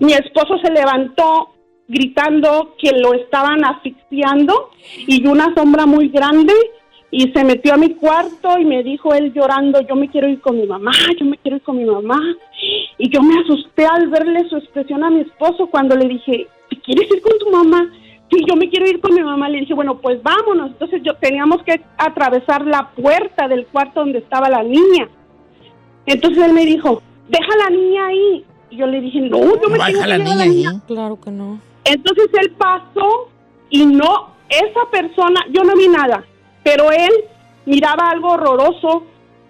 Mi 0.00 0.12
esposo 0.12 0.58
se 0.62 0.70
levantó 0.72 1.54
gritando 1.88 2.74
que 2.78 2.92
lo 2.92 3.14
estaban 3.14 3.64
asfixiando 3.64 4.70
y 5.06 5.26
una 5.26 5.54
sombra 5.54 5.86
muy 5.86 6.08
grande 6.08 6.52
y 7.10 7.32
se 7.32 7.44
metió 7.44 7.74
a 7.74 7.76
mi 7.76 7.94
cuarto 7.94 8.58
y 8.58 8.64
me 8.64 8.82
dijo 8.82 9.14
él 9.14 9.32
llorando, 9.32 9.80
yo 9.82 9.94
me 9.94 10.10
quiero 10.10 10.28
ir 10.28 10.40
con 10.40 10.58
mi 10.58 10.66
mamá, 10.66 10.92
yo 11.18 11.24
me 11.24 11.38
quiero 11.38 11.56
ir 11.56 11.62
con 11.62 11.76
mi 11.76 11.84
mamá. 11.84 12.20
Y 12.98 13.10
yo 13.10 13.22
me 13.22 13.38
asusté 13.38 13.86
al 13.86 14.08
verle 14.08 14.48
su 14.48 14.56
expresión 14.56 15.04
a 15.04 15.10
mi 15.10 15.20
esposo 15.20 15.66
cuando 15.66 15.94
le 15.96 16.08
dije, 16.08 16.48
¿te 16.68 16.80
quieres 16.80 17.08
ir 17.10 17.22
con 17.22 17.38
tu 17.38 17.50
mamá? 17.50 17.90
sí, 18.30 18.44
yo 18.48 18.56
me 18.56 18.68
quiero 18.68 18.86
ir 18.86 19.00
con 19.00 19.14
mi 19.14 19.22
mamá. 19.22 19.48
Le 19.48 19.60
dije, 19.60 19.74
bueno, 19.74 19.98
pues 19.98 20.22
vámonos. 20.22 20.72
Entonces 20.72 21.02
yo 21.02 21.14
teníamos 21.14 21.62
que 21.62 21.80
atravesar 21.98 22.66
la 22.66 22.90
puerta 22.90 23.48
del 23.48 23.66
cuarto 23.66 24.00
donde 24.00 24.18
estaba 24.18 24.48
la 24.48 24.62
niña. 24.62 25.08
Entonces 26.06 26.44
él 26.44 26.52
me 26.52 26.64
dijo, 26.64 27.02
deja 27.28 27.52
a 27.52 27.70
la 27.70 27.76
niña 27.76 28.06
ahí. 28.06 28.44
Y 28.70 28.76
yo 28.76 28.86
le 28.86 29.00
dije, 29.00 29.20
no, 29.20 29.38
yo 29.38 29.68
me 29.68 29.78
Va, 29.78 29.86
tengo 29.86 30.00
que 30.02 30.06
la 30.08 30.18
niña. 30.18 30.80
Claro 30.86 31.20
que 31.20 31.30
no. 31.30 31.60
Entonces 31.84 32.28
él 32.40 32.50
pasó 32.58 33.28
y 33.70 33.86
no, 33.86 34.30
esa 34.48 34.90
persona, 34.90 35.44
yo 35.52 35.62
no 35.62 35.76
vi 35.76 35.88
nada, 35.88 36.24
pero 36.62 36.90
él 36.90 37.10
miraba 37.64 38.10
algo 38.10 38.32
horroroso 38.32 39.04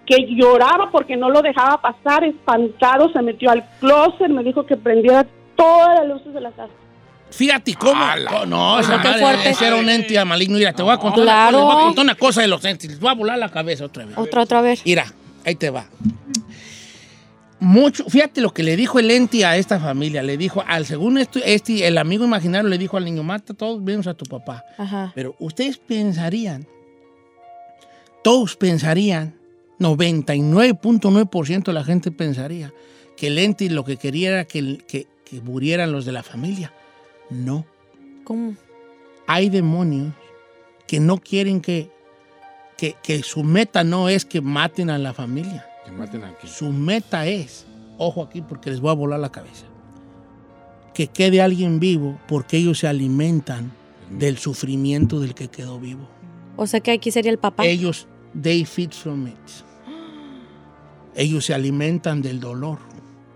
que 0.05 0.25
lloraba 0.29 0.89
porque 0.91 1.17
no 1.17 1.29
lo 1.29 1.41
dejaba 1.41 1.81
pasar, 1.81 2.23
espantado, 2.23 3.11
se 3.11 3.21
metió 3.21 3.49
al 3.51 3.65
closet, 3.79 4.29
me 4.29 4.43
dijo 4.43 4.65
que 4.65 4.77
prendiera 4.77 5.25
todas 5.55 5.99
las 5.99 6.07
luces 6.07 6.33
de 6.33 6.41
la 6.41 6.51
casa. 6.51 6.73
Fíjate 7.29 7.73
cómo. 7.75 8.01
Oh, 8.41 8.45
no, 8.45 8.79
esa 8.79 8.97
madre, 8.97 9.19
fuerte. 9.19 9.49
ese 9.49 9.67
era 9.67 9.75
un 9.75 9.89
ente 9.89 10.23
maligno. 10.23 10.57
Mira, 10.57 10.71
te 10.71 10.81
voy 10.81 10.93
a 10.93 10.97
contar, 10.97 11.23
Claro. 11.23 11.57
una, 11.59 11.65
cosa, 11.65 11.67
les 11.67 11.73
voy 11.75 11.81
a 11.81 11.85
contar 11.87 12.03
una 12.05 12.15
cosa 12.15 12.41
de 12.41 12.47
los 12.47 12.65
entes. 12.65 12.89
Les 12.89 12.99
voy 12.99 13.09
a 13.09 13.13
volar 13.15 13.37
la 13.37 13.49
cabeza 13.49 13.83
otra 13.85 14.05
vez. 14.05 14.17
Otra, 14.17 14.43
otra 14.43 14.61
vez. 14.61 14.81
Mira, 14.85 15.05
ahí 15.45 15.55
te 15.55 15.69
va. 15.69 15.85
Mucho, 17.59 18.05
fíjate 18.05 18.41
lo 18.41 18.53
que 18.53 18.61
le 18.61 18.75
dijo 18.75 18.99
el 18.99 19.09
ente 19.09 19.43
a 19.43 19.57
esta 19.57 19.79
familia. 19.79 20.21
Le 20.21 20.37
dijo, 20.37 20.63
al 20.67 20.85
según 20.85 21.17
esto, 21.17 21.39
este, 21.43 21.87
el 21.87 21.97
amigo 21.97 22.23
imaginario 22.25 22.69
le 22.69 22.77
dijo 22.77 22.97
al 22.97 23.05
niño, 23.05 23.23
mata 23.23 23.53
todos 23.53 23.81
menos 23.81 24.05
a 24.07 24.13
tu 24.13 24.25
papá. 24.25 24.63
Ajá. 24.77 25.11
Pero 25.15 25.35
ustedes 25.39 25.77
pensarían, 25.77 26.67
todos 28.23 28.55
pensarían, 28.55 29.35
99.9% 29.79 31.65
de 31.65 31.73
la 31.73 31.83
gente 31.83 32.11
pensaría 32.11 32.73
que 33.15 33.27
el 33.27 33.37
ente 33.39 33.69
lo 33.69 33.83
que 33.83 33.97
quería 33.97 34.29
era 34.29 34.45
que, 34.45 34.77
que, 34.87 35.07
que 35.25 35.41
murieran 35.41 35.91
los 35.91 36.05
de 36.05 36.11
la 36.11 36.23
familia. 36.23 36.73
No. 37.29 37.65
¿Cómo? 38.23 38.55
Hay 39.25 39.49
demonios 39.49 40.13
que 40.85 40.99
no 40.99 41.17
quieren 41.17 41.61
que, 41.61 41.89
que, 42.77 42.95
que 43.03 43.23
su 43.23 43.43
meta 43.43 43.83
no 43.83 44.09
es 44.09 44.25
que 44.25 44.41
maten 44.41 44.89
a 44.89 44.97
la 44.97 45.13
familia. 45.13 45.67
Que 45.87 45.93
maten 45.93 46.23
aquí. 46.25 46.47
Su 46.47 46.69
meta 46.71 47.25
es, 47.25 47.65
ojo 47.97 48.21
aquí 48.21 48.41
porque 48.41 48.69
les 48.69 48.81
voy 48.81 48.91
a 48.91 48.93
volar 48.93 49.19
la 49.19 49.31
cabeza, 49.31 49.65
que 50.93 51.07
quede 51.07 51.41
alguien 51.41 51.79
vivo 51.79 52.19
porque 52.27 52.57
ellos 52.57 52.79
se 52.79 52.87
alimentan 52.87 53.71
del 54.11 54.37
sufrimiento 54.37 55.19
del 55.19 55.33
que 55.33 55.47
quedó 55.47 55.79
vivo. 55.79 56.07
O 56.57 56.67
sea 56.67 56.79
que 56.81 56.91
aquí 56.91 57.09
sería 57.11 57.31
el 57.31 57.37
papá. 57.39 57.65
Ellos, 57.65 58.07
they 58.39 58.65
feed 58.65 58.91
from 58.91 59.27
it. 59.27 59.35
Ellos 61.15 61.45
se 61.45 61.53
alimentan 61.53 62.21
del 62.21 62.39
dolor. 62.39 62.79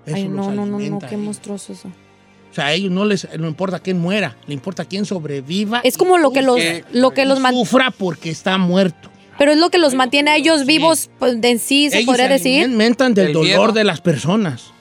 Eso 0.06 0.16
Ay, 0.16 0.24
los 0.24 0.32
no, 0.34 0.52
no, 0.52 0.66
no, 0.66 0.80
no, 0.80 1.00
qué 1.00 1.18
monstruoso 1.18 1.74
eso. 1.74 1.88
O 1.88 2.54
sea, 2.54 2.66
a 2.68 2.74
ellos 2.74 2.92
no 2.92 3.06
les 3.06 3.28
no 3.40 3.48
importa 3.48 3.80
quién 3.80 4.00
muera, 4.00 4.36
le 4.46 4.54
importa 4.54 4.84
quién 4.86 5.06
sobreviva. 5.06 5.80
Es 5.84 5.98
como 5.98 6.18
lo 6.18 6.32
que 6.32 6.42
los, 6.42 6.58
que- 6.58 6.84
lo 6.92 7.12
que 7.12 7.26
los 7.26 7.40
sufra 7.40 7.92
porque 7.92 8.30
está 8.30 8.58
muerto. 8.58 9.10
Pero 9.42 9.54
es 9.54 9.58
lo 9.58 9.72
que 9.72 9.80
los 9.80 9.96
mantiene 9.96 10.30
a 10.30 10.36
ellos 10.36 10.68
vivos 10.68 11.10
pues, 11.18 11.36
en 11.42 11.58
sí, 11.58 11.90
se 11.90 11.98
ellos 11.98 12.06
podría 12.06 12.28
se 12.28 12.34
decir. 12.34 12.64
alimentan 12.66 13.16
del 13.16 13.34
dolor 13.34 13.48
miedo. 13.48 13.72
de 13.72 13.84
las 13.84 14.00
personas. 14.00 14.72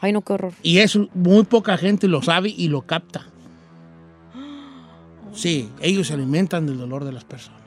Ay, 0.00 0.12
no, 0.12 0.20
qué 0.22 0.34
horror. 0.34 0.52
Y 0.62 0.78
eso 0.78 1.08
muy 1.14 1.42
poca 1.42 1.76
gente 1.76 2.06
lo 2.06 2.22
sabe 2.22 2.48
y 2.56 2.68
lo 2.68 2.82
capta. 2.82 3.26
Sí, 5.34 5.68
ellos 5.80 6.06
se 6.06 6.14
alimentan 6.14 6.64
del 6.64 6.78
dolor 6.78 7.04
de 7.04 7.10
las 7.10 7.24
personas. 7.24 7.60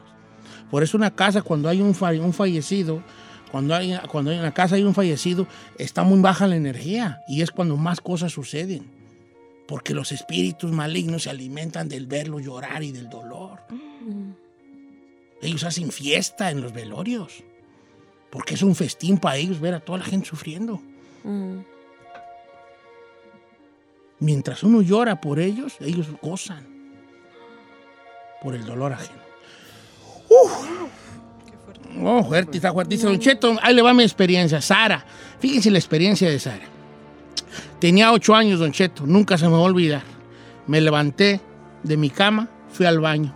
Por 0.71 0.83
eso 0.83 0.95
una 0.95 1.13
casa 1.13 1.41
cuando 1.41 1.67
hay 1.67 1.81
un, 1.81 1.93
fa- 1.93 2.11
un 2.11 2.31
fallecido, 2.31 3.03
cuando 3.51 3.75
hay, 3.75 3.97
cuando 4.09 4.31
hay 4.31 4.39
una 4.39 4.53
casa 4.53 4.75
hay 4.75 4.83
un 4.83 4.93
fallecido, 4.93 5.47
está 5.77 6.03
muy 6.03 6.21
baja 6.21 6.47
la 6.47 6.55
energía 6.55 7.19
y 7.27 7.41
es 7.41 7.51
cuando 7.51 7.75
más 7.75 7.99
cosas 7.99 8.31
suceden. 8.31 8.85
Porque 9.67 9.93
los 9.93 10.13
espíritus 10.13 10.71
malignos 10.71 11.23
se 11.23 11.29
alimentan 11.29 11.89
del 11.89 12.07
verlo 12.07 12.39
llorar 12.39 12.83
y 12.83 12.93
del 12.93 13.09
dolor. 13.09 13.59
Ellos 15.41 15.63
hacen 15.63 15.91
fiesta 15.91 16.51
en 16.51 16.61
los 16.61 16.73
velorios. 16.73 17.43
Porque 18.29 18.55
es 18.55 18.61
un 18.61 18.75
festín 18.75 19.17
para 19.17 19.37
ellos 19.37 19.59
ver 19.59 19.73
a 19.73 19.79
toda 19.79 19.99
la 19.99 20.05
gente 20.05 20.27
sufriendo. 20.27 20.81
Mm. 21.23 21.59
Mientras 24.19 24.63
uno 24.63 24.81
llora 24.81 25.21
por 25.21 25.39
ellos, 25.39 25.75
ellos 25.79 26.07
gozan 26.21 26.65
por 28.41 28.55
el 28.55 28.65
dolor 28.65 28.93
ajeno. 28.93 29.21
Uf. 30.29 30.67
Oh, 32.03 32.23
fuerte, 32.23 32.57
está 32.57 32.71
fuerte. 32.73 32.95
Dice 32.95 33.07
Don 33.07 33.19
Cheto, 33.19 33.57
ahí 33.61 33.73
le 33.73 33.81
va 33.81 33.93
mi 33.93 34.03
experiencia. 34.03 34.61
Sara, 34.61 35.05
fíjense 35.39 35.71
la 35.71 35.77
experiencia 35.77 36.29
de 36.29 36.39
Sara. 36.39 36.65
Tenía 37.79 38.11
ocho 38.11 38.35
años, 38.35 38.59
Don 38.59 38.71
Cheto, 38.71 39.05
nunca 39.05 39.37
se 39.37 39.45
me 39.45 39.53
va 39.53 39.59
a 39.59 39.61
olvidar. 39.61 40.03
Me 40.67 40.81
levanté 40.81 41.39
de 41.83 41.97
mi 41.97 42.09
cama, 42.09 42.49
fui 42.71 42.85
al 42.85 42.99
baño. 42.99 43.33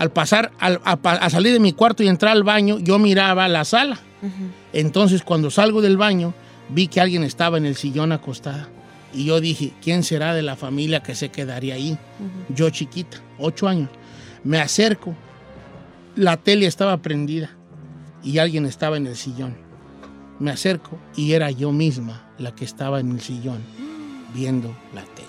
Al 0.00 0.10
pasar, 0.10 0.50
al- 0.58 0.80
a, 0.82 1.28
salir 1.28 1.52
de 1.52 1.60
mi 1.60 1.74
cuarto 1.74 2.02
y 2.02 2.08
entrar 2.08 2.32
al 2.32 2.42
baño, 2.42 2.78
yo 2.78 2.98
miraba 2.98 3.46
la 3.48 3.66
sala. 3.66 4.00
Entonces, 4.72 5.22
cuando 5.22 5.50
salgo 5.50 5.82
del 5.82 5.98
baño, 5.98 6.32
vi 6.70 6.88
que 6.88 7.02
alguien 7.02 7.22
estaba 7.22 7.58
en 7.58 7.66
el 7.66 7.76
sillón 7.76 8.10
acostada. 8.10 8.68
Y 9.12 9.26
yo 9.26 9.40
dije, 9.42 9.72
¿quién 9.82 10.02
será 10.02 10.32
de 10.32 10.40
la 10.40 10.56
familia 10.56 11.02
que 11.02 11.14
se 11.14 11.28
quedaría 11.28 11.74
ahí? 11.74 11.98
Yo 12.48 12.70
chiquita, 12.70 13.18
ocho 13.38 13.68
años. 13.68 13.90
Me 14.42 14.58
acerco, 14.58 15.14
la 16.16 16.38
tele 16.38 16.64
estaba 16.64 16.96
prendida 17.02 17.50
y 18.24 18.38
alguien 18.38 18.64
estaba 18.64 18.96
en 18.96 19.06
el 19.06 19.16
sillón. 19.16 19.54
Me 20.38 20.50
acerco 20.50 20.98
y 21.14 21.32
era 21.34 21.50
yo 21.50 21.72
misma 21.72 22.26
la 22.38 22.54
que 22.54 22.64
estaba 22.64 23.00
en 23.00 23.10
el 23.10 23.20
sillón 23.20 23.58
viendo 24.34 24.74
la 24.94 25.02
tele. 25.02 25.28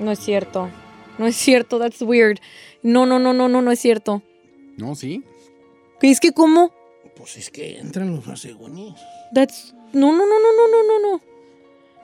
No 0.00 0.10
es 0.10 0.18
cierto. 0.18 0.68
No 1.18 1.26
es 1.26 1.36
cierto, 1.36 1.78
that's 1.78 2.00
weird. 2.00 2.38
No, 2.82 3.06
no, 3.06 3.18
no, 3.18 3.32
no, 3.32 3.48
no, 3.48 3.62
no 3.62 3.72
es 3.72 3.80
cierto. 3.80 4.22
No, 4.76 4.94
sí. 4.94 5.24
¿Qué 6.00 6.10
es 6.10 6.20
que 6.20 6.32
cómo? 6.32 6.72
Pues 7.16 7.36
es 7.36 7.50
que 7.50 7.78
entran 7.78 8.14
los 8.14 8.26
rasegonies. 8.26 8.94
That's... 9.34 9.74
No, 9.92 10.12
no, 10.12 10.18
no, 10.18 10.26
no, 10.26 10.52
no, 10.52 10.68
no, 10.68 10.84
no, 10.84 11.10
no. 11.10 11.27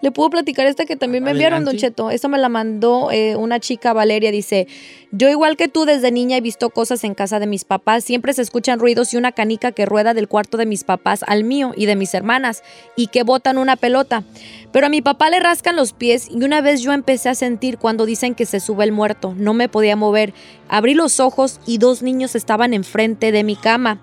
Le 0.00 0.10
puedo 0.10 0.28
platicar 0.28 0.66
esta 0.66 0.84
que 0.84 0.96
también 0.96 1.24
me 1.24 1.30
enviaron, 1.30 1.64
Don. 1.64 1.76
Cheto. 1.76 2.10
Esta 2.10 2.28
me 2.28 2.36
la 2.36 2.50
mandó 2.50 3.10
eh, 3.10 3.36
una 3.36 3.58
chica, 3.58 3.94
Valeria. 3.94 4.30
Dice, 4.30 4.66
yo 5.12 5.30
igual 5.30 5.56
que 5.56 5.66
tú 5.66 5.86
desde 5.86 6.10
niña 6.10 6.36
he 6.36 6.40
visto 6.42 6.68
cosas 6.68 7.04
en 7.04 7.14
casa 7.14 7.40
de 7.40 7.46
mis 7.46 7.64
papás. 7.64 8.04
Siempre 8.04 8.34
se 8.34 8.42
escuchan 8.42 8.78
ruidos 8.78 9.14
y 9.14 9.16
una 9.16 9.32
canica 9.32 9.72
que 9.72 9.86
rueda 9.86 10.12
del 10.12 10.28
cuarto 10.28 10.58
de 10.58 10.66
mis 10.66 10.84
papás 10.84 11.24
al 11.26 11.44
mío 11.44 11.72
y 11.74 11.86
de 11.86 11.96
mis 11.96 12.12
hermanas 12.12 12.62
y 12.96 13.06
que 13.06 13.22
botan 13.22 13.56
una 13.56 13.76
pelota. 13.76 14.24
Pero 14.72 14.86
a 14.86 14.90
mi 14.90 15.00
papá 15.00 15.30
le 15.30 15.40
rascan 15.40 15.74
los 15.74 15.94
pies 15.94 16.28
y 16.30 16.42
una 16.42 16.60
vez 16.60 16.82
yo 16.82 16.92
empecé 16.92 17.30
a 17.30 17.34
sentir 17.34 17.78
cuando 17.78 18.04
dicen 18.04 18.34
que 18.34 18.44
se 18.44 18.60
sube 18.60 18.84
el 18.84 18.92
muerto. 18.92 19.34
No 19.36 19.54
me 19.54 19.70
podía 19.70 19.96
mover. 19.96 20.34
Abrí 20.68 20.92
los 20.92 21.18
ojos 21.18 21.60
y 21.66 21.78
dos 21.78 22.02
niños 22.02 22.34
estaban 22.34 22.74
enfrente 22.74 23.32
de 23.32 23.42
mi 23.42 23.56
cama. 23.56 24.02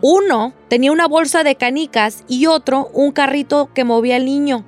Uno 0.00 0.54
tenía 0.68 0.92
una 0.92 1.08
bolsa 1.08 1.42
de 1.42 1.56
canicas 1.56 2.24
y 2.28 2.46
otro 2.46 2.90
un 2.92 3.12
carrito 3.12 3.70
que 3.74 3.84
movía 3.84 4.16
al 4.16 4.24
niño. 4.24 4.64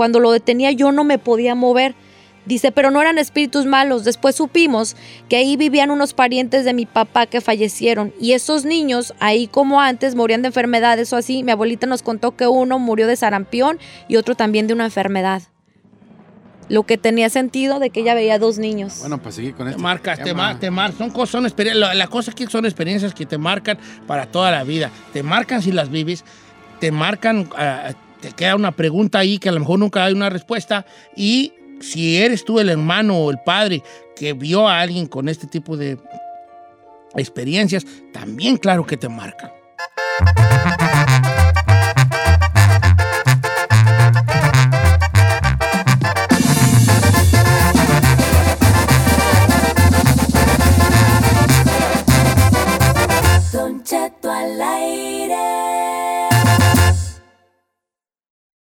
Cuando 0.00 0.18
lo 0.18 0.32
detenía 0.32 0.70
yo 0.72 0.92
no 0.92 1.04
me 1.04 1.18
podía 1.18 1.54
mover. 1.54 1.94
Dice, 2.46 2.72
pero 2.72 2.90
no 2.90 3.02
eran 3.02 3.18
espíritus 3.18 3.66
malos. 3.66 4.02
Después 4.02 4.34
supimos 4.34 4.96
que 5.28 5.36
ahí 5.36 5.58
vivían 5.58 5.90
unos 5.90 6.14
parientes 6.14 6.64
de 6.64 6.72
mi 6.72 6.86
papá 6.86 7.26
que 7.26 7.42
fallecieron. 7.42 8.14
Y 8.18 8.32
esos 8.32 8.64
niños, 8.64 9.12
ahí 9.20 9.46
como 9.46 9.78
antes, 9.78 10.14
morían 10.14 10.40
de 10.40 10.48
enfermedades 10.48 11.12
o 11.12 11.18
así. 11.18 11.42
Mi 11.42 11.52
abuelita 11.52 11.86
nos 11.86 12.00
contó 12.00 12.34
que 12.34 12.46
uno 12.48 12.78
murió 12.78 13.06
de 13.06 13.14
sarampión 13.14 13.78
y 14.08 14.16
otro 14.16 14.34
también 14.34 14.66
de 14.68 14.72
una 14.72 14.86
enfermedad. 14.86 15.42
Lo 16.70 16.84
que 16.84 16.96
tenía 16.96 17.28
sentido 17.28 17.78
de 17.78 17.90
que 17.90 18.00
ella 18.00 18.14
veía 18.14 18.38
dos 18.38 18.56
niños. 18.56 19.00
Bueno, 19.00 19.18
pues 19.20 19.34
seguir 19.34 19.54
con 19.54 19.66
Te 19.66 19.72
esto. 19.72 19.82
marcas, 19.82 20.22
te, 20.24 20.32
mar, 20.32 20.58
te 20.58 20.70
mar- 20.70 20.94
son 20.96 21.10
cosas, 21.10 21.28
son 21.32 21.44
experiencias. 21.44 21.94
La, 21.94 22.06
cosa 22.06 22.30
es 22.30 22.34
que 22.36 22.46
son 22.46 22.64
experiencias 22.64 23.12
que 23.12 23.26
te 23.26 23.36
marcan 23.36 23.76
para 24.06 24.24
toda 24.24 24.50
la 24.50 24.64
vida. 24.64 24.90
Te 25.12 25.22
marcan 25.22 25.60
si 25.60 25.72
las 25.72 25.90
vives, 25.90 26.24
te 26.80 26.90
marcan, 26.90 27.50
ah, 27.54 27.90
te 28.20 28.32
queda 28.32 28.56
una 28.56 28.72
pregunta 28.72 29.18
ahí 29.18 29.38
que 29.38 29.48
a 29.48 29.52
lo 29.52 29.60
mejor 29.60 29.78
nunca 29.78 30.04
hay 30.04 30.12
una 30.12 30.30
respuesta. 30.30 30.86
Y 31.16 31.52
si 31.80 32.18
eres 32.18 32.44
tú 32.44 32.60
el 32.60 32.68
hermano 32.68 33.16
o 33.16 33.30
el 33.30 33.38
padre 33.44 33.82
que 34.14 34.32
vio 34.32 34.68
a 34.68 34.80
alguien 34.80 35.06
con 35.06 35.28
este 35.28 35.46
tipo 35.46 35.76
de 35.76 35.98
experiencias, 37.16 37.86
también 38.12 38.56
claro 38.56 38.86
que 38.86 38.96
te 38.96 39.08
marcan. 39.08 39.50